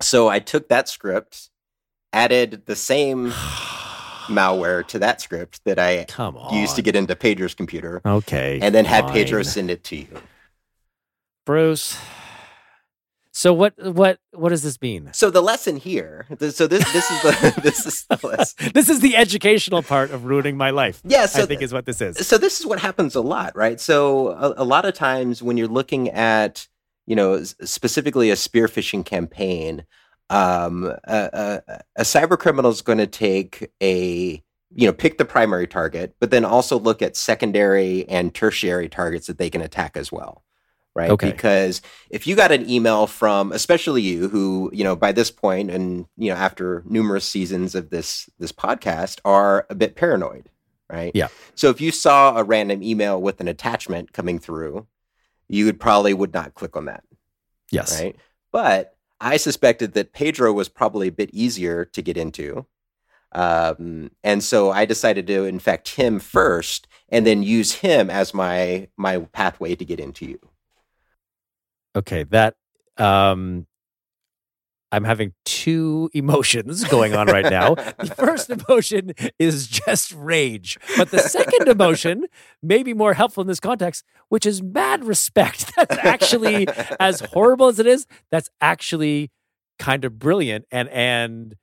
So 0.01 0.29
I 0.29 0.41
took 0.41 0.69
that 0.71 0.89
script, 0.89 1.51
added 2.13 2.63
the 2.67 2.75
same 2.75 3.31
malware 4.27 4.85
to 4.89 4.99
that 4.99 5.21
script 5.21 5.61
that 5.67 5.79
I 5.79 6.07
used 6.51 6.75
to 6.77 6.83
get 6.83 6.97
into 6.97 7.15
Pedro's 7.15 7.55
computer, 7.55 8.01
Okay. 8.05 8.59
and 8.61 8.75
then 8.75 8.87
had 8.87 9.07
Pedro 9.09 9.43
send 9.43 9.71
it 9.71 9.85
to 9.85 9.97
you. 9.97 10.09
Bruce. 11.45 11.97
So 13.37 13.53
what 13.53 13.75
what 13.77 14.19
what 14.33 14.49
does 14.49 14.63
this 14.63 14.81
mean? 14.81 15.11
So 15.13 15.29
the 15.29 15.43
lesson 15.43 15.77
here, 15.77 16.25
th- 16.39 16.55
so 16.55 16.67
this 16.67 16.91
this 16.95 17.11
is 17.11 17.21
the 17.21 17.61
this 17.63 17.85
is 17.85 18.07
the 18.09 18.27
lesson. 18.27 18.71
this 18.75 18.89
is 18.89 19.01
the 19.01 19.15
educational 19.15 19.83
part 19.83 20.11
of 20.11 20.25
ruining 20.25 20.57
my 20.57 20.71
life. 20.71 21.03
Yeah, 21.05 21.27
so 21.27 21.43
I 21.43 21.47
think 21.47 21.61
is 21.61 21.71
what 21.71 21.85
this 21.85 22.01
is. 22.01 22.27
so 22.27 22.39
this 22.39 22.61
is 22.61 22.65
what 22.65 22.79
happens 22.79 23.15
a 23.15 23.21
lot, 23.21 23.55
right? 23.55 23.79
So 23.79 24.29
a, 24.29 24.63
a 24.63 24.65
lot 24.65 24.87
of 24.87 24.95
times 24.95 25.43
when 25.43 25.59
you're 25.59 25.69
looking 25.69 26.09
at, 26.09 26.67
you 27.05 27.15
know, 27.15 27.45
specifically 27.45 28.31
a 28.31 28.37
spear 28.37 28.69
phishing 28.69 29.05
campaign, 29.05 29.85
um, 30.31 30.85
a, 31.05 31.63
a, 31.67 31.83
a 31.97 32.03
cyber 32.05 32.39
criminal 32.39 32.71
is 32.71 32.81
going 32.81 32.97
to 32.97 33.07
take 33.07 33.71
a, 33.83 34.43
you 34.75 34.87
know, 34.87 34.95
pick 34.95 35.19
the 35.19 35.27
primary 35.27 35.67
target, 35.67 36.17
but 36.21 36.31
then 36.31 36.47
also 36.47 36.79
look 36.79 37.03
at 37.03 37.17
secondary 37.17 38.09
and 38.09 38.35
tertiary 38.35 38.89
targets 38.89 39.27
that 39.27 39.37
they 39.37 39.51
can 39.51 39.61
attack 39.61 39.95
as 39.95 40.11
well. 40.11 40.43
Right. 40.97 41.11
Okay. 41.11 41.31
Because 41.31 41.83
if 42.09 42.27
you 42.27 42.35
got 42.35 42.53
an 42.53 42.71
email 42.71 43.07
from, 43.07 43.53
especially 43.53 44.01
you, 44.01 44.29
who 44.29 44.71
you 44.73 44.83
know 44.83 44.97
by 44.97 45.13
this 45.13 45.31
point, 45.31 45.71
and 45.71 46.07
you 46.17 46.31
know 46.31 46.37
after 46.37 46.83
numerous 46.87 47.29
seasons 47.29 47.75
of 47.75 47.91
this 47.91 48.31
this 48.39 48.51
podcast, 48.51 49.21
are 49.23 49.67
a 49.69 49.75
bit 49.75 49.95
paranoid, 49.95 50.49
right? 50.91 51.13
Yeah. 51.15 51.29
So 51.55 51.69
if 51.69 51.83
you 51.83 51.93
saw 51.93 52.39
a 52.39 52.43
random 52.45 52.83
email 52.83 53.21
with 53.21 53.43
an 53.43 53.47
attachment 53.49 54.15
coming 54.15 54.39
through, 54.39 54.87
you 55.49 55.67
would 55.67 55.79
probably 55.79 56.15
would 56.15 56.33
not 56.33 56.55
click 56.55 56.77
on 56.77 56.87
that, 56.87 57.05
Yes. 57.71 58.01
right? 58.01 58.17
But 58.51 58.97
I 59.21 59.37
suspected 59.37 59.93
that 59.93 60.15
Pedro 60.15 60.51
was 60.55 60.71
probably 60.71 61.09
a 61.09 61.13
bit 61.13 61.29
easier 61.35 61.85
to 61.85 62.01
get 62.01 62.17
into. 62.17 62.65
Um, 63.33 64.13
and 64.25 64.43
so 64.43 64.71
I 64.71 64.87
decided 64.87 65.27
to 65.27 65.45
infect 65.45 65.91
him 65.91 66.21
first 66.21 66.89
and 67.11 67.27
then 67.27 67.43
use 67.43 67.73
him 67.73 68.09
as 68.09 68.33
my 68.33 68.89
my 68.97 69.19
pathway 69.19 69.75
to 69.75 69.85
get 69.85 70.01
into 70.01 70.25
you. 70.25 70.39
Okay. 71.97 72.25
That 72.25 72.55
um 72.99 73.67
I'm 74.93 75.03
having 75.05 75.33
two 75.45 76.11
emotions 76.15 76.85
going 76.85 77.15
on 77.15 77.27
right 77.27 77.45
now. 77.51 77.75
the 77.75 78.15
first 78.17 78.49
emotion 78.69 79.13
is 79.39 79.67
just 79.67 80.13
rage, 80.13 80.79
but 80.97 81.11
the 81.11 81.19
second 81.19 81.69
emotion 81.69 82.27
may 82.63 82.83
be 82.85 82.95
more 82.95 83.15
helpful 83.15 83.41
in 83.41 83.49
this 83.49 83.59
context, 83.61 84.05
which 84.29 84.47
is 84.47 84.63
mad 84.63 85.05
respect. 85.05 85.73
That's 85.77 85.99
actually 85.99 86.69
as 87.01 87.21
horrible 87.21 87.67
as 87.69 87.79
it 87.81 87.87
is, 87.87 88.07
that's 88.31 88.49
actually 88.61 89.31
kind 89.79 90.05
of 90.07 90.19
brilliant 90.19 90.65
and 90.71 90.89
and 90.89 91.55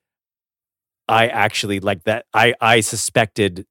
I 1.07 1.27
actually 1.27 1.79
like 1.79 2.03
that 2.03 2.25
I 2.33 2.53
I 2.61 2.81
suspected 2.81 3.65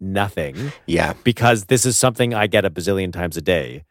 nothing 0.00 0.72
Yeah. 0.86 1.12
because 1.24 1.66
this 1.66 1.84
is 1.84 1.96
something 1.96 2.32
I 2.34 2.46
get 2.46 2.64
a 2.64 2.70
bazillion 2.70 3.12
times 3.12 3.36
a 3.36 3.42
day. 3.42 3.84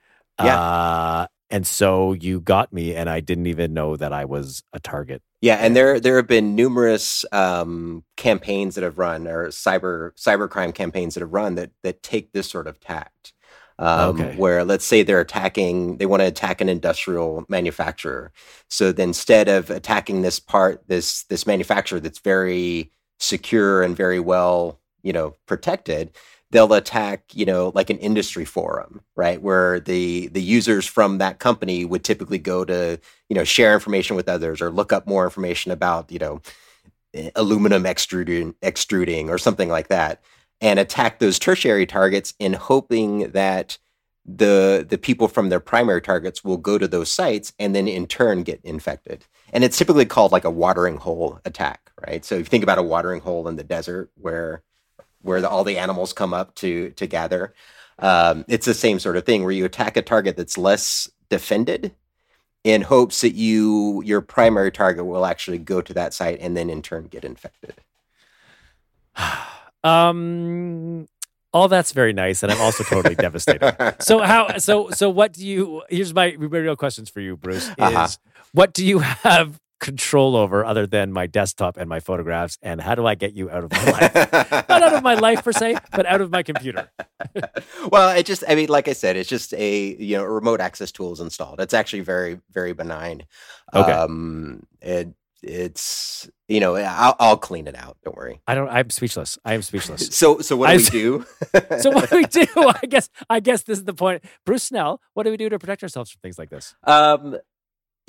Yeah. 0.44 0.60
Uh, 0.60 1.28
and 1.52 1.68
so 1.68 2.14
you 2.14 2.40
got 2.40 2.72
me, 2.74 2.96
and 2.96 3.10
I 3.10 3.20
didn't 3.20 3.48
even 3.48 3.74
know 3.74 3.96
that 3.98 4.14
I 4.14 4.26
was 4.26 4.64
a 4.74 4.80
target. 4.80 5.22
Yeah, 5.42 5.56
and 5.56 5.76
there 5.76 6.00
there 6.00 6.16
have 6.18 6.28
been 6.28 6.56
numerous 6.56 7.26
um, 7.32 8.04
campaigns 8.18 8.76
that 8.76 8.84
have 8.84 8.98
run, 8.98 9.28
or 9.28 9.48
cyber 9.50 10.12
cybercrime 10.16 10.74
campaigns 10.74 11.16
that 11.16 11.22
have 11.22 11.34
run 11.34 11.56
that 11.56 11.72
that 11.84 12.04
take 12.04 12.32
this 12.32 12.50
sort 12.50 12.68
of 12.68 12.80
tact. 12.80 13.34
Um, 13.80 14.20
Okay. 14.22 14.36
Where 14.36 14.64
let's 14.64 14.86
say 14.86 15.02
they're 15.02 15.20
attacking, 15.22 15.98
they 15.98 16.06
want 16.06 16.22
to 16.22 16.28
attack 16.28 16.62
an 16.62 16.70
industrial 16.70 17.46
manufacturer. 17.50 18.32
So 18.70 18.92
then 18.92 19.10
instead 19.10 19.48
of 19.50 19.72
attacking 19.72 20.22
this 20.22 20.40
part, 20.40 20.88
this 20.88 21.24
this 21.24 21.48
manufacturer 21.48 22.00
that's 22.00 22.20
very 22.20 22.92
secure 23.20 23.82
and 23.82 23.96
very 23.98 24.20
well, 24.20 24.80
you 25.02 25.14
know, 25.14 25.36
protected, 25.48 26.12
they'll 26.52 26.74
attack, 26.74 27.24
you 27.34 27.46
know, 27.46 27.72
like 27.74 27.90
an 27.90 27.98
industry 27.98 28.46
forum, 28.46 29.02
right? 29.16 29.42
Where 29.42 29.80
the 29.80 30.28
the 30.28 30.42
users 30.42 30.86
from 30.86 31.18
that 31.18 31.40
company 31.40 31.86
would 31.86 32.04
typically 32.04 32.38
go 32.38 32.66
to, 32.66 33.00
you 33.30 33.36
know, 33.36 33.44
share 33.44 33.74
information 33.74 34.16
with 34.16 34.30
others 34.30 34.62
or 34.62 34.70
look 34.70 34.94
up 34.94 35.08
more 35.08 35.24
information 35.24 35.72
about, 35.72 36.12
you 36.12 36.20
know, 36.20 36.42
aluminum 37.36 37.86
extruding 37.86 38.56
extruding 38.62 39.30
or 39.30 39.38
something 39.38 39.70
like 39.70 39.88
that 39.90 40.22
and 40.62 40.80
attack 40.80 41.20
those 41.20 41.40
tertiary 41.40 41.86
targets 41.86 42.34
in 42.40 42.54
hoping 42.54 43.32
that 43.32 43.78
the 44.26 44.86
the 44.88 44.98
people 44.98 45.28
from 45.28 45.50
their 45.50 45.60
primary 45.60 46.02
targets 46.02 46.44
will 46.44 46.58
go 46.58 46.78
to 46.78 46.88
those 46.88 47.12
sites 47.12 47.54
and 47.58 47.76
then 47.76 47.88
in 47.88 48.06
turn 48.06 48.44
get 48.44 48.62
infected. 48.64 49.26
And 49.52 49.64
it's 49.64 49.78
typically 49.78 50.06
called 50.06 50.32
like 50.32 50.46
a 50.46 50.52
watering 50.52 50.98
hole 50.98 51.40
attack, 51.44 51.92
right? 52.08 52.24
So 52.24 52.36
if 52.36 52.42
you 52.42 52.46
think 52.46 52.64
about 52.64 52.78
a 52.78 52.84
watering 52.84 53.22
hole 53.22 53.48
in 53.48 53.56
the 53.56 53.64
desert 53.64 54.12
where 54.16 54.62
where 55.22 55.42
the, 55.42 55.50
all 55.50 55.64
the 55.64 55.78
animals 55.78 56.14
come 56.14 56.34
up 56.34 56.56
to 56.56 56.90
to 56.92 57.08
gather, 57.08 57.54
um, 58.00 58.46
it's 58.48 58.66
the 58.66 58.74
same 58.74 59.00
sort 59.00 59.18
of 59.18 59.26
thing 59.26 59.44
where 59.44 59.52
you 59.52 59.66
attack 59.66 59.98
a 59.98 60.02
target 60.02 60.38
that's 60.38 60.58
less 60.58 61.10
defended 61.30 61.94
in 62.64 62.84
hopes 62.84 63.22
that 63.22 63.34
you 63.34 64.02
your 64.06 64.22
primary 64.22 64.72
target 64.72 65.06
will 65.06 65.26
actually 65.26 65.58
go 65.58 65.82
to 65.82 65.94
that 65.94 66.14
site 66.14 66.40
and 66.40 66.56
then 66.56 66.70
in 66.70 66.82
turn 66.82 67.06
get 67.06 67.24
infected. 67.24 67.76
Um, 69.84 71.08
all 71.54 71.68
that's 71.68 71.92
very 71.92 72.14
nice, 72.14 72.44
and 72.44 72.52
I'm 72.52 72.62
also 72.62 72.84
totally 72.84 73.16
devastated. 73.28 73.96
So 74.00 74.20
how? 74.20 74.60
So 74.60 74.92
so 74.92 75.10
what 75.10 75.34
do 75.34 75.46
you? 75.46 75.82
Here's 75.90 76.14
my 76.14 76.34
real 76.38 76.76
questions 76.76 77.10
for 77.10 77.20
you, 77.20 77.36
Bruce. 77.36 77.68
Is 77.68 77.74
Uh-huh. 77.80 78.08
what 78.54 78.74
do 78.74 78.86
you 78.86 79.00
have 79.00 79.60
control 79.82 80.36
over 80.38 80.64
other 80.64 80.88
than 80.88 81.12
my 81.12 81.28
desktop 81.28 81.76
and 81.76 81.90
my 81.90 82.00
photographs, 82.00 82.58
and 82.62 82.80
how 82.80 82.96
do 82.96 83.06
I 83.06 83.16
get 83.16 83.34
you 83.34 83.50
out 83.50 83.66
of 83.66 83.72
my 83.72 83.84
life? 83.92 84.14
Not 84.70 84.84
out 84.84 84.94
of 84.94 85.04
my 85.04 85.16
life 85.16 85.44
per 85.44 85.52
se, 85.52 85.76
but 85.92 86.06
out 86.06 86.22
of 86.22 86.32
my 86.32 86.44
computer. 86.44 86.90
well, 87.92 88.16
it 88.16 88.26
just, 88.26 88.44
I 88.48 88.56
mean, 88.56 88.70
like 88.70 88.88
I 88.88 88.94
said, 88.94 89.18
it's 89.18 89.28
just 89.28 89.54
a, 89.56 89.96
you 89.96 90.18
know, 90.18 90.24
remote 90.24 90.62
access 90.62 90.92
tool 90.92 91.12
is 91.12 91.20
installed. 91.20 91.60
It's 91.60 91.74
actually 91.74 92.02
very, 92.02 92.40
very 92.52 92.74
benign. 92.74 93.26
Okay. 93.74 93.92
Um, 93.92 94.68
it, 94.82 95.10
it's, 95.42 96.30
you 96.48 96.60
know, 96.60 96.76
I'll, 96.76 97.16
I'll 97.20 97.38
clean 97.38 97.68
it 97.68 97.76
out. 97.76 97.98
Don't 98.06 98.16
worry. 98.16 98.42
I 98.48 98.54
don't. 98.54 98.70
I'm 98.70 98.92
speechless. 98.92 99.40
I 99.44 99.56
am 99.56 99.64
speechless. 99.64 100.10
So, 100.12 100.40
so 100.42 100.56
what 100.56 100.68
do 100.68 100.74
I 100.74 100.78
we 100.78 100.84
do? 100.84 101.26
So 101.80 101.90
what 101.90 102.12
do 102.12 102.18
we 102.18 102.26
do? 102.26 102.46
I 102.56 102.86
guess. 102.88 103.10
I 103.28 103.40
guess 103.40 103.64
this 103.64 103.80
is 103.80 103.86
the 103.86 103.96
point. 103.96 104.24
Bruce 104.46 104.66
Snell. 104.66 105.02
What 105.16 105.24
do 105.24 105.32
we 105.32 105.38
do 105.38 105.50
to 105.50 105.58
protect 105.58 105.82
ourselves 105.82 106.12
from 106.12 106.20
things 106.22 106.38
like 106.38 106.52
this? 106.52 106.76
um, 106.84 107.38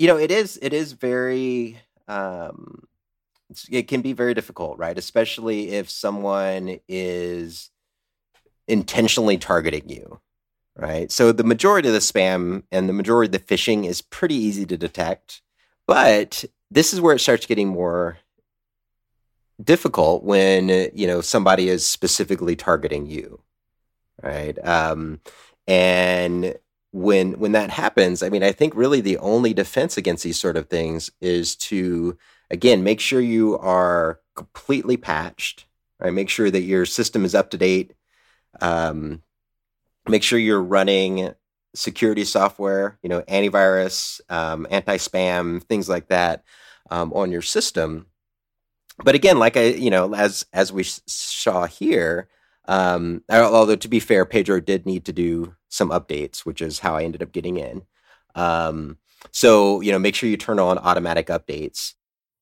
you 0.03 0.09
know, 0.09 0.17
it 0.17 0.31
is, 0.31 0.59
it 0.61 0.73
is 0.73 0.91
very, 0.91 1.79
um, 2.09 2.83
it 3.71 3.87
can 3.87 4.01
be 4.01 4.11
very 4.11 4.33
difficult, 4.33 4.77
right? 4.77 4.97
Especially 4.97 5.69
if 5.69 5.89
someone 5.89 6.77
is 6.89 7.69
intentionally 8.67 9.37
targeting 9.37 9.87
you, 9.87 10.19
right? 10.75 11.09
So 11.09 11.31
the 11.31 11.45
majority 11.45 11.87
of 11.87 11.93
the 11.93 12.01
spam 12.01 12.63
and 12.69 12.89
the 12.89 12.93
majority 12.93 13.33
of 13.33 13.47
the 13.47 13.55
phishing 13.55 13.85
is 13.85 14.01
pretty 14.01 14.35
easy 14.35 14.65
to 14.65 14.75
detect, 14.75 15.41
but 15.87 16.43
this 16.69 16.91
is 16.91 16.99
where 16.99 17.15
it 17.15 17.19
starts 17.19 17.45
getting 17.45 17.69
more 17.69 18.17
difficult 19.63 20.25
when 20.25 20.67
you 20.67 21.07
know 21.07 21.21
somebody 21.21 21.69
is 21.69 21.87
specifically 21.87 22.57
targeting 22.57 23.05
you, 23.05 23.39
right? 24.21 24.57
Um, 24.67 25.21
and 25.65 26.55
when 26.93 27.39
when 27.39 27.53
that 27.53 27.71
happens, 27.71 28.21
I 28.21 28.29
mean, 28.29 28.43
I 28.43 28.51
think 28.51 28.75
really 28.75 29.01
the 29.01 29.17
only 29.17 29.53
defense 29.53 29.97
against 29.97 30.23
these 30.23 30.39
sort 30.39 30.55
of 30.55 30.69
things 30.69 31.11
is 31.19 31.55
to 31.55 32.17
again 32.51 32.83
make 32.83 32.99
sure 32.99 33.19
you 33.19 33.57
are 33.57 34.19
completely 34.35 34.95
patched, 34.95 35.65
right? 35.99 36.13
Make 36.13 36.29
sure 36.29 36.51
that 36.51 36.61
your 36.61 36.85
system 36.85 37.25
is 37.25 37.33
up 37.33 37.49
to 37.49 37.57
date. 37.57 37.93
Um, 38.61 39.23
make 40.07 40.21
sure 40.21 40.37
you're 40.37 40.61
running 40.61 41.33
security 41.73 42.25
software, 42.25 42.99
you 43.01 43.09
know, 43.09 43.21
antivirus, 43.23 44.21
um, 44.29 44.67
anti-spam, 44.69 45.63
things 45.63 45.89
like 45.89 46.09
that 46.09 46.43
um, 46.91 47.11
on 47.13 47.31
your 47.31 47.41
system. 47.41 48.05
But 49.03 49.15
again, 49.15 49.39
like 49.39 49.57
I, 49.57 49.69
you 49.69 49.89
know, 49.89 50.13
as 50.13 50.45
as 50.53 50.71
we 50.71 50.83
saw 50.83 51.65
here, 51.65 52.29
um, 52.67 53.23
although 53.31 53.75
to 53.75 53.87
be 53.87 53.99
fair, 53.99 54.25
Pedro 54.25 54.59
did 54.59 54.85
need 54.85 55.05
to 55.05 55.13
do 55.13 55.55
some 55.73 55.89
updates, 55.89 56.39
which 56.39 56.61
is 56.61 56.79
how 56.79 56.95
I 56.95 57.03
ended 57.03 57.23
up 57.23 57.31
getting 57.31 57.57
in. 57.57 57.83
Um, 58.35 58.97
so 59.31 59.81
you 59.81 59.91
know, 59.91 59.99
make 59.99 60.15
sure 60.15 60.29
you 60.29 60.37
turn 60.37 60.59
on 60.59 60.77
automatic 60.77 61.27
updates. 61.27 61.93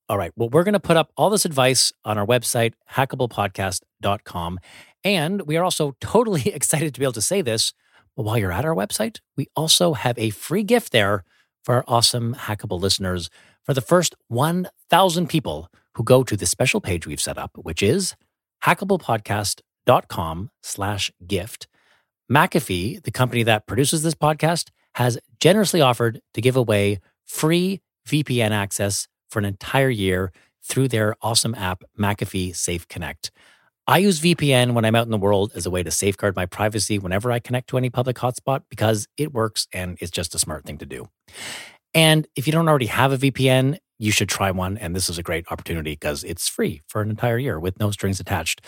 All 0.08 0.18
right. 0.18 0.32
Well, 0.36 0.50
we're 0.50 0.64
going 0.64 0.74
to 0.74 0.80
put 0.80 0.96
up 0.96 1.10
all 1.16 1.30
this 1.30 1.44
advice 1.44 1.92
on 2.04 2.18
our 2.18 2.26
website, 2.26 2.74
hackablepodcast.com. 2.92 4.60
And 5.04 5.42
we 5.42 5.56
are 5.56 5.64
also 5.64 5.96
totally 6.00 6.48
excited 6.54 6.92
to 6.92 7.00
be 7.00 7.06
able 7.06 7.12
to 7.14 7.22
say 7.22 7.40
this. 7.40 7.72
But 8.14 8.24
while 8.24 8.36
you're 8.36 8.52
at 8.52 8.66
our 8.66 8.74
website, 8.74 9.20
we 9.36 9.46
also 9.56 9.94
have 9.94 10.18
a 10.18 10.30
free 10.30 10.64
gift 10.64 10.92
there 10.92 11.24
for 11.64 11.76
our 11.76 11.84
awesome 11.88 12.34
Hackable 12.34 12.80
listeners 12.80 13.30
for 13.64 13.72
the 13.72 13.80
first 13.80 14.14
1,000 14.28 15.28
people 15.28 15.70
who 15.94 16.04
go 16.04 16.22
to 16.24 16.36
the 16.36 16.46
special 16.46 16.80
page 16.80 17.06
we've 17.06 17.20
set 17.20 17.38
up, 17.38 17.52
which 17.54 17.82
is 17.82 18.14
hackablepodcast.com 18.64 20.50
slash 20.62 21.12
gift. 21.26 21.68
McAfee, 22.32 23.02
the 23.02 23.10
company 23.10 23.42
that 23.42 23.66
produces 23.66 24.02
this 24.02 24.14
podcast, 24.14 24.70
has 24.94 25.18
generously 25.38 25.82
offered 25.82 26.22
to 26.32 26.40
give 26.40 26.56
away 26.56 26.98
free 27.26 27.82
VPN 28.08 28.52
access 28.52 29.06
for 29.28 29.38
an 29.38 29.44
entire 29.44 29.90
year 29.90 30.32
through 30.64 30.88
their 30.88 31.14
awesome 31.20 31.54
app, 31.54 31.82
McAfee 32.00 32.56
Safe 32.56 32.88
Connect. 32.88 33.30
I 33.86 33.98
use 33.98 34.20
VPN 34.20 34.72
when 34.72 34.86
I'm 34.86 34.94
out 34.94 35.04
in 35.04 35.10
the 35.10 35.18
world 35.18 35.52
as 35.54 35.66
a 35.66 35.70
way 35.70 35.82
to 35.82 35.90
safeguard 35.90 36.34
my 36.34 36.46
privacy 36.46 36.98
whenever 36.98 37.30
I 37.30 37.38
connect 37.38 37.68
to 37.68 37.76
any 37.76 37.90
public 37.90 38.16
hotspot 38.16 38.62
because 38.70 39.06
it 39.18 39.34
works 39.34 39.66
and 39.70 39.98
it's 40.00 40.10
just 40.10 40.34
a 40.34 40.38
smart 40.38 40.64
thing 40.64 40.78
to 40.78 40.86
do. 40.86 41.08
And 41.92 42.26
if 42.34 42.46
you 42.46 42.52
don't 42.54 42.68
already 42.68 42.86
have 42.86 43.12
a 43.12 43.18
VPN, 43.18 43.76
you 43.98 44.10
should 44.10 44.30
try 44.30 44.50
one. 44.52 44.78
And 44.78 44.96
this 44.96 45.10
is 45.10 45.18
a 45.18 45.22
great 45.22 45.44
opportunity 45.50 45.92
because 45.92 46.24
it's 46.24 46.48
free 46.48 46.80
for 46.86 47.02
an 47.02 47.10
entire 47.10 47.36
year 47.36 47.60
with 47.60 47.78
no 47.78 47.90
strings 47.90 48.20
attached. 48.20 48.62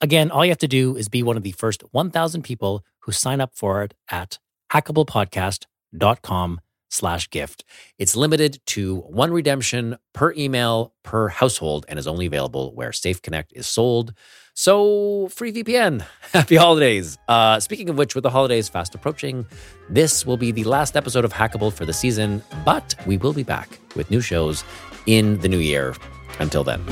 Again, 0.00 0.30
all 0.30 0.44
you 0.44 0.50
have 0.50 0.58
to 0.58 0.68
do 0.68 0.96
is 0.96 1.08
be 1.08 1.22
one 1.22 1.36
of 1.36 1.42
the 1.42 1.52
first 1.52 1.82
1,000 1.92 2.42
people 2.42 2.84
who 3.04 3.12
sign 3.12 3.40
up 3.40 3.54
for 3.54 3.82
it 3.82 3.94
at 4.10 4.38
hackablepodcast.com 4.72 6.60
slash 6.90 7.28
gift. 7.30 7.64
It's 7.98 8.16
limited 8.16 8.60
to 8.66 8.96
one 9.00 9.32
redemption 9.32 9.96
per 10.12 10.32
email 10.34 10.94
per 11.02 11.28
household 11.28 11.84
and 11.88 11.98
is 11.98 12.06
only 12.06 12.26
available 12.26 12.74
where 12.74 12.92
Safe 12.92 13.20
Connect 13.20 13.52
is 13.52 13.66
sold. 13.66 14.14
So, 14.54 15.28
free 15.28 15.52
VPN. 15.52 16.04
Happy 16.32 16.54
holidays. 16.54 17.18
Uh, 17.28 17.58
speaking 17.58 17.88
of 17.88 17.98
which, 17.98 18.14
with 18.14 18.22
the 18.22 18.30
holidays 18.30 18.68
fast 18.68 18.94
approaching, 18.94 19.44
this 19.90 20.24
will 20.24 20.36
be 20.36 20.52
the 20.52 20.64
last 20.64 20.96
episode 20.96 21.24
of 21.24 21.32
Hackable 21.32 21.72
for 21.72 21.84
the 21.84 21.92
season, 21.92 22.42
but 22.64 22.94
we 23.06 23.16
will 23.16 23.32
be 23.32 23.42
back 23.42 23.80
with 23.96 24.10
new 24.10 24.20
shows 24.20 24.62
in 25.06 25.38
the 25.40 25.48
new 25.48 25.58
year. 25.58 25.96
Until 26.38 26.64
then. 26.64 26.84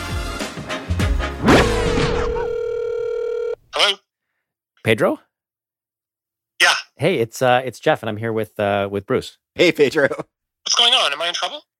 Hello? 3.74 3.96
Pedro? 4.84 5.20
Yeah. 7.03 7.09
Hey, 7.09 7.18
it's 7.18 7.42
uh 7.42 7.62
it's 7.64 7.80
Jeff 7.80 8.03
and 8.03 8.11
I'm 8.11 8.16
here 8.16 8.32
with 8.32 8.59
uh 8.61 8.88
with 8.90 9.07
Bruce. 9.07 9.38
Hey, 9.55 9.72
Pedro. 9.72 10.09
What's 10.09 10.74
going 10.76 10.94
on? 10.94 11.12
Am 11.12 11.20
I 11.20 11.28
in 11.28 11.34
trouble? 11.34 11.62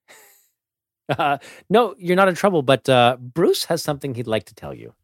Uh, 1.19 1.37
no, 1.69 1.95
you're 1.99 2.17
not 2.17 2.29
in 2.29 2.35
trouble, 2.35 2.63
but 2.63 2.89
uh 2.89 3.17
Bruce 3.21 3.65
has 3.65 3.83
something 3.83 4.15
he'd 4.15 4.29
like 4.29 4.45
to 4.45 4.55
tell 4.55 4.73
you. 4.73 4.95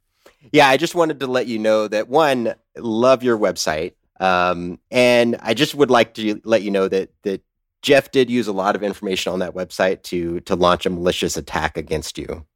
Yeah, 0.53 0.69
I 0.69 0.77
just 0.77 0.95
wanted 0.95 1.21
to 1.21 1.27
let 1.27 1.49
you 1.49 1.59
know 1.59 1.89
that 1.89 2.09
one, 2.09 2.55
love 2.77 3.23
your 3.23 3.37
website. 3.37 3.95
Um, 4.21 4.79
and 4.91 5.37
I 5.43 5.55
just 5.55 5.75
would 5.75 5.91
like 5.91 6.15
to 6.15 6.41
let 6.45 6.63
you 6.63 6.71
know 6.71 6.89
that 6.89 7.11
that 7.25 7.43
Jeff 7.83 8.11
did 8.11 8.31
use 8.31 8.47
a 8.47 8.53
lot 8.53 8.77
of 8.77 8.83
information 8.83 9.33
on 9.33 9.41
that 9.41 9.55
website 9.55 10.03
to 10.05 10.41
to 10.41 10.55
launch 10.55 10.87
a 10.87 10.91
malicious 10.91 11.37
attack 11.37 11.77
against 11.77 12.17
you. 12.17 12.47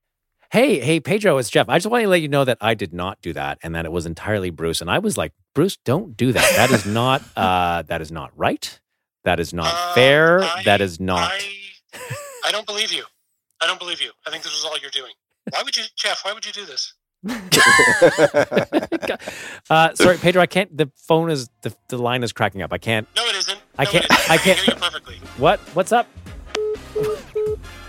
Hey, 0.53 0.81
hey, 0.81 1.01
Pedro, 1.01 1.39
it's 1.39 1.49
Jeff. 1.49 1.67
I 1.71 1.79
just 1.79 1.87
want 1.91 2.03
to 2.03 2.09
let 2.09 2.21
you 2.21 2.29
know 2.29 2.45
that 2.45 2.59
I 2.61 2.75
did 2.75 2.93
not 2.93 3.19
do 3.23 3.33
that 3.33 3.57
and 3.63 3.75
that 3.75 3.87
it 3.87 3.91
was 3.91 4.05
entirely 4.05 4.51
Bruce. 4.51 4.83
And 4.83 4.91
I 4.91 4.99
was 4.99 5.17
like, 5.17 5.33
Bruce, 5.55 5.79
don't 5.79 6.15
do 6.15 6.31
that. 6.33 6.53
That 6.57 6.71
is 6.71 6.85
not 6.85 7.23
uh 7.37 7.81
that 7.87 8.03
is 8.03 8.13
not 8.13 8.33
right. 8.37 8.79
That 9.25 9.41
is 9.41 9.55
not 9.55 9.73
Uh, 9.75 9.95
fair. 9.95 10.43
I- 10.43 10.63
that 10.67 10.83
is 10.83 11.01
not 11.01 11.31
I, 11.33 11.41
I 12.45 12.53
don't 12.53 12.67
believe 12.67 12.93
you. 12.93 13.05
I 13.63 13.67
don't 13.67 13.79
believe 13.79 14.03
you. 14.03 14.11
I 14.27 14.31
think 14.31 14.43
this 14.43 14.53
is 14.53 14.63
all 14.63 14.77
you're 14.79 14.91
doing. 14.91 15.13
Why 15.51 15.63
would 15.65 15.75
you, 15.75 15.85
Jeff? 15.97 16.23
Why 16.23 16.35
would 16.35 16.45
you 16.45 16.53
do 16.53 16.67
this? 16.67 16.93
uh 19.71 19.95
sorry, 19.95 20.19
Pedro, 20.19 20.43
I 20.43 20.47
can't 20.47 20.77
the 20.77 20.91
phone 20.97 21.31
is 21.31 21.49
the, 21.63 21.75
the 21.89 21.97
line 21.97 22.23
is 22.23 22.35
cracking 22.35 22.61
up. 22.61 22.75
I 22.75 22.79
can't 22.79 23.09
No, 23.17 23.25
it 23.27 23.37
isn't. 23.37 23.59
I 23.79 23.85
No, 23.85 23.91
can't 23.91 24.05
isn't. 24.05 24.31
I 24.31 24.37
can 24.37 24.55
can't 24.55 24.59
hear 24.59 24.75
you 24.75 24.81
perfectly. 24.83 25.15
What? 25.39 25.61
What's 25.75 25.93
up? 25.93 26.07